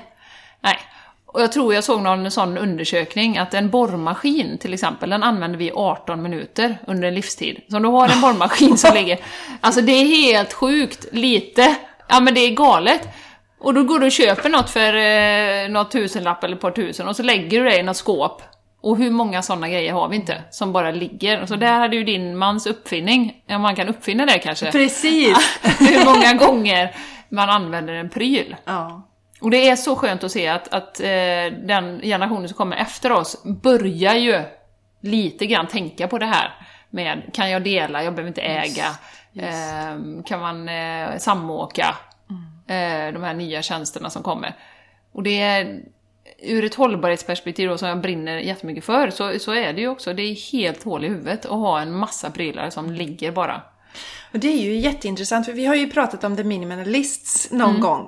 Nej. 0.62 0.78
Och 1.26 1.42
jag 1.42 1.52
tror 1.52 1.74
jag 1.74 1.84
såg 1.84 2.02
någon 2.02 2.32
sån 2.32 2.58
undersökning 2.58 3.38
att 3.38 3.54
en 3.54 3.70
borrmaskin 3.70 4.58
till 4.58 4.74
exempel, 4.74 5.10
den 5.10 5.24
använder 5.24 5.58
vi 5.58 5.66
i 5.66 5.72
18 5.76 6.22
minuter 6.22 6.78
under 6.88 7.08
en 7.08 7.16
livstid. 7.16 7.62
Så 7.70 7.78
om 7.78 7.84
du 7.84 7.90
har 7.90 8.10
en 8.10 8.22
borrmaskin 8.22 8.78
som 8.78 8.94
ligger... 8.96 9.20
Alltså 9.62 9.82
det 9.82 9.92
är 9.92 10.06
helt 10.06 10.54
sjukt 10.54 11.06
lite. 11.12 11.76
Ja 12.10 12.20
men 12.20 12.34
det 12.34 12.40
är 12.42 12.52
galet. 12.56 13.08
Och 13.60 13.74
då 13.74 13.84
går 13.84 14.00
du 14.00 14.06
och 14.06 14.12
köper 14.12 14.50
något 14.50 14.70
för 14.70 14.94
eh, 14.94 15.70
något 15.70 15.92
tusenlapp 15.92 16.44
eller 16.44 16.56
ett 16.56 16.62
par 16.62 16.72
tusen 16.72 17.08
och 17.08 17.16
så 17.16 17.24
lägger 17.24 17.64
du 17.64 17.70
det 17.70 17.80
i 17.80 17.84
något 17.84 17.98
skåp. 17.98 18.42
Och 18.82 18.98
hur 18.98 19.12
många 19.12 19.42
sådana 19.42 19.70
grejer 19.70 19.94
har 19.94 20.08
vi 20.08 20.16
inte 20.16 20.44
som 20.52 20.74
bara 20.74 20.92
ligger? 20.92 21.46
Så 21.46 21.56
där 21.56 21.80
hade 21.80 21.96
ju 21.96 22.04
din 22.04 22.38
mans 22.38 22.68
uppfinning, 22.68 23.44
om 23.50 23.62
man 23.62 23.76
kan 23.76 23.88
uppfinna 23.88 24.26
det 24.26 24.40
kanske. 24.40 24.72
Precis. 24.72 25.60
hur 25.80 26.06
många 26.06 26.34
gånger 26.34 26.96
man 27.30 27.50
använder 27.50 27.94
en 27.94 28.10
pryl. 28.10 28.56
ja. 28.66 29.04
Och 29.42 29.52
det 29.52 29.70
är 29.70 29.76
så 29.76 29.96
skönt 29.96 30.24
att 30.24 30.32
se 30.32 30.48
att, 30.48 30.74
att 30.74 31.00
eh, 31.00 31.08
den 31.68 32.02
generationen 32.02 32.48
som 32.48 32.58
kommer 32.58 32.78
efter 32.78 33.12
oss 33.12 33.44
börjar 33.44 34.16
ju 34.16 34.42
lite 35.02 35.46
grann 35.46 35.68
tänka 35.68 36.08
på 36.08 36.18
det 36.18 36.26
här 36.26 36.54
med 36.90 37.22
kan 37.34 37.52
jag 37.52 37.64
dela, 37.64 38.04
jag 38.04 38.14
behöver 38.14 38.28
inte 38.28 38.42
äga, 38.42 38.86
Eh, 39.40 40.24
kan 40.26 40.40
man 40.40 40.70
eh, 40.70 41.18
samåka, 41.18 41.96
de 43.14 43.24
här 43.24 43.34
nya 43.34 43.62
tjänsterna 43.62 44.10
som 44.10 44.24
kommer. 44.24 44.56
Och 45.12 45.24
det 45.24 45.40
är 45.42 45.82
ur 46.42 46.64
ett 46.66 46.76
hållbarhetsperspektiv 46.76 47.70
då, 47.70 47.78
som 47.78 47.88
jag 47.88 48.02
brinner 48.02 48.38
jättemycket 48.38 48.84
för, 48.86 49.10
så, 49.10 49.40
så 49.40 49.52
är 49.54 49.74
det 49.74 49.82
ju 49.82 49.88
också, 49.88 50.14
det 50.14 50.22
är 50.22 50.52
helt 50.52 50.84
hål 50.84 51.06
i 51.06 51.08
huvudet 51.08 51.46
att 51.46 51.52
ha 51.52 51.80
en 51.82 51.94
massa 51.94 52.32
prylar 52.32 52.70
som 52.70 52.92
ligger 52.92 53.32
bara. 53.32 53.62
Och 54.34 54.40
det 54.40 54.48
är 54.48 54.58
ju 54.58 54.76
jätteintressant 54.78 55.46
för 55.46 55.54
vi 55.54 55.66
har 55.66 55.76
ju 55.76 55.92
pratat 55.92 56.24
om 56.24 56.36
The 56.38 56.44
Minimalists 56.44 57.52
någon 57.52 57.70
Mm. 57.70 57.82
gång. 57.82 58.08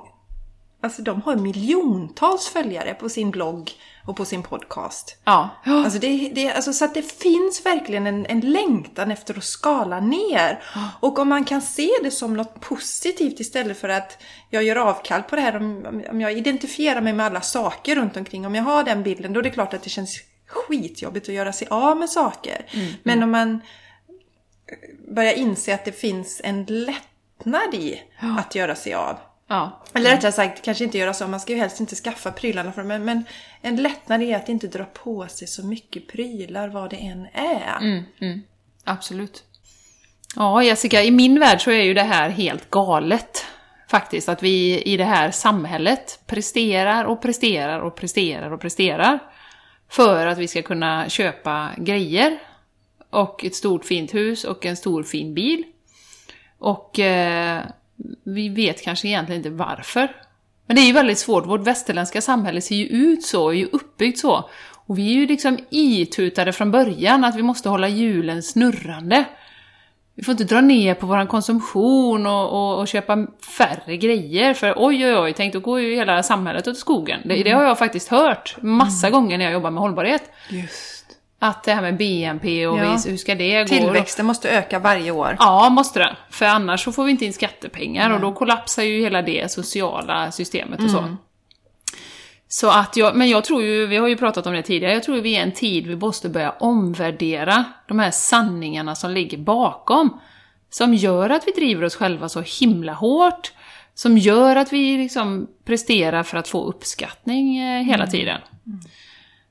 Alltså 0.82 1.02
de 1.02 1.22
har 1.22 1.36
miljontals 1.36 2.48
följare 2.48 2.94
på 2.94 3.08
sin 3.08 3.30
blogg 3.30 3.70
och 4.06 4.16
på 4.16 4.24
sin 4.24 4.42
podcast. 4.42 5.16
Ja. 5.24 5.48
Alltså, 5.64 5.98
det, 5.98 6.30
det, 6.34 6.52
alltså 6.52 6.72
så 6.72 6.84
att 6.84 6.94
det 6.94 7.02
finns 7.02 7.66
verkligen 7.66 8.06
en, 8.06 8.26
en 8.26 8.40
längtan 8.40 9.10
efter 9.10 9.38
att 9.38 9.44
skala 9.44 10.00
ner. 10.00 10.62
Och 11.00 11.18
om 11.18 11.28
man 11.28 11.44
kan 11.44 11.62
se 11.62 11.88
det 12.02 12.10
som 12.10 12.34
något 12.34 12.60
positivt 12.60 13.40
istället 13.40 13.80
för 13.80 13.88
att 13.88 14.22
jag 14.50 14.62
gör 14.62 14.76
avkall 14.76 15.22
på 15.22 15.36
det 15.36 15.42
här. 15.42 15.56
Om, 15.56 16.02
om- 16.10 16.20
jag 16.20 16.32
identifierar 16.32 17.00
mig 17.00 17.12
med 17.12 17.26
alla 17.26 17.40
saker 17.40 17.96
runt 17.96 18.16
omkring. 18.16 18.46
Om 18.46 18.54
jag 18.54 18.62
har 18.62 18.84
den 18.84 19.02
bilden 19.02 19.32
då 19.32 19.40
är 19.40 19.44
det 19.44 19.50
klart 19.50 19.74
att 19.74 19.82
det 19.82 19.90
känns 19.90 20.20
skitjobbigt 20.46 21.28
att 21.28 21.34
göra 21.34 21.52
sig 21.52 21.68
av 21.70 21.96
med 21.96 22.10
saker. 22.10 22.66
Men 23.02 23.22
om 23.22 23.30
man 23.30 23.60
börjar 25.14 25.32
inse 25.32 25.74
att 25.74 25.84
det 25.84 25.92
finns 25.92 26.40
en 26.44 26.64
lättnad 26.64 27.74
i 27.74 28.02
att 28.38 28.54
göra 28.54 28.74
sig 28.74 28.94
av. 28.94 29.16
Ja. 29.50 29.82
Eller 29.94 30.10
rättare 30.10 30.32
sagt, 30.32 30.64
kanske 30.64 30.84
inte 30.84 30.98
göra 30.98 31.14
så, 31.14 31.28
man 31.28 31.40
ska 31.40 31.52
ju 31.52 31.58
helst 31.58 31.80
inte 31.80 31.94
skaffa 31.94 32.32
prylarna 32.32 32.72
för 32.72 32.82
men, 32.82 33.04
men 33.04 33.24
en 33.60 33.76
lättnad 33.76 34.22
är 34.22 34.36
att 34.36 34.48
inte 34.48 34.66
dra 34.66 34.84
på 34.84 35.26
sig 35.28 35.48
så 35.48 35.66
mycket 35.66 36.08
prylar 36.08 36.68
vad 36.68 36.90
det 36.90 36.96
än 36.96 37.26
är. 37.32 37.78
Mm. 38.20 38.42
Absolut. 38.84 39.44
Ja, 40.36 40.62
Jessica, 40.62 41.02
i 41.02 41.10
min 41.10 41.40
värld 41.40 41.60
så 41.60 41.70
är 41.70 41.82
ju 41.82 41.94
det 41.94 42.02
här 42.02 42.28
helt 42.30 42.70
galet. 42.70 43.44
Faktiskt, 43.88 44.28
att 44.28 44.42
vi 44.42 44.82
i 44.82 44.96
det 44.96 45.04
här 45.04 45.30
samhället 45.30 46.20
presterar 46.26 47.04
och 47.04 47.22
presterar 47.22 47.80
och 47.80 47.96
presterar 47.96 48.52
och 48.52 48.60
presterar. 48.60 49.18
För 49.88 50.26
att 50.26 50.38
vi 50.38 50.48
ska 50.48 50.62
kunna 50.62 51.08
köpa 51.08 51.70
grejer. 51.76 52.38
Och 53.10 53.44
ett 53.44 53.54
stort 53.54 53.84
fint 53.84 54.14
hus 54.14 54.44
och 54.44 54.66
en 54.66 54.76
stor 54.76 55.02
fin 55.02 55.34
bil. 55.34 55.64
Och 56.58 56.98
eh, 56.98 57.62
vi 58.24 58.48
vet 58.48 58.82
kanske 58.82 59.08
egentligen 59.08 59.38
inte 59.38 59.50
varför. 59.50 60.08
Men 60.66 60.76
det 60.76 60.82
är 60.82 60.86
ju 60.86 60.92
väldigt 60.92 61.18
svårt, 61.18 61.46
vårt 61.46 61.66
västerländska 61.66 62.20
samhälle 62.20 62.60
ser 62.60 62.76
ju 62.76 62.86
ut 62.86 63.22
så, 63.22 63.48
är 63.48 63.54
ju 63.54 63.66
uppbyggt 63.72 64.18
så. 64.18 64.48
Och 64.86 64.98
vi 64.98 65.10
är 65.10 65.20
ju 65.20 65.26
liksom 65.26 65.58
itutade 65.70 66.52
från 66.52 66.70
början 66.70 67.24
att 67.24 67.36
vi 67.36 67.42
måste 67.42 67.68
hålla 67.68 67.88
hjulen 67.88 68.42
snurrande. 68.42 69.24
Vi 70.14 70.22
får 70.22 70.32
inte 70.32 70.44
dra 70.44 70.60
ner 70.60 70.94
på 70.94 71.06
vår 71.06 71.26
konsumtion 71.26 72.26
och, 72.26 72.50
och, 72.52 72.78
och 72.78 72.88
köpa 72.88 73.26
färre 73.58 73.96
grejer, 73.96 74.54
för 74.54 74.74
oj 74.76 75.06
oj 75.06 75.16
oj, 75.16 75.32
tänk 75.36 75.52
då 75.52 75.60
går 75.60 75.80
ju 75.80 75.94
hela 75.94 76.22
samhället 76.22 76.68
åt 76.68 76.78
skogen. 76.78 77.20
Det, 77.24 77.42
det 77.42 77.50
har 77.50 77.62
jag 77.62 77.78
faktiskt 77.78 78.08
hört 78.08 78.56
massa 78.60 79.10
gånger 79.10 79.38
när 79.38 79.44
jag 79.44 79.52
jobbar 79.52 79.70
med 79.70 79.80
hållbarhet. 79.80 80.22
Just. 80.48 80.99
Att 81.42 81.64
det 81.64 81.74
här 81.74 81.82
med 81.82 81.96
BNP 81.96 82.66
och 82.66 82.78
Ja. 82.78 82.98
hur 83.06 83.16
ska 83.16 83.34
det 83.34 83.62
gå? 83.62 83.68
Tillväxten 83.68 84.26
måste 84.26 84.50
öka 84.50 84.78
varje 84.78 85.10
år. 85.10 85.36
Ja, 85.38 85.68
måste 85.68 85.98
den. 85.98 86.14
För 86.30 86.46
annars 86.46 86.84
så 86.84 86.92
får 86.92 87.04
vi 87.04 87.10
inte 87.10 87.24
in 87.24 87.32
skattepengar 87.32 88.10
och 88.10 88.20
då 88.20 88.32
kollapsar 88.32 88.82
ju 88.82 89.00
hela 89.00 89.22
det 89.22 89.52
sociala 89.52 90.32
systemet 90.32 90.82
och 90.82 90.90
så. 90.90 91.16
Så 92.48 92.70
att 92.70 92.96
jag, 92.96 93.16
men 93.16 93.28
jag 93.28 93.44
tror 93.44 93.62
ju, 93.62 93.86
vi 93.86 93.96
har 93.96 94.08
ju 94.08 94.16
pratat 94.16 94.46
om 94.46 94.52
det 94.52 94.62
tidigare, 94.62 94.94
jag 94.94 95.02
tror 95.02 95.20
vi 95.20 95.36
är 95.36 95.42
en 95.42 95.52
tid 95.52 95.86
vi 95.86 95.96
måste 95.96 96.28
börja 96.28 96.50
omvärdera 96.50 97.64
de 97.88 97.98
här 97.98 98.10
sanningarna 98.10 98.94
som 98.94 99.10
ligger 99.10 99.38
bakom. 99.38 100.20
Som 100.70 100.94
gör 100.94 101.30
att 101.30 101.42
vi 101.46 101.52
driver 101.52 101.84
oss 101.84 101.94
själva 101.96 102.28
så 102.28 102.42
himla 102.60 102.92
hårt 102.92 103.52
som 103.94 104.18
gör 104.18 104.56
att 104.56 104.72
vi 104.72 104.96
liksom 104.98 105.46
presterar 105.64 106.22
för 106.22 106.38
att 106.38 106.48
få 106.48 106.64
uppskattning 106.64 107.58
eh, 107.58 107.82
hela 107.82 108.06
tiden. 108.06 108.40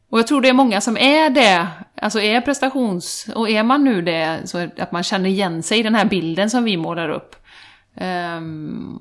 Och 0.09 0.19
jag 0.19 0.27
tror 0.27 0.41
det 0.41 0.49
är 0.49 0.53
många 0.53 0.81
som 0.81 0.97
är 0.97 1.29
det, 1.29 1.67
alltså 2.01 2.19
är 2.19 2.41
prestations... 2.41 3.29
Och 3.35 3.49
är 3.49 3.63
man 3.63 3.83
nu 3.83 4.01
det, 4.01 4.41
så 4.45 4.69
att 4.77 4.91
man 4.91 5.03
känner 5.03 5.29
igen 5.29 5.63
sig 5.63 5.79
i 5.79 5.83
den 5.83 5.95
här 5.95 6.05
bilden 6.05 6.49
som 6.49 6.63
vi 6.63 6.77
målar 6.77 7.09
upp. 7.09 7.35
Um, 8.01 8.99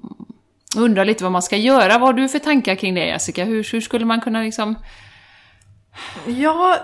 undrar 0.76 1.04
lite 1.04 1.24
vad 1.24 1.32
man 1.32 1.42
ska 1.42 1.56
göra. 1.56 1.98
Vad 1.98 2.08
har 2.08 2.12
du 2.12 2.28
för 2.28 2.38
tankar 2.38 2.74
kring 2.74 2.94
det 2.94 3.06
Jessica? 3.06 3.44
Hur, 3.44 3.68
hur 3.72 3.80
skulle 3.80 4.04
man 4.04 4.20
kunna 4.20 4.42
liksom... 4.42 4.78
Ja, 6.26 6.76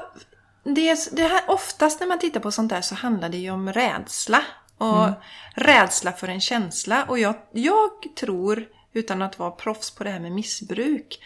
det, 0.65 1.17
det 1.17 1.23
här, 1.23 1.43
oftast 1.47 2.01
när 2.01 2.07
man 2.07 2.19
tittar 2.19 2.41
på 2.41 2.51
sånt 2.51 2.71
där 2.71 2.81
så 2.81 2.95
handlar 2.95 3.29
det 3.29 3.37
ju 3.39 3.51
om 3.51 3.73
rädsla. 3.73 4.43
Och 4.79 5.05
mm. 5.05 5.15
rädsla 5.55 6.13
för 6.13 6.29
en 6.29 6.41
känsla. 6.41 7.05
Och 7.09 7.19
jag, 7.19 7.35
jag 7.53 7.91
tror, 8.21 8.65
utan 8.93 9.23
att 9.23 9.39
vara 9.39 9.51
proffs 9.51 9.91
på 9.91 10.05
det 10.05 10.11
här 10.11 10.21
med 10.21 10.33
missbruk, 10.33 11.19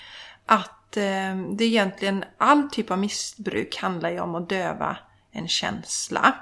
att 0.46 0.78
eh, 0.97 1.36
det 1.36 1.64
egentligen 1.64 2.24
all 2.39 2.70
typ 2.70 2.91
av 2.91 2.99
missbruk 2.99 3.76
handlar 3.76 4.11
ju 4.11 4.20
om 4.20 4.34
att 4.34 4.49
döva 4.49 4.97
en 5.30 5.49
känsla. 5.49 6.34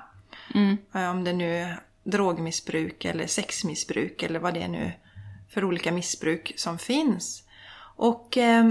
Mm. 0.55 0.77
Om 0.93 1.25
det 1.25 1.33
nu 1.33 1.57
är 1.57 1.81
drogmissbruk 2.05 3.05
eller 3.05 3.27
sexmissbruk 3.27 4.23
eller 4.23 4.39
vad 4.39 4.55
det 4.55 4.63
är 4.63 4.69
nu 4.69 4.93
för 5.51 5.65
olika 5.65 5.93
missbruk 5.93 6.53
som 6.57 6.79
finns. 6.79 7.43
Och 7.97 8.37
eh, 8.37 8.71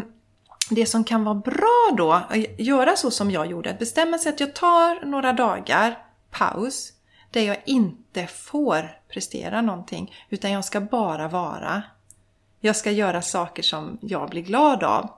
det 0.70 0.86
som 0.86 1.04
kan 1.04 1.24
vara 1.24 1.36
bra 1.36 1.96
då, 1.98 2.12
att 2.12 2.60
göra 2.60 2.96
så 2.96 3.12
som 3.12 3.32
jag 3.32 3.46
gjorde, 3.46 3.70
att 3.70 3.80
bestämma 3.80 4.18
sig 4.18 4.30
att 4.30 4.40
jag 4.40 4.56
tar 4.56 5.06
några 5.06 5.34
dagar 5.34 5.98
paus 6.32 6.94
där 7.32 7.42
jag 7.42 7.58
inte 7.66 8.28
får 8.28 9.00
prestera 9.10 9.62
någonting, 9.62 10.16
utan 10.30 10.52
jag 10.52 10.66
ska 10.66 10.82
bara 10.82 11.28
vara. 11.28 11.84
Jag 12.60 12.76
ska 12.76 12.92
göra 12.92 13.22
saker 13.22 13.64
som 13.64 13.98
jag 14.02 14.30
blir 14.30 14.42
glad 14.42 14.84
av. 14.84 15.10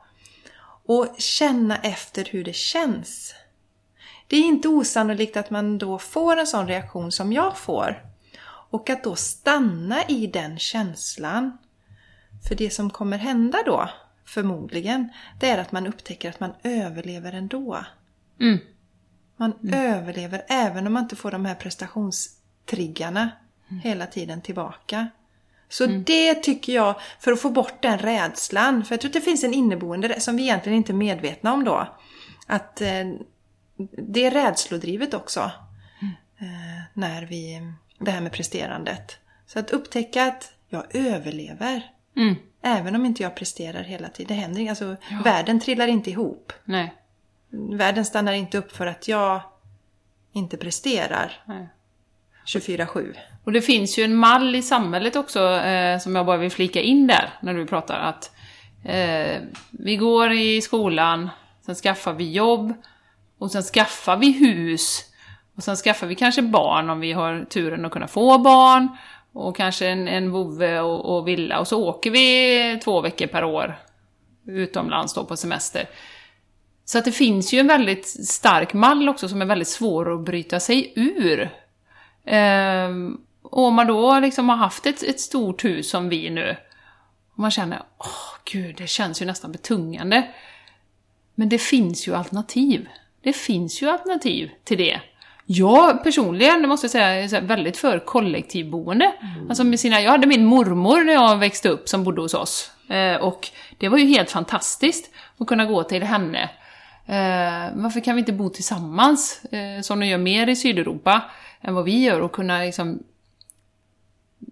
Och 0.88 1.16
känna 1.18 1.78
efter 1.78 2.26
hur 2.26 2.44
det 2.44 2.56
känns. 2.56 3.36
Det 4.28 4.38
är 4.38 4.44
inte 4.44 4.68
osannolikt 4.68 5.38
att 5.38 5.50
man 5.50 5.78
då 5.78 6.00
får 6.00 6.38
en 6.38 6.48
sån 6.48 6.68
reaktion 6.68 7.12
som 7.12 7.34
jag 7.34 7.58
får. 7.58 8.04
Och 8.70 8.90
att 8.90 9.04
då 9.04 9.16
stanna 9.16 10.04
i 10.04 10.28
den 10.28 10.60
känslan. 10.60 11.58
För 12.48 12.56
det 12.56 12.70
som 12.70 12.90
kommer 12.90 13.18
hända 13.18 13.58
då, 13.66 13.90
förmodligen, 14.26 15.10
det 15.40 15.50
är 15.50 15.58
att 15.58 15.72
man 15.72 15.88
upptäcker 15.88 16.30
att 16.30 16.40
man 16.40 16.54
överlever 16.64 17.34
ändå. 17.34 17.86
Mm. 18.40 18.60
Man 19.38 19.54
mm. 19.64 19.94
överlever 19.94 20.46
även 20.48 20.88
om 20.88 20.94
man 20.94 21.04
inte 21.04 21.16
får 21.16 21.32
de 21.32 21.46
här 21.46 21.56
prestationstriggarna 21.56 23.30
mm. 23.70 23.82
hela 23.82 24.06
tiden 24.06 24.42
tillbaka. 24.42 25.08
Så 25.70 25.84
mm. 25.84 26.03
det 26.03 26.36
tycker 26.36 26.74
jag, 26.74 26.95
för 27.20 27.32
att 27.32 27.41
få 27.41 27.49
bort 27.49 27.82
den 27.82 27.97
rädslan, 27.97 28.86
för 28.86 28.93
jag 28.93 29.01
tror 29.01 29.09
att 29.09 29.13
det 29.13 29.22
finns 29.22 29.43
en 29.43 29.53
inneboende 29.53 30.20
som 30.20 30.38
vi 30.38 30.43
egentligen 30.43 30.78
inte 30.78 30.91
är 30.91 30.95
medvetna 30.95 31.53
om 31.53 31.63
då. 31.63 31.88
Att 32.47 32.82
eh, 32.82 33.05
det 33.97 34.26
är 34.26 34.32
rädslodrivet 34.32 35.13
också. 35.13 35.51
Mm. 36.01 36.13
Eh, 36.39 36.84
när 36.93 37.22
vi, 37.22 37.74
det 37.99 38.11
här 38.11 38.22
med 38.22 38.32
presterandet. 38.32 39.18
Så 39.47 39.59
att 39.59 39.72
upptäcka 39.72 40.26
att 40.26 40.53
jag 40.70 40.95
överlever. 40.95 41.91
Mm. 42.15 42.36
Även 42.61 42.95
om 42.95 43.05
inte 43.05 43.24
jag 43.24 43.36
presterar 43.36 43.84
hela 43.84 44.09
tiden. 44.09 44.38
Det 44.38 44.41
händer 44.41 44.70
alltså, 44.70 44.95
ja. 45.09 45.22
Världen 45.24 45.59
trillar 45.59 45.88
inte 45.88 46.09
ihop. 46.09 46.53
Nej. 46.65 46.93
Världen 47.49 48.05
stannar 48.05 48.34
inte 48.34 48.57
upp 48.57 48.72
för 48.72 48.88
att 48.88 49.07
jag 49.07 49.41
inte 50.32 50.57
presterar. 50.57 51.43
24-7. 52.48 53.16
Och 53.43 53.52
det 53.52 53.62
finns 53.62 54.00
ju 54.00 54.04
en 54.04 54.16
mall 54.16 54.56
i 54.56 54.62
samhället 54.62 55.16
också 55.16 55.50
eh, 55.50 56.00
som 56.00 56.16
jag 56.16 56.26
bara 56.26 56.38
vill 56.38 56.52
flika 56.52 56.82
in 56.82 57.08
där 57.08 57.30
när 57.41 57.54
du 57.54 57.66
pratar 57.66 58.00
att 58.00 58.32
eh, 58.86 59.41
vi 59.72 59.95
går 59.95 60.32
i 60.32 60.62
skolan, 60.62 61.30
sen 61.66 61.76
skaffar 61.76 62.14
vi 62.14 62.32
jobb 62.32 62.74
och 63.38 63.52
sen 63.52 63.64
skaffar 63.64 64.18
vi 64.18 64.32
hus 64.32 65.04
och 65.56 65.64
sen 65.64 65.76
skaffar 65.76 66.08
vi 66.08 66.16
kanske 66.16 66.41
barn 66.41 66.89
om 66.89 67.00
vi 67.00 67.12
har 67.12 67.45
turen 67.50 67.86
att 67.86 67.91
kunna 67.91 68.08
få 68.08 68.38
barn 68.38 68.88
och 69.34 69.56
kanske 69.56 69.88
en, 69.88 70.08
en 70.08 70.32
vovve 70.32 70.80
och, 70.80 71.18
och 71.18 71.28
villa 71.28 71.60
och 71.60 71.68
så 71.68 71.88
åker 71.88 72.12
vi 72.12 72.80
två 72.84 73.02
veckor 73.02 73.28
per 73.28 73.43
år 73.43 73.80
utomlands 74.48 75.14
då 75.14 75.26
på 75.26 75.38
semester. 75.38 75.89
Så 76.86 76.98
att 76.98 77.06
det 77.06 77.12
finns 77.12 77.54
ju 77.54 77.60
en 77.60 77.68
väldigt 77.68 78.08
stark 78.28 78.74
mall 78.74 79.10
också 79.10 79.30
som 79.30 79.41
är 79.41 79.45
väldigt 79.45 79.68
svår 79.68 80.14
att 80.14 80.26
bryta 80.26 80.60
sig 80.60 80.93
ur. 80.95 81.50
Ehm, 82.28 83.18
och 83.42 83.64
om 83.64 83.74
man 83.74 83.88
då 83.88 84.20
liksom 84.20 84.50
har 84.50 84.56
haft 84.56 84.86
ett, 84.86 85.04
ett 85.04 85.20
stort 85.20 85.66
hus 85.66 85.90
som 85.90 86.10
vi 86.10 86.30
nu, 86.30 86.56
och 87.34 87.40
man 87.40 87.52
känner 87.52 87.82
åh 87.98 88.08
oh, 88.08 88.38
gud, 88.52 88.76
det 88.78 88.88
känns 88.88 89.22
ju 89.22 89.26
nästan 89.26 89.52
betungande. 89.52 90.28
Men 91.36 91.50
det 91.50 91.58
finns 91.58 92.08
ju 92.08 92.16
alternativ. 92.16 92.88
Det 93.22 93.34
finns 93.34 93.82
ju 93.82 93.90
alternativ 93.90 94.50
till 94.64 94.78
det. 94.78 95.02
Jag 95.46 96.04
personligen, 96.04 96.68
måste 96.70 96.86
jag 96.86 96.92
säga, 96.92 97.08
är 97.08 97.42
väldigt 97.42 97.78
för 97.78 98.00
kollektivboende. 98.00 99.12
Mm. 99.22 99.50
Alltså 99.50 99.64
med 99.64 99.80
sina, 99.80 100.02
jag 100.02 100.12
hade 100.12 100.28
min 100.28 100.46
mormor 100.46 101.04
när 101.04 101.14
jag 101.14 101.38
växte 101.38 101.70
upp 101.70 101.90
som 101.90 102.04
bodde 102.04 102.22
hos 102.22 102.34
oss. 102.34 102.72
Eh, 102.90 103.16
och 103.16 103.50
det 103.78 103.90
var 103.90 103.98
ju 103.98 104.06
helt 104.06 104.32
fantastiskt 104.32 105.12
att 105.38 105.48
kunna 105.48 105.66
gå 105.66 105.84
till 105.84 106.04
henne 106.04 106.50
Eh, 107.10 107.70
varför 107.74 108.00
kan 108.00 108.16
vi 108.16 108.20
inte 108.20 108.34
bo 108.34 108.50
tillsammans, 108.50 109.46
eh, 109.46 109.82
som 109.82 110.00
de 110.00 110.06
gör 110.06 110.18
mer 110.18 110.48
i 110.48 110.56
Sydeuropa 110.56 111.22
än 111.62 111.76
vad 111.76 111.86
vi 111.86 112.03
gör, 112.03 112.22
och 112.22 112.32
kunna 112.32 112.60
liksom 112.60 113.03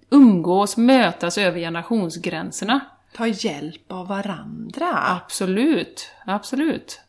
umgås, 0.10 0.78
mötas 0.78 1.38
över 1.38 1.60
generationsgränserna? 1.60 2.80
Ta 3.14 3.28
hjälp 3.28 3.92
av 3.92 4.08
varandra? 4.08 4.88
Absolut, 4.94 6.12
absolut. 6.26 7.02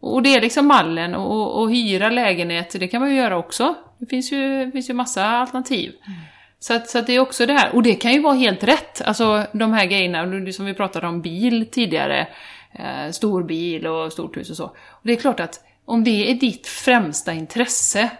Och 0.00 0.22
det 0.22 0.34
är 0.34 0.40
liksom 0.40 0.66
mallen, 0.66 1.14
och, 1.14 1.60
och 1.60 1.70
hyra 1.70 2.10
lägenhet, 2.10 2.76
det 2.80 2.88
kan 2.88 3.00
man 3.00 3.10
ju 3.10 3.16
göra 3.16 3.36
också. 3.36 3.74
Det 3.98 4.06
finns 4.06 4.32
ju, 4.32 4.70
finns 4.72 4.90
ju 4.90 4.94
massa 4.94 5.24
alternativ. 5.24 5.92
Mm. 6.06 6.18
Så, 6.58 6.74
att, 6.74 6.90
så 6.90 6.98
att 6.98 7.06
det 7.06 7.12
är 7.12 7.20
också 7.20 7.46
det 7.46 7.52
här, 7.52 7.74
och 7.74 7.82
det 7.82 7.94
kan 7.94 8.12
ju 8.12 8.20
vara 8.20 8.34
helt 8.34 8.64
rätt, 8.64 9.02
alltså 9.02 9.46
de 9.52 9.72
här 9.72 9.86
grejerna, 9.86 10.52
som 10.52 10.66
vi 10.66 10.74
pratade 10.74 11.06
om 11.06 11.22
bil 11.22 11.66
tidigare, 11.70 12.28
eh, 12.72 13.10
stor 13.10 13.42
bil 13.42 13.86
och 13.86 14.12
stort 14.12 14.36
hus 14.36 14.50
och 14.50 14.56
så. 14.56 14.64
Och 14.64 15.02
det 15.02 15.12
är 15.12 15.16
klart 15.16 15.40
att 15.40 15.60
om 15.84 16.04
det 16.04 16.30
är 16.30 16.34
ditt 16.34 16.66
främsta 16.66 17.32
intresse 17.32 18.10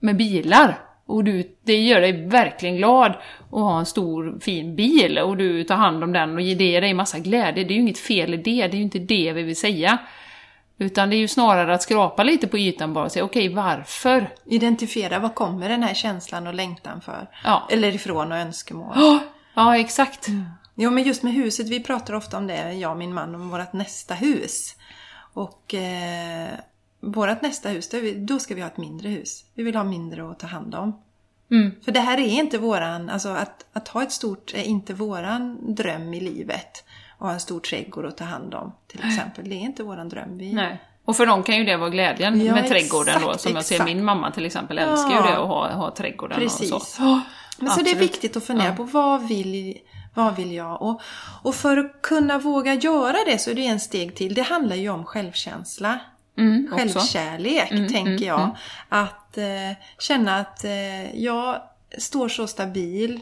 med 0.00 0.16
bilar 0.16 0.78
och 1.06 1.24
du, 1.24 1.56
det 1.62 1.76
gör 1.76 2.00
dig 2.00 2.26
verkligen 2.26 2.76
glad 2.76 3.10
att 3.50 3.60
ha 3.60 3.78
en 3.78 3.86
stor 3.86 4.38
fin 4.40 4.76
bil 4.76 5.18
och 5.18 5.36
du 5.36 5.64
tar 5.64 5.76
hand 5.76 6.04
om 6.04 6.12
den 6.12 6.34
och 6.34 6.40
ger 6.40 6.56
det 6.56 6.80
dig 6.80 6.94
massa 6.94 7.18
glädje. 7.18 7.64
Det 7.64 7.72
är 7.72 7.74
ju 7.74 7.80
inget 7.80 7.98
fel 7.98 8.34
i 8.34 8.36
det, 8.36 8.42
det 8.66 8.76
är 8.76 8.78
ju 8.78 8.82
inte 8.82 8.98
det 8.98 9.32
vi 9.32 9.42
vill 9.42 9.56
säga. 9.56 9.98
Utan 10.78 11.10
det 11.10 11.16
är 11.16 11.18
ju 11.18 11.28
snarare 11.28 11.74
att 11.74 11.82
skrapa 11.82 12.22
lite 12.22 12.46
på 12.46 12.58
ytan 12.58 12.94
bara 12.94 13.04
och 13.04 13.12
säga 13.12 13.24
okej, 13.24 13.48
okay, 13.48 13.56
varför? 13.56 14.34
Identifiera, 14.44 15.18
vad 15.18 15.34
kommer 15.34 15.68
den 15.68 15.82
här 15.82 15.94
känslan 15.94 16.46
och 16.46 16.54
längtan 16.54 17.00
för? 17.00 17.28
Ja. 17.44 17.68
Eller 17.70 17.94
ifrån 17.94 18.32
och 18.32 18.38
önskemål. 18.38 19.20
Ja, 19.54 19.78
exakt. 19.78 20.28
Mm. 20.28 20.44
Jo, 20.74 20.90
men 20.90 21.04
just 21.04 21.22
med 21.22 21.32
huset, 21.32 21.68
vi 21.68 21.80
pratar 21.80 22.14
ofta 22.14 22.38
om 22.38 22.46
det, 22.46 22.72
jag 22.72 22.90
och 22.90 22.96
min 22.96 23.14
man, 23.14 23.34
om 23.34 23.50
vårt 23.50 23.72
nästa 23.72 24.14
hus. 24.14 24.76
Och 25.34 25.74
eh, 25.74 26.48
vårt 27.12 27.42
nästa 27.42 27.68
hus, 27.68 27.90
då 28.16 28.38
ska 28.38 28.54
vi 28.54 28.60
ha 28.60 28.68
ett 28.68 28.76
mindre 28.76 29.08
hus. 29.08 29.44
Vi 29.54 29.62
vill 29.62 29.76
ha 29.76 29.84
mindre 29.84 30.30
att 30.30 30.38
ta 30.38 30.46
hand 30.46 30.74
om. 30.74 31.02
Mm. 31.50 31.72
För 31.84 31.92
det 31.92 32.00
här 32.00 32.18
är 32.18 32.28
inte 32.28 32.58
våran, 32.58 33.10
alltså 33.10 33.28
att, 33.28 33.64
att 33.72 33.88
ha 33.88 34.02
ett 34.02 34.12
stort 34.12 34.54
är 34.54 34.62
inte 34.62 34.94
våran 34.94 35.74
dröm 35.74 36.14
i 36.14 36.20
livet. 36.20 36.84
Och 37.18 37.26
ha 37.26 37.34
en 37.34 37.40
stor 37.40 37.60
trädgård 37.60 38.06
att 38.06 38.16
ta 38.16 38.24
hand 38.24 38.54
om 38.54 38.72
till 38.86 39.00
exempel. 39.04 39.48
Det 39.48 39.54
är 39.54 39.60
inte 39.60 39.82
våran 39.82 40.08
dröm. 40.08 40.38
Vi... 40.38 40.52
Nej. 40.52 40.82
Och 41.04 41.16
för 41.16 41.26
dem 41.26 41.42
kan 41.42 41.56
ju 41.56 41.64
det 41.64 41.76
vara 41.76 41.90
glädjen 41.90 42.44
ja, 42.44 42.54
med 42.54 42.68
trädgården 42.68 43.14
exakt, 43.14 43.32
då. 43.32 43.38
Som 43.38 43.54
jag 43.54 43.64
ser 43.64 43.84
min 43.84 44.04
mamma 44.04 44.30
till 44.30 44.46
exempel 44.46 44.78
älskar 44.78 45.10
ja. 45.10 45.16
ju 45.16 45.22
det 45.22 45.38
att 45.38 45.48
ha, 45.48 45.72
ha 45.72 45.90
trädgården 45.90 46.38
Precis. 46.38 46.72
och 46.72 46.82
så. 46.82 47.20
Men 47.58 47.70
så 47.70 47.82
det 47.82 47.90
är 47.90 47.98
viktigt 47.98 48.36
att 48.36 48.44
fundera 48.44 48.68
ja. 48.68 48.74
på 48.74 48.82
vad 48.82 49.28
vill 49.28 49.78
vad 50.14 50.36
vill 50.36 50.52
jag? 50.52 50.82
Och, 50.82 51.00
och 51.42 51.54
för 51.54 51.76
att 51.76 52.02
kunna 52.02 52.38
våga 52.38 52.74
göra 52.74 53.16
det 53.26 53.38
så 53.38 53.50
är 53.50 53.54
det 53.54 53.66
en 53.66 53.80
steg 53.80 54.14
till. 54.14 54.34
Det 54.34 54.42
handlar 54.42 54.76
ju 54.76 54.88
om 54.88 55.04
självkänsla. 55.04 55.98
Mm, 56.36 56.68
Självkärlek, 56.70 57.70
mm, 57.70 57.88
tänker 57.88 58.10
mm, 58.10 58.24
jag. 58.24 58.40
Mm, 58.40 58.56
att 58.88 59.38
eh, 59.38 59.84
känna 59.98 60.36
att 60.36 60.64
eh, 60.64 61.16
jag 61.16 61.62
står 61.98 62.28
så 62.28 62.46
stabil 62.46 63.20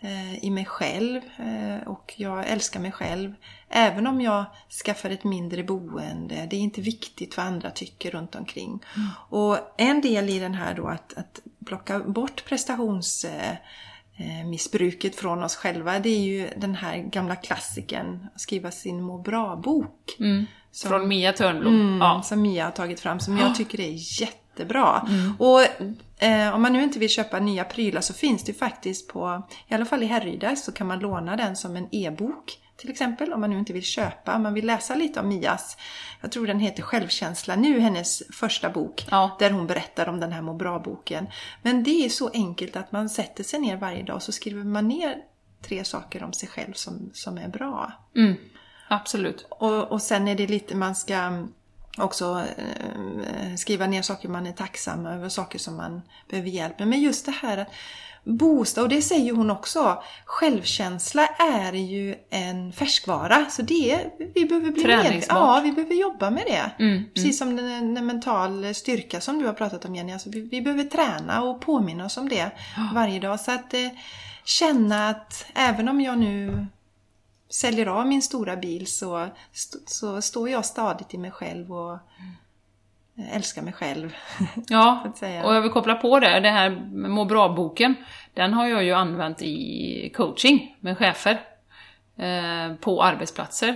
eh, 0.00 0.44
i 0.44 0.50
mig 0.50 0.64
själv 0.64 1.20
eh, 1.36 1.88
och 1.88 2.14
jag 2.16 2.48
älskar 2.48 2.80
mig 2.80 2.92
själv. 2.92 3.34
Även 3.68 4.06
om 4.06 4.20
jag 4.20 4.44
skaffar 4.84 5.10
ett 5.10 5.24
mindre 5.24 5.62
boende. 5.62 6.46
Det 6.50 6.56
är 6.56 6.60
inte 6.60 6.80
viktigt 6.80 7.36
vad 7.36 7.46
andra 7.46 7.70
tycker 7.70 8.10
runt 8.10 8.34
omkring. 8.34 8.82
Mm. 8.96 9.08
Och 9.28 9.58
en 9.76 10.00
del 10.00 10.30
i 10.30 10.38
den 10.38 10.54
här 10.54 10.74
då 10.74 10.86
att, 10.86 11.14
att 11.16 11.40
plocka 11.66 11.98
bort 11.98 12.44
prestations 12.44 13.24
eh, 13.24 13.56
Eh, 14.16 14.46
missbruket 14.46 15.16
från 15.16 15.42
oss 15.42 15.56
själva 15.56 15.98
det 15.98 16.08
är 16.08 16.20
ju 16.20 16.50
den 16.56 16.74
här 16.74 16.98
gamla 16.98 17.36
klassiken, 17.36 18.26
skriva 18.36 18.70
sin 18.70 19.02
må 19.02 19.18
bra-bok. 19.18 20.16
Mm. 20.18 20.46
Från 20.82 21.08
Mia 21.08 21.32
Törnblom. 21.32 21.74
Mm, 21.74 21.98
ja. 21.98 22.22
Som 22.24 22.42
Mia 22.42 22.64
har 22.64 22.70
tagit 22.70 23.00
fram, 23.00 23.20
som 23.20 23.38
jag 23.38 23.54
tycker 23.54 23.80
är 23.80 24.20
jättebra. 24.20 25.06
Mm. 25.08 25.34
Och 25.38 25.60
Eh, 26.18 26.54
om 26.54 26.62
man 26.62 26.72
nu 26.72 26.82
inte 26.82 26.98
vill 26.98 27.08
köpa 27.08 27.40
nya 27.40 27.64
prylar 27.64 28.00
så 28.00 28.14
finns 28.14 28.44
det 28.44 28.52
ju 28.52 28.58
faktiskt 28.58 29.08
på, 29.08 29.42
i 29.68 29.74
alla 29.74 29.84
fall 29.84 30.02
i 30.02 30.06
Härryda, 30.06 30.56
så 30.56 30.72
kan 30.72 30.86
man 30.86 30.98
låna 30.98 31.36
den 31.36 31.56
som 31.56 31.76
en 31.76 31.88
e-bok. 31.92 32.60
Till 32.76 32.90
exempel 32.90 33.32
om 33.32 33.40
man 33.40 33.50
nu 33.50 33.58
inte 33.58 33.72
vill 33.72 33.82
köpa, 33.82 34.36
om 34.36 34.42
man 34.42 34.54
vill 34.54 34.66
läsa 34.66 34.94
lite 34.94 35.20
om 35.20 35.28
Mias, 35.28 35.76
jag 36.20 36.32
tror 36.32 36.46
den 36.46 36.60
heter 36.60 36.82
Självkänsla 36.82 37.56
nu, 37.56 37.80
hennes 37.80 38.22
första 38.32 38.70
bok. 38.70 39.06
Ja. 39.10 39.36
Där 39.38 39.50
hon 39.50 39.66
berättar 39.66 40.08
om 40.08 40.20
den 40.20 40.32
här 40.32 40.42
må 40.42 40.54
bra-boken. 40.54 41.26
Men 41.62 41.82
det 41.82 42.04
är 42.04 42.08
så 42.08 42.30
enkelt 42.34 42.76
att 42.76 42.92
man 42.92 43.08
sätter 43.08 43.44
sig 43.44 43.60
ner 43.60 43.76
varje 43.76 44.02
dag 44.02 44.16
och 44.16 44.22
så 44.22 44.32
skriver 44.32 44.64
man 44.64 44.88
ner 44.88 45.16
tre 45.62 45.84
saker 45.84 46.22
om 46.22 46.32
sig 46.32 46.48
själv 46.48 46.72
som, 46.72 47.10
som 47.12 47.38
är 47.38 47.48
bra. 47.48 47.92
Mm. 48.16 48.34
Absolut. 48.88 49.46
Och, 49.50 49.92
och 49.92 50.02
sen 50.02 50.28
är 50.28 50.34
det 50.34 50.46
lite, 50.46 50.76
man 50.76 50.94
ska 50.94 51.46
också 51.98 52.42
eh, 52.56 53.56
skriva 53.56 53.86
ner 53.86 54.02
saker 54.02 54.28
man 54.28 54.46
är 54.46 54.52
tacksam 54.52 55.06
över, 55.06 55.28
saker 55.28 55.58
som 55.58 55.76
man 55.76 56.02
behöver 56.30 56.48
hjälp 56.48 56.78
med. 56.78 56.88
Men 56.88 57.00
just 57.00 57.26
det 57.26 57.32
här 57.42 57.58
att 57.58 57.68
boosta, 58.24 58.82
och 58.82 58.88
det 58.88 59.02
säger 59.02 59.32
hon 59.32 59.50
också, 59.50 60.02
självkänsla 60.24 61.26
är 61.26 61.72
ju 61.72 62.14
en 62.30 62.72
färskvara. 62.72 63.46
Så 63.50 63.62
det 63.62 64.00
vi 64.34 64.44
behöver 64.44 64.70
bli 64.70 64.82
med. 64.86 65.24
Ja, 65.28 65.60
vi 65.64 65.72
behöver 65.72 65.94
jobba 65.94 66.30
med 66.30 66.42
det. 66.46 66.84
Mm, 66.84 67.04
Precis 67.14 67.38
som 67.38 67.56
den, 67.56 67.94
den 67.94 68.06
mental 68.06 68.74
styrka 68.74 69.20
som 69.20 69.38
du 69.38 69.46
har 69.46 69.52
pratat 69.52 69.84
om 69.84 69.94
Jenny. 69.94 70.12
Alltså 70.12 70.30
vi, 70.30 70.40
vi 70.40 70.60
behöver 70.62 70.84
träna 70.84 71.42
och 71.42 71.60
påminna 71.60 72.04
oss 72.04 72.16
om 72.16 72.28
det 72.28 72.50
varje 72.94 73.20
dag. 73.20 73.40
Så 73.40 73.50
att 73.52 73.74
eh, 73.74 73.88
känna 74.44 75.08
att 75.08 75.46
även 75.54 75.88
om 75.88 76.00
jag 76.00 76.18
nu 76.18 76.66
säljer 77.54 77.86
av 77.86 78.06
min 78.06 78.22
stora 78.22 78.56
bil 78.56 78.86
så, 78.86 79.28
så 79.86 80.22
står 80.22 80.48
jag 80.48 80.64
stadigt 80.64 81.14
i 81.14 81.18
mig 81.18 81.30
själv 81.30 81.72
och 81.72 81.98
älskar 83.32 83.62
mig 83.62 83.72
själv. 83.72 84.14
Ja, 84.68 85.12
och 85.20 85.54
jag 85.54 85.62
vill 85.62 85.70
koppla 85.70 85.94
på 85.94 86.20
det, 86.20 86.40
det 86.40 86.50
här 86.50 86.70
må 87.08 87.24
bra-boken, 87.24 87.94
den 88.34 88.54
har 88.54 88.66
jag 88.66 88.84
ju 88.84 88.92
använt 88.92 89.42
i 89.42 90.12
coaching 90.16 90.76
med 90.80 90.98
chefer 90.98 91.40
eh, 92.16 92.74
på 92.80 93.02
arbetsplatser. 93.02 93.74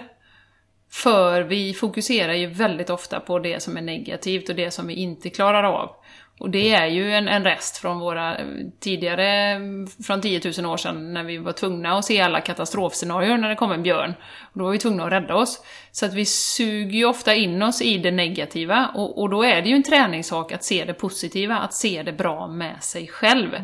För 0.91 1.43
vi 1.43 1.75
fokuserar 1.75 2.33
ju 2.33 2.47
väldigt 2.47 2.91
ofta 2.91 3.21
på 3.21 3.39
det 3.39 3.63
som 3.63 3.77
är 3.77 3.83
negativt 3.83 4.49
och 4.49 4.55
det 4.55 4.71
som 4.71 4.87
vi 4.87 4.95
inte 4.95 5.31
klarar 5.31 5.63
av. 5.63 5.97
Och 6.41 6.51
det 6.51 6.75
är 6.75 6.87
ju 6.87 7.13
en, 7.13 7.29
en 7.29 7.45
rest 7.45 7.77
från 7.79 7.99
våra 7.99 8.37
tidigare, 8.81 9.61
från 10.07 10.21
10 10.21 10.41
000 10.59 10.73
år 10.73 10.77
sedan, 10.77 11.15
när 11.15 11.25
vi 11.25 11.39
var 11.39 11.53
tvungna 11.53 11.99
att 11.99 12.05
se 12.05 12.21
alla 12.21 12.41
katastrofscenarier 12.41 13.37
när 13.37 13.49
det 13.49 13.55
kom 13.55 13.73
en 13.73 13.83
björn. 13.83 14.15
Och 14.41 14.59
då 14.59 14.65
var 14.65 14.73
vi 14.73 14.79
tvungna 14.79 15.05
att 15.05 15.13
rädda 15.13 15.35
oss. 15.35 15.61
Så 15.93 16.07
att 16.07 16.15
vi 16.15 16.25
suger 16.25 16.99
ju 16.99 17.05
ofta 17.05 17.35
in 17.35 17.63
oss 17.63 17.83
i 17.83 17.99
det 17.99 18.11
negativa, 18.11 18.91
och, 18.95 19.21
och 19.21 19.31
då 19.31 19.43
är 19.43 19.63
det 19.63 19.69
ju 19.69 19.75
en 19.75 19.83
träningssak 19.83 20.53
att 20.53 20.65
se 20.65 20.85
det 20.85 20.95
positiva, 20.95 21.59
att 21.59 21.75
se 21.75 22.03
det 22.03 22.13
bra 22.13 22.47
med 22.47 22.83
sig 22.83 23.09
själv. 23.09 23.55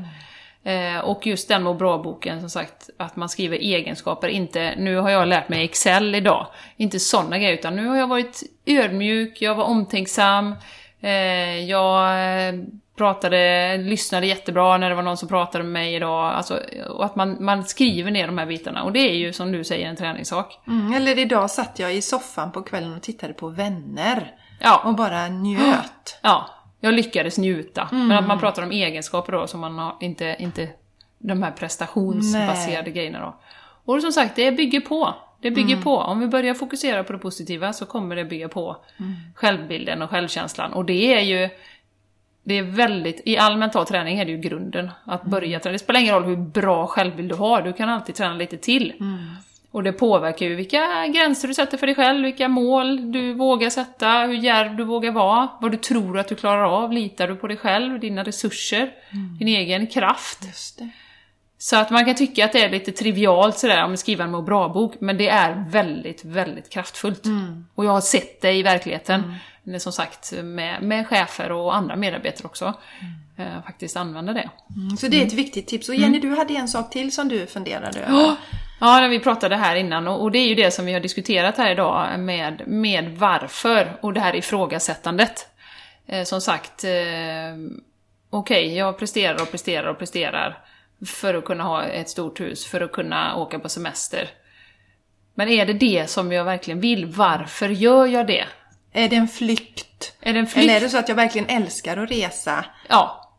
Eh, 0.64 0.98
och 0.98 1.26
just 1.26 1.48
den 1.48 1.62
må 1.62 1.74
bra-boken, 1.74 2.40
som 2.40 2.50
sagt, 2.50 2.90
att 2.96 3.16
man 3.16 3.28
skriver 3.28 3.56
egenskaper, 3.56 4.28
inte 4.28 4.74
nu 4.78 4.96
har 4.96 5.10
jag 5.10 5.28
lärt 5.28 5.48
mig 5.48 5.64
Excel 5.64 6.14
idag, 6.14 6.46
inte 6.76 7.00
sådana 7.00 7.38
grejer, 7.38 7.54
utan 7.54 7.76
nu 7.76 7.86
har 7.86 7.96
jag 7.96 8.06
varit 8.06 8.42
ödmjuk, 8.66 9.42
jag 9.42 9.54
var 9.54 9.64
omtänksam, 9.64 10.54
jag 11.66 12.48
eh, 12.48 12.54
pratade, 12.96 13.76
lyssnade 13.76 14.26
jättebra 14.26 14.78
när 14.78 14.88
det 14.88 14.94
var 14.94 15.02
någon 15.02 15.16
som 15.16 15.28
pratade 15.28 15.64
med 15.64 15.72
mig 15.72 15.94
idag, 15.94 16.34
alltså, 16.34 16.60
och 16.88 17.04
att 17.04 17.16
man, 17.16 17.44
man 17.44 17.64
skriver 17.64 18.10
ner 18.10 18.26
de 18.26 18.38
här 18.38 18.46
bitarna. 18.46 18.82
Och 18.82 18.92
det 18.92 19.00
är 19.00 19.14
ju 19.14 19.32
som 19.32 19.52
du 19.52 19.64
säger 19.64 19.88
en 19.88 19.96
träningssak. 19.96 20.60
Mm, 20.66 20.94
eller 20.94 21.18
idag 21.18 21.50
satt 21.50 21.78
jag 21.78 21.94
i 21.94 22.02
soffan 22.02 22.52
på 22.52 22.62
kvällen 22.62 22.96
och 22.96 23.02
tittade 23.02 23.32
på 23.32 23.48
Vänner. 23.48 24.32
Ja. 24.60 24.82
Och 24.84 24.94
bara 24.94 25.28
njöt. 25.28 26.18
Ja, 26.22 26.50
jag 26.80 26.94
lyckades 26.94 27.38
njuta. 27.38 27.88
Men 27.92 28.12
att 28.12 28.26
man 28.26 28.40
pratar 28.40 28.62
om 28.62 28.70
egenskaper 28.70 29.32
då, 29.32 29.46
som 29.46 29.60
man 29.60 29.78
har 29.78 29.96
inte, 30.00 30.36
inte 30.38 30.68
de 31.18 31.42
här 31.42 31.50
prestationsbaserade 31.50 32.82
Nej. 32.82 32.92
grejerna 32.92 33.20
då. 33.20 33.36
Och 33.84 34.02
som 34.02 34.12
sagt, 34.12 34.36
det 34.36 34.52
bygger 34.52 34.80
på. 34.80 35.14
Det 35.44 35.50
bygger 35.50 35.76
på. 35.82 35.96
Om 35.96 36.20
vi 36.20 36.26
börjar 36.26 36.54
fokusera 36.54 37.04
på 37.04 37.12
det 37.12 37.18
positiva 37.18 37.72
så 37.72 37.86
kommer 37.86 38.16
det 38.16 38.24
bygga 38.24 38.48
på 38.48 38.76
självbilden 39.34 40.02
och 40.02 40.10
självkänslan. 40.10 40.72
Och 40.72 40.84
det 40.84 41.14
är 41.14 41.20
ju 41.20 41.48
det 42.42 42.58
är 42.58 42.62
väldigt, 42.62 43.22
i 43.24 43.38
all 43.38 43.56
mental 43.56 43.86
träning 43.86 44.18
är 44.18 44.24
det 44.24 44.30
ju 44.30 44.38
grunden. 44.38 44.90
Att 45.04 45.24
börja 45.24 45.60
träna. 45.60 45.72
Det 45.72 45.78
spelar 45.78 46.00
ingen 46.00 46.14
roll 46.14 46.24
hur 46.24 46.36
bra 46.36 46.86
självbild 46.86 47.28
du 47.28 47.34
har, 47.34 47.62
du 47.62 47.72
kan 47.72 47.88
alltid 47.88 48.14
träna 48.14 48.34
lite 48.34 48.56
till. 48.56 48.92
Och 49.70 49.82
det 49.82 49.92
påverkar 49.92 50.46
ju 50.46 50.54
vilka 50.54 51.06
gränser 51.06 51.48
du 51.48 51.54
sätter 51.54 51.78
för 51.78 51.86
dig 51.86 51.94
själv, 51.94 52.24
vilka 52.24 52.48
mål 52.48 53.12
du 53.12 53.32
vågar 53.32 53.70
sätta, 53.70 54.10
hur 54.10 54.34
djärv 54.34 54.76
du 54.76 54.84
vågar 54.84 55.12
vara, 55.12 55.48
vad 55.60 55.70
du 55.70 55.76
tror 55.76 56.18
att 56.18 56.28
du 56.28 56.34
klarar 56.34 56.84
av, 56.84 56.92
litar 56.92 57.28
du 57.28 57.36
på 57.36 57.46
dig 57.48 57.56
själv, 57.56 58.00
dina 58.00 58.22
resurser, 58.22 58.92
din 59.38 59.48
egen 59.48 59.86
kraft. 59.86 60.44
Så 61.64 61.76
att 61.76 61.90
man 61.90 62.04
kan 62.04 62.14
tycka 62.14 62.44
att 62.44 62.52
det 62.52 62.64
är 62.64 62.70
lite 62.70 62.92
trivialt 62.92 63.58
sådär 63.58 63.84
om 63.84 63.96
skriva 63.96 64.24
en 64.24 64.30
må 64.30 64.42
bra-bok, 64.42 64.94
men 65.00 65.16
det 65.16 65.28
är 65.28 65.64
väldigt, 65.68 66.24
väldigt 66.24 66.70
kraftfullt. 66.70 67.22
Och 67.74 67.84
jag 67.84 67.90
har 67.90 68.00
sett 68.00 68.40
det 68.40 68.52
i 68.52 68.62
verkligheten, 68.62 69.38
mm. 69.66 69.80
som 69.80 69.92
sagt 69.92 70.32
med, 70.42 70.82
med 70.82 71.06
chefer 71.06 71.52
och 71.52 71.74
andra 71.76 71.96
medarbetare 71.96 72.46
också, 72.46 72.74
eh, 73.38 73.62
faktiskt 73.66 73.96
använda 73.96 74.32
det. 74.32 74.50
Mm, 74.76 74.96
så 74.96 75.08
det 75.08 75.22
är 75.22 75.26
ett 75.26 75.32
viktigt 75.32 75.66
tips. 75.66 75.88
Och 75.88 75.94
Jenny, 75.94 76.18
du 76.18 76.36
hade 76.36 76.54
en 76.54 76.68
sak 76.68 76.90
till 76.90 77.12
som 77.12 77.28
du 77.28 77.46
funderade 77.46 78.00
över. 78.00 78.18
Ja, 78.18 78.36
Ja, 78.80 79.00
när 79.00 79.08
vi 79.08 79.20
pratade 79.20 79.56
här 79.56 79.76
innan 79.76 80.08
och 80.08 80.30
det 80.30 80.38
är 80.38 80.48
ju 80.48 80.54
det 80.54 80.70
som 80.70 80.86
vi 80.86 80.92
har 80.92 81.00
diskuterat 81.00 81.56
här 81.56 81.70
idag 81.70 82.20
med, 82.20 82.62
med 82.66 83.18
varför 83.18 83.98
och 84.00 84.12
det 84.12 84.20
här 84.20 84.36
ifrågasättandet. 84.36 85.48
Eh, 86.06 86.24
som 86.24 86.40
sagt, 86.40 86.84
eh, 86.84 86.90
okej, 88.30 88.76
jag 88.76 88.98
presterar 88.98 89.42
och 89.42 89.50
presterar 89.50 89.86
och 89.86 89.98
presterar 89.98 90.64
för 91.06 91.34
att 91.34 91.44
kunna 91.44 91.64
ha 91.64 91.84
ett 91.84 92.08
stort 92.08 92.40
hus, 92.40 92.66
för 92.66 92.80
att 92.80 92.92
kunna 92.92 93.36
åka 93.36 93.58
på 93.58 93.68
semester. 93.68 94.30
Men 95.34 95.48
är 95.48 95.66
det 95.66 95.72
det 95.72 96.10
som 96.10 96.32
jag 96.32 96.44
verkligen 96.44 96.80
vill? 96.80 97.06
Varför 97.06 97.68
gör 97.68 98.06
jag 98.06 98.26
det? 98.26 98.44
Är 98.92 99.08
det 99.08 99.16
en 99.16 99.28
flykt? 99.28 100.16
Är 100.20 100.32
det 100.32 100.38
en 100.38 100.46
flykt? 100.46 100.64
Eller 100.64 100.76
är 100.76 100.80
det 100.80 100.88
så 100.88 100.98
att 100.98 101.08
jag 101.08 101.16
verkligen 101.16 101.48
älskar 101.48 101.96
att 101.96 102.10
resa? 102.10 102.64
Ja, 102.88 103.32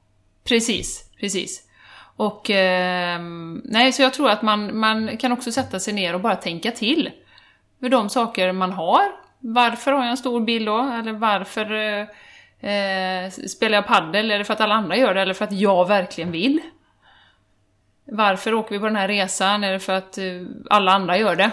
precis, 0.43 1.09
precis. 1.19 1.61
Och 2.15 2.49
ehm, 2.49 3.61
nej, 3.65 3.91
så 3.91 4.01
jag 4.01 4.13
tror 4.13 4.29
att 4.29 4.41
man, 4.41 4.79
man 4.79 5.17
kan 5.17 5.31
också 5.31 5.51
sätta 5.51 5.79
sig 5.79 5.93
ner 5.93 6.13
och 6.13 6.21
bara 6.21 6.35
tänka 6.35 6.71
till. 6.71 7.11
Med 7.79 7.91
de 7.91 8.09
saker 8.09 8.51
man 8.51 8.71
har. 8.71 9.01
Varför 9.39 9.91
har 9.91 10.01
jag 10.01 10.09
en 10.09 10.17
stor 10.17 10.41
bil 10.41 10.65
då? 10.65 10.77
Eller 10.99 11.13
varför 11.13 11.71
eh, 11.71 12.71
eh, 12.71 13.31
spelar 13.31 13.77
jag 13.77 13.87
paddel? 13.87 14.31
Är 14.31 14.37
det 14.37 14.45
för 14.45 14.53
att 14.53 14.61
alla 14.61 14.75
andra 14.75 14.97
gör 14.97 15.13
det? 15.13 15.21
Eller 15.21 15.33
för 15.33 15.45
att 15.45 15.51
jag 15.51 15.87
verkligen 15.87 16.31
vill? 16.31 16.59
Varför 18.05 18.53
åker 18.53 18.71
vi 18.71 18.79
på 18.79 18.85
den 18.85 18.95
här 18.95 19.07
resan? 19.07 19.63
Är 19.63 19.71
det 19.71 19.79
för 19.79 19.93
att 19.93 20.17
eh, 20.17 20.41
alla 20.69 20.91
andra 20.91 21.17
gör 21.17 21.35
det? 21.35 21.51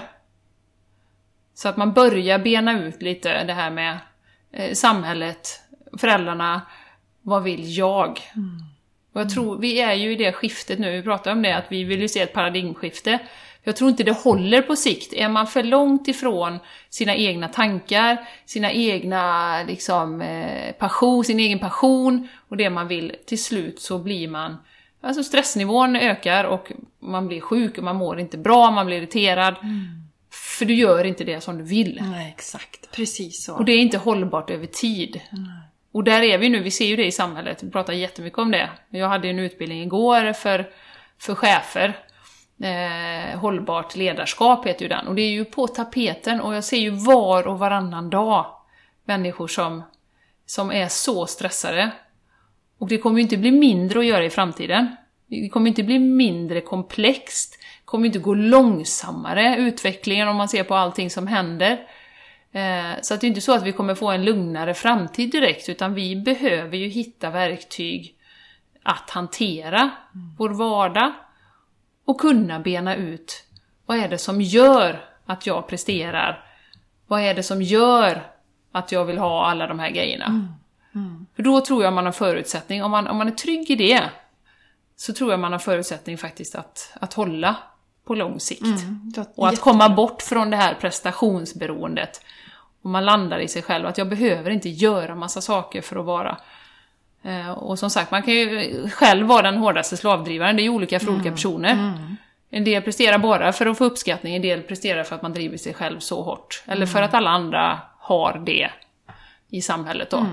Så 1.55 1.69
att 1.69 1.77
man 1.77 1.93
börjar 1.93 2.39
bena 2.39 2.83
ut 2.83 3.03
lite 3.03 3.45
det 3.45 3.53
här 3.53 3.71
med 3.71 3.99
eh, 4.53 4.73
samhället, 4.73 5.61
föräldrarna, 5.99 6.63
vad 7.23 7.43
vill 7.43 7.79
jag? 7.79 8.21
Och 9.13 9.21
jag 9.21 9.31
tror, 9.31 9.59
vi 9.59 9.81
är 9.81 9.95
ju 9.95 10.13
i 10.13 10.17
det 10.17 10.33
skiftet 10.33 10.79
nu, 10.79 10.93
vi 10.93 11.03
pratar 11.03 11.33
om 11.33 11.43
det, 11.43 11.57
att 11.57 11.65
vi 11.69 11.85
vill 11.85 12.01
ju 12.01 12.09
se 12.09 12.21
ett 12.21 12.33
paradigmskifte. 12.33 13.19
Jag 13.65 13.77
tror 13.77 13.91
inte 13.91 14.03
det 14.03 14.13
håller 14.13 14.63
på 14.63 14.77
sikt. 14.77 15.13
Är 15.13 15.29
man 15.29 15.47
för 15.47 15.63
långt 15.63 16.09
ifrån 16.09 16.59
sina 16.91 17.17
egna 17.17 17.49
tankar, 17.49 18.29
sina 18.47 18.73
egna 18.73 19.63
liksom, 19.63 20.21
eh, 20.21 20.73
passion, 20.73 21.25
sin 21.25 21.41
egen 21.41 21.59
passion 21.59 22.29
och 22.49 22.57
det 22.57 22.71
man 22.71 22.89
vill, 22.89 23.17
till 23.27 23.43
slut 23.43 23.81
så 23.81 23.99
blir 23.99 24.29
man... 24.29 24.57
Alltså 25.03 25.25
stressnivån 25.25 25.97
ökar 25.97 26.45
och 26.45 26.73
man 27.01 27.29
blir 27.29 27.41
sjuk 27.41 27.79
och 27.79 27.85
man 27.85 27.97
mår 27.97 28.21
inte 28.21 28.39
bra, 28.39 28.71
man 28.71 28.87
blir 28.87 28.97
irriterad. 28.97 29.55
För 30.59 30.65
du 30.65 30.75
gör 30.75 31.05
inte 31.05 31.25
det 31.25 31.41
som 31.41 31.59
du 31.59 31.65
vill. 31.65 32.03
Nej, 32.03 32.35
exakt. 32.37 32.91
Precis 32.93 33.45
så. 33.45 33.55
Och 33.55 33.65
det 33.65 33.73
är 33.73 33.79
inte 33.79 33.99
hållbart 33.99 34.51
över 34.51 34.67
tid. 34.67 35.21
Och 35.93 36.05
där 36.05 36.23
är 36.23 36.39
vi 36.39 36.49
nu, 36.49 36.63
vi 36.63 36.71
ser 36.71 36.87
ju 36.87 36.97
det 36.97 37.07
i 37.07 37.13
samhället, 37.13 37.63
vi 37.63 37.71
pratar 37.71 37.93
jättemycket 37.93 38.39
om 38.39 38.51
det. 38.51 38.71
Jag 38.91 39.09
hade 39.09 39.29
en 39.29 39.39
utbildning 39.39 39.83
igår 39.83 40.33
för, 40.33 40.71
för 41.19 41.35
chefer. 41.35 41.99
Eh, 42.63 43.39
hållbart 43.39 43.97
ledarskap 43.97 44.67
heter 44.67 44.83
ju 44.83 44.89
den. 44.89 45.07
Och 45.07 45.15
det 45.15 45.23
är 45.23 45.31
ju 45.31 45.45
på 45.45 45.67
tapeten 45.67 46.41
och 46.41 46.55
jag 46.55 46.65
ser 46.65 46.77
ju 46.77 46.91
var 46.91 47.47
och 47.47 47.59
varannan 47.59 48.11
dag 48.11 48.47
människor 49.05 49.49
som, 49.49 49.83
som 50.47 50.73
är 50.73 50.89
så 50.89 51.27
stressade. 51.27 51.91
Och 52.83 52.89
det 52.89 52.99
kommer 52.99 53.17
ju 53.17 53.23
inte 53.23 53.37
bli 53.37 53.51
mindre 53.51 53.99
att 53.99 54.07
göra 54.07 54.25
i 54.25 54.31
framtiden. 54.31 54.97
Det 55.27 55.49
kommer 55.49 55.69
inte 55.69 55.83
bli 55.83 55.99
mindre 55.99 56.61
komplext. 56.61 57.59
Det 57.61 57.85
kommer 57.85 58.07
inte 58.07 58.19
gå 58.19 58.35
långsammare, 58.35 59.57
utvecklingen, 59.57 60.29
om 60.29 60.37
man 60.37 60.49
ser 60.49 60.65
på 60.65 60.75
allting 60.75 61.11
som 61.11 61.27
händer. 61.27 61.73
Eh, 62.53 63.01
Så 63.03 63.15
att 63.15 63.21
det 63.21 63.27
är 63.27 63.29
inte 63.29 63.41
så 63.41 63.55
att 63.55 63.63
vi 63.63 63.73
kommer 63.73 63.95
få 63.95 64.11
en 64.11 64.25
lugnare 64.25 64.75
framtid 64.75 65.31
direkt, 65.31 65.69
utan 65.69 65.95
vi 65.95 66.17
behöver 66.17 66.77
ju 66.77 66.89
hitta 66.89 67.31
verktyg 67.31 68.15
att 68.83 69.11
hantera 69.11 69.91
vår 70.39 70.51
vardag 70.51 71.13
och 72.05 72.21
kunna 72.21 72.61
bena 72.61 72.97
ut 72.97 73.45
vad 73.87 73.99
är 73.99 74.09
det 74.09 74.19
som 74.19 74.41
gör 74.41 75.05
att 75.27 75.47
jag 75.47 75.67
presterar? 75.69 76.45
Vad 77.07 77.21
är 77.21 77.35
det 77.35 77.43
som 77.43 77.63
gör 77.63 78.23
att 78.73 78.93
jag 78.93 79.05
vill 79.05 79.19
ha 79.19 79.47
alla 79.47 79.67
de 79.67 79.79
här 79.79 79.91
grejerna? 79.91 80.59
För 81.37 81.43
då 81.43 81.61
tror 81.61 81.85
jag 81.85 81.93
man 81.93 82.05
har 82.05 82.13
förutsättning, 82.13 82.85
om 82.85 82.91
man, 82.91 83.07
om 83.07 83.17
man 83.17 83.27
är 83.29 83.33
trygg 83.33 83.71
i 83.71 83.75
det, 83.77 84.03
så 84.97 85.13
tror 85.13 85.31
jag 85.31 85.41
man 85.41 85.53
har 85.53 85.59
förutsättning 85.59 86.19
faktiskt 86.19 86.55
att, 86.55 86.93
att 87.01 87.15
hålla 87.15 87.57
på 88.05 88.15
lång 88.15 88.41
sikt. 88.41 88.63
Och 89.35 89.49
att 89.49 89.61
komma 89.61 89.89
bort 89.89 90.23
från 90.23 90.51
det 90.51 90.57
här 90.57 90.75
prestationsberoendet. 90.75 92.21
Och 92.83 92.91
man 92.91 93.05
landar 93.05 93.39
i 93.39 93.49
sig 93.49 93.63
själv, 93.63 93.87
att 93.87 93.99
jag 93.99 94.09
behöver 94.09 94.51
inte 94.51 94.69
göra 94.69 95.15
massa 95.15 95.41
saker 95.41 95.83
för 95.83 95.97
att 95.97 96.05
vara 96.05 96.39
Eh, 97.25 97.51
Och 97.51 97.79
som 97.79 97.91
sagt, 97.91 98.11
man 98.11 98.23
kan 98.23 98.35
ju 98.35 98.89
själv 98.91 99.27
vara 99.27 99.43
den 99.43 99.57
hårdaste 99.57 99.97
slavdrivaren, 99.97 100.57
det 100.57 100.63
är 100.63 100.65
ju 100.65 100.71
olika 100.71 101.01
för 101.01 101.11
olika 101.11 101.31
personer. 101.31 101.75
En 102.51 102.65
del 102.65 102.83
presterar 102.83 103.19
bara 103.19 103.53
för 103.53 103.67
att 103.67 103.79
få 103.79 103.85
uppskattning, 103.85 104.35
en 104.37 104.43
del 104.43 104.63
presterar 104.63 105.05
för 105.05 105.17
att 105.17 105.23
man 105.23 105.33
driver 105.33 105.57
sig 105.57 105.75
själv 105.75 105.99
så 105.99 106.23
hårt. 106.23 106.63
Eller 106.67 106.87
för 106.87 107.03
att 107.03 107.15
alla 107.15 107.31
andra 107.31 107.81
har 107.99 108.43
det 108.47 108.71
i 109.51 109.63
samhället 109.63 110.11
då. 110.11 110.27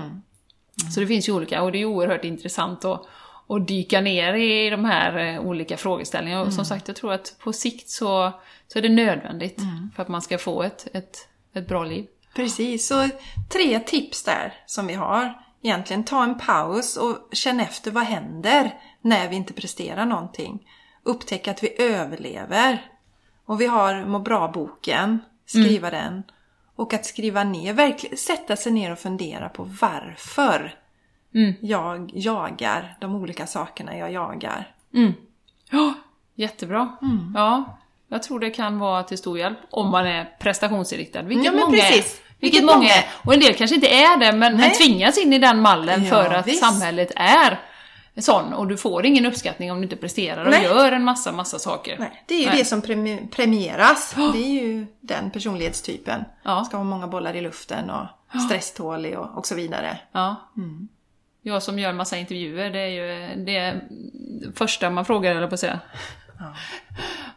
Så 0.94 1.00
det 1.00 1.06
finns 1.06 1.28
ju 1.28 1.32
olika, 1.32 1.62
och 1.62 1.72
det 1.72 1.78
är 1.78 1.84
oerhört 1.84 2.24
intressant 2.24 2.84
att, 2.84 3.06
att 3.48 3.68
dyka 3.68 4.00
ner 4.00 4.34
i 4.34 4.70
de 4.70 4.84
här 4.84 5.18
eh, 5.18 5.40
olika 5.40 5.76
frågeställningarna. 5.76 6.42
Och 6.42 6.52
som 6.52 6.64
sagt, 6.64 6.88
jag 6.88 6.96
tror 6.96 7.12
att 7.12 7.36
på 7.38 7.52
sikt 7.52 7.90
så, 7.90 8.32
så 8.68 8.78
är 8.78 8.82
det 8.82 8.88
nödvändigt 8.88 9.60
för 9.94 10.02
att 10.02 10.08
man 10.08 10.22
ska 10.22 10.38
få 10.38 10.62
ett, 10.62 10.88
ett, 10.92 11.28
ett 11.54 11.68
bra 11.68 11.84
liv. 11.84 12.06
Precis, 12.34 12.86
så 12.86 13.08
tre 13.48 13.78
tips 13.80 14.24
där 14.24 14.54
som 14.66 14.86
vi 14.86 14.94
har. 14.94 15.34
Egentligen 15.62 16.04
ta 16.04 16.24
en 16.24 16.38
paus 16.38 16.96
och 16.96 17.16
känn 17.32 17.60
efter 17.60 17.90
vad 17.90 18.04
händer 18.04 18.74
när 19.00 19.28
vi 19.28 19.36
inte 19.36 19.52
presterar 19.52 20.06
någonting. 20.06 20.66
Upptäcka 21.02 21.50
att 21.50 21.62
vi 21.62 21.82
överlever. 21.82 22.86
Och 23.46 23.60
vi 23.60 23.66
har 23.66 24.04
må 24.04 24.18
bra-boken, 24.18 25.18
skriva 25.46 25.90
den. 25.90 26.22
Och 26.80 26.94
att 26.94 27.06
skriva 27.06 27.44
ner, 27.44 27.72
verkligen 27.72 28.16
sätta 28.16 28.56
sig 28.56 28.72
ner 28.72 28.92
och 28.92 28.98
fundera 28.98 29.48
på 29.48 29.62
varför 29.80 30.74
jag 31.60 32.10
jagar 32.14 32.96
de 33.00 33.14
olika 33.14 33.46
sakerna 33.46 33.96
jag 33.96 34.12
jagar. 34.12 34.74
Ja, 35.70 35.94
jättebra. 36.34 36.96
Ja, 37.34 37.78
jag 38.08 38.22
tror 38.22 38.40
det 38.40 38.50
kan 38.50 38.78
vara 38.78 39.02
till 39.02 39.18
stor 39.18 39.38
hjälp 39.38 39.58
om 39.70 39.90
man 39.90 40.06
är 40.06 40.24
prestationsinriktad. 40.40 41.22
Vilket 41.22 41.44
Ja, 41.44 41.52
men 41.52 41.60
många 41.60 41.72
precis. 41.72 41.94
är. 41.96 42.00
Vilket, 42.40 42.60
Vilket 42.60 42.64
många 42.76 42.88
är. 42.88 43.04
Och 43.24 43.34
en 43.34 43.40
del 43.40 43.54
kanske 43.54 43.74
inte 43.74 43.88
är 43.88 44.16
det, 44.16 44.32
men, 44.32 44.38
men 44.38 44.56
Nej. 44.56 44.70
tvingas 44.74 45.18
in 45.18 45.32
i 45.32 45.38
den 45.38 45.60
mallen 45.62 46.04
Ja, 46.04 46.10
för 46.10 46.34
att 46.34 46.46
visst. 46.46 46.64
samhället 46.64 47.12
är 47.16 47.60
sån. 48.22 48.52
Och 48.52 48.66
du 48.66 48.76
får 48.76 49.06
ingen 49.06 49.26
uppskattning 49.26 49.72
om 49.72 49.78
du 49.78 49.82
inte 49.82 49.96
presterar 49.96 50.44
och 50.44 50.50
Nej. 50.50 50.64
gör 50.64 50.92
en 50.92 51.04
massa, 51.04 51.32
massa 51.32 51.58
saker. 51.58 51.96
Nej, 51.98 52.24
det 52.26 52.34
är 52.34 52.40
ju 52.40 52.46
Nej. 52.46 52.58
det 52.58 52.64
som 52.64 52.82
premi- 52.82 53.28
premieras. 53.30 54.14
Det 54.32 54.38
är 54.38 54.62
ju 54.62 54.86
den 55.00 55.30
personlighetstypen. 55.30 56.24
Ja. 56.42 56.64
Ska 56.64 56.76
ha 56.76 56.84
många 56.84 57.06
bollar 57.06 57.36
i 57.36 57.40
luften 57.40 57.90
och 57.90 58.06
stresstålig 58.40 59.18
och, 59.18 59.38
och 59.38 59.46
så 59.46 59.54
vidare. 59.54 59.98
Ja. 60.12 60.36
Mm. 60.56 60.88
Jag 61.42 61.62
som 61.62 61.78
gör 61.78 61.92
massa 61.92 62.16
intervjuer, 62.16 62.70
det 62.70 62.80
är 62.80 62.86
ju 62.86 63.44
det 63.44 63.80
första 64.54 64.90
man 64.90 65.04
frågar, 65.04 65.36
eller 65.36 65.46
på 65.46 65.54
att 65.54 65.60
säga. 65.60 65.80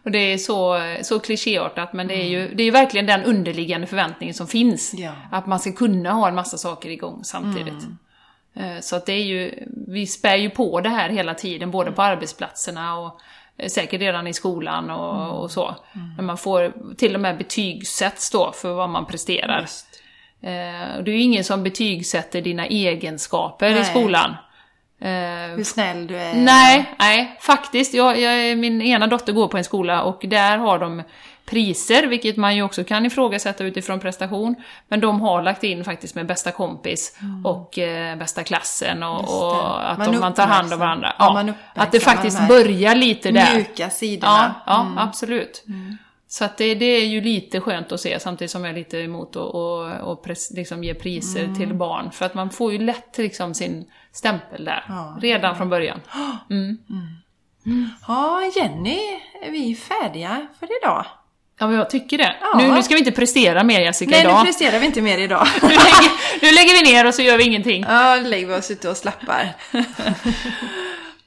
Och 0.03 0.11
det 0.11 0.17
är 0.17 0.37
så, 0.37 0.79
så 1.01 1.19
klichéartat, 1.19 1.93
men 1.93 2.07
det 2.07 2.13
är 2.13 2.27
ju 2.27 2.55
det 2.55 2.63
är 2.63 2.65
ju 2.65 2.71
verkligen 2.71 3.05
den 3.05 3.23
underliggande 3.23 3.87
förväntningen 3.87 4.33
som 4.33 4.47
finns. 4.47 4.93
Ja. 4.93 5.11
Att 5.31 5.47
man 5.47 5.59
ska 5.59 5.71
kunna 5.71 6.11
ha 6.11 6.27
en 6.27 6.35
massa 6.35 6.57
saker 6.57 6.89
igång 6.89 7.19
samtidigt. 7.23 7.83
Eh, 7.83 7.89
Så 8.81 8.95
att 8.95 9.05
det 9.05 9.13
är 9.13 9.23
ju, 9.23 9.67
vi 9.87 10.07
spär 10.07 10.35
ju 10.35 10.49
på 10.49 10.81
det 10.81 10.89
här 10.89 11.09
hela 11.09 11.33
tiden, 11.33 11.71
både 11.71 11.91
på 11.91 12.01
arbetsplatserna 12.01 12.97
och 12.99 13.19
eh, 13.57 13.67
säkert 13.67 14.01
redan 14.01 14.27
i 14.27 14.33
skolan 14.33 14.89
och, 14.89 15.43
och 15.43 15.51
så. 15.51 15.75
När 16.17 16.23
man 16.23 16.37
får 16.37 16.73
till 16.95 17.15
och 17.15 17.21
med 17.21 17.37
betygsätts 17.37 18.29
då 18.29 18.51
för 18.51 18.73
vad 18.73 18.89
man 18.89 19.05
presterar. 19.05 19.65
Eh, 20.41 20.97
och 20.97 21.03
det 21.03 21.11
är 21.11 21.15
ju 21.15 21.21
ingen 21.21 21.43
som 21.43 21.63
betygsätter 21.63 22.41
dina 22.41 22.65
egenskaper 22.65 23.69
i 23.69 23.73
Nej. 23.73 23.85
skolan. 23.85 24.35
Eh, 25.01 25.55
Hur 25.55 25.63
snäll 25.63 26.07
du 26.07 26.17
är. 26.17 26.33
Nej, 26.33 26.95
nej, 26.99 27.37
faktiskt. 27.41 27.93
Jag, 27.93 28.19
jag, 28.19 28.57
min 28.57 28.81
ena 28.81 29.07
dotter 29.07 29.33
går 29.33 29.47
på 29.47 29.57
en 29.57 29.63
skola 29.63 30.03
och 30.03 30.21
där 30.27 30.57
har 30.57 30.79
de 30.79 31.03
priser, 31.45 32.07
vilket 32.07 32.37
man 32.37 32.55
ju 32.55 32.61
också 32.63 32.83
kan 32.83 33.05
ifrågasätta 33.05 33.63
utifrån 33.63 33.99
prestation. 33.99 34.55
Men 34.87 34.99
de 34.99 35.21
har 35.21 35.41
lagt 35.41 35.63
in 35.63 35.83
faktiskt 35.83 36.15
med 36.15 36.25
bästa 36.25 36.51
kompis 36.51 37.17
och 37.43 37.79
eh, 37.79 38.17
bästa 38.17 38.43
klassen 38.43 39.03
och, 39.03 39.19
Mm. 39.19 39.25
Och 39.49 39.91
att 39.91 39.97
Man 39.97 40.11
de, 40.11 40.17
man 40.19 40.33
tar 40.33 40.47
hand 40.47 40.73
om 40.73 40.79
varandra. 40.79 41.13
ja, 41.19 41.43
Ja, 41.47 41.53
att 41.83 41.91
det 41.91 41.99
faktiskt 41.99 42.39
de 42.39 42.47
börjar 42.47 42.95
lite 42.95 43.31
där. 43.31 43.55
Mjuka 43.55 43.89
sidorna. 43.89 44.55
Ja, 44.65 44.85
ja 44.95 45.01
absolut. 45.01 45.63
Så 46.27 46.45
att 46.45 46.57
det, 46.57 46.75
det 46.75 46.85
är 46.85 47.05
ju 47.05 47.21
lite 47.21 47.61
skönt 47.61 47.91
att 47.91 47.99
se, 47.99 48.19
samtidigt 48.19 48.51
som 48.51 48.63
jag 48.63 48.71
är 48.71 48.77
lite 48.77 48.97
emot 48.99 49.29
att 49.29 49.35
och, 49.35 49.91
och 50.11 50.23
pres, 50.23 50.51
liksom 50.51 50.83
ge 50.83 50.93
priser 50.93 51.55
till 51.55 51.73
barn. 51.73 52.11
För 52.11 52.25
att 52.25 52.33
man 52.33 52.49
får 52.49 52.71
ju 52.73 52.77
lätt 52.79 53.17
liksom 53.17 53.53
sin 53.53 53.85
stämpel 54.11 54.65
där, 54.65 54.85
Ja. 54.87 55.17
redan 55.21 55.55
från 55.57 55.69
början. 55.69 55.99
Ja, 58.07 58.41
Jenny, 58.55 58.99
är 59.41 59.51
vi 59.51 59.75
färdiga 59.75 60.47
för 60.59 60.67
idag? 60.83 61.05
Ja, 61.59 61.67
men 61.67 61.75
jag 61.77 61.89
tycker 61.89 62.17
det. 62.17 62.35
Ja. 62.41 62.57
Nu, 62.57 62.67
nu 62.71 62.83
ska 62.83 62.93
vi 62.93 62.99
inte 62.99 63.11
prestera 63.11 63.63
mer 63.63 63.79
Jessica 63.81 64.11
Nej, 64.11 64.21
idag. 64.21 64.39
nu 64.39 64.45
presterar 64.45 64.79
vi 64.79 64.85
inte 64.85 65.01
mer 65.01 65.17
idag. 65.17 65.47
Nu 65.61 65.67
lägger, 65.69 66.41
nu 66.41 66.51
lägger 66.51 66.83
vi 66.85 66.91
ner 66.93 67.07
och 67.07 67.15
så 67.15 67.21
gör 67.21 67.37
vi 67.37 67.43
ingenting. 67.43 67.85
Ja, 67.87 68.15
nu 68.15 68.29
lägger 68.29 68.47
vi 68.47 68.53
oss 68.53 68.71
ute 68.71 68.89
och 68.89 68.97
slappar. 68.97 69.55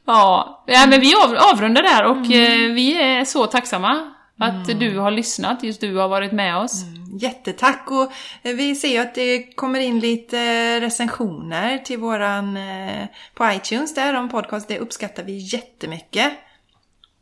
Ja, 0.06 0.64
ja 0.66 0.86
men 0.86 1.00
vi 1.00 1.14
av, 1.14 1.36
avrundar 1.52 1.82
där 1.82 2.04
och 2.04 2.16
Mm. 2.16 2.70
eh, 2.70 2.74
vi 2.74 3.02
är 3.02 3.24
så 3.24 3.46
tacksamma 3.46 4.12
att 4.40 4.80
du 4.80 4.98
har 4.98 5.10
lyssnat, 5.10 5.62
just 5.62 5.80
du 5.80 5.96
har 5.96 6.08
varit 6.08 6.32
med 6.32 6.56
oss. 6.56 6.82
Jättetack 7.20 7.84
och 7.90 8.12
eh, 8.42 8.54
vi 8.56 8.74
ser 8.74 8.88
ju 8.88 8.98
att 8.98 9.14
det 9.14 9.56
kommer 9.56 9.80
in 9.80 10.00
lite 10.00 10.36
recensioner 10.80 11.78
till 11.78 11.98
våran 11.98 12.56
eh, 12.56 13.04
på 13.34 13.50
iTunes 13.52 13.94
där 13.94 14.14
om 14.14 14.28
podcast. 14.28 14.68
Det 14.68 14.78
uppskattar 14.78 15.22
vi 15.22 15.38
jättemycket. 15.38 16.32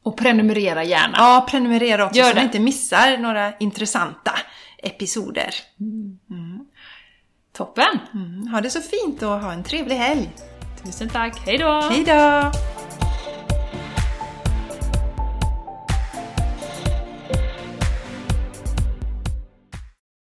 Och 0.05 0.17
prenumerera 0.17 0.85
gärna. 0.85 1.15
Ja, 1.17 1.47
prenumerera 1.51 2.07
också 2.07 2.19
Gör 2.19 2.29
så 2.29 2.35
det. 2.35 2.41
ni 2.41 2.45
inte 2.47 2.61
missar 2.61 3.19
några 3.19 3.57
intressanta 3.59 4.33
episoder. 4.79 5.51
Toppen! 7.57 7.99
Mm, 8.15 8.47
ha 8.47 8.61
det 8.61 8.71
så 8.71 8.81
fint 8.81 9.23
och 9.23 9.29
ha 9.41 9.53
en 9.53 9.65
trevlig 9.65 9.97
helg. 9.97 10.31
Tusen 10.85 11.09
tack, 11.09 11.47
hej 11.47 11.59
då! 11.59 11.81
Hej 11.81 12.05
då! 12.05 12.51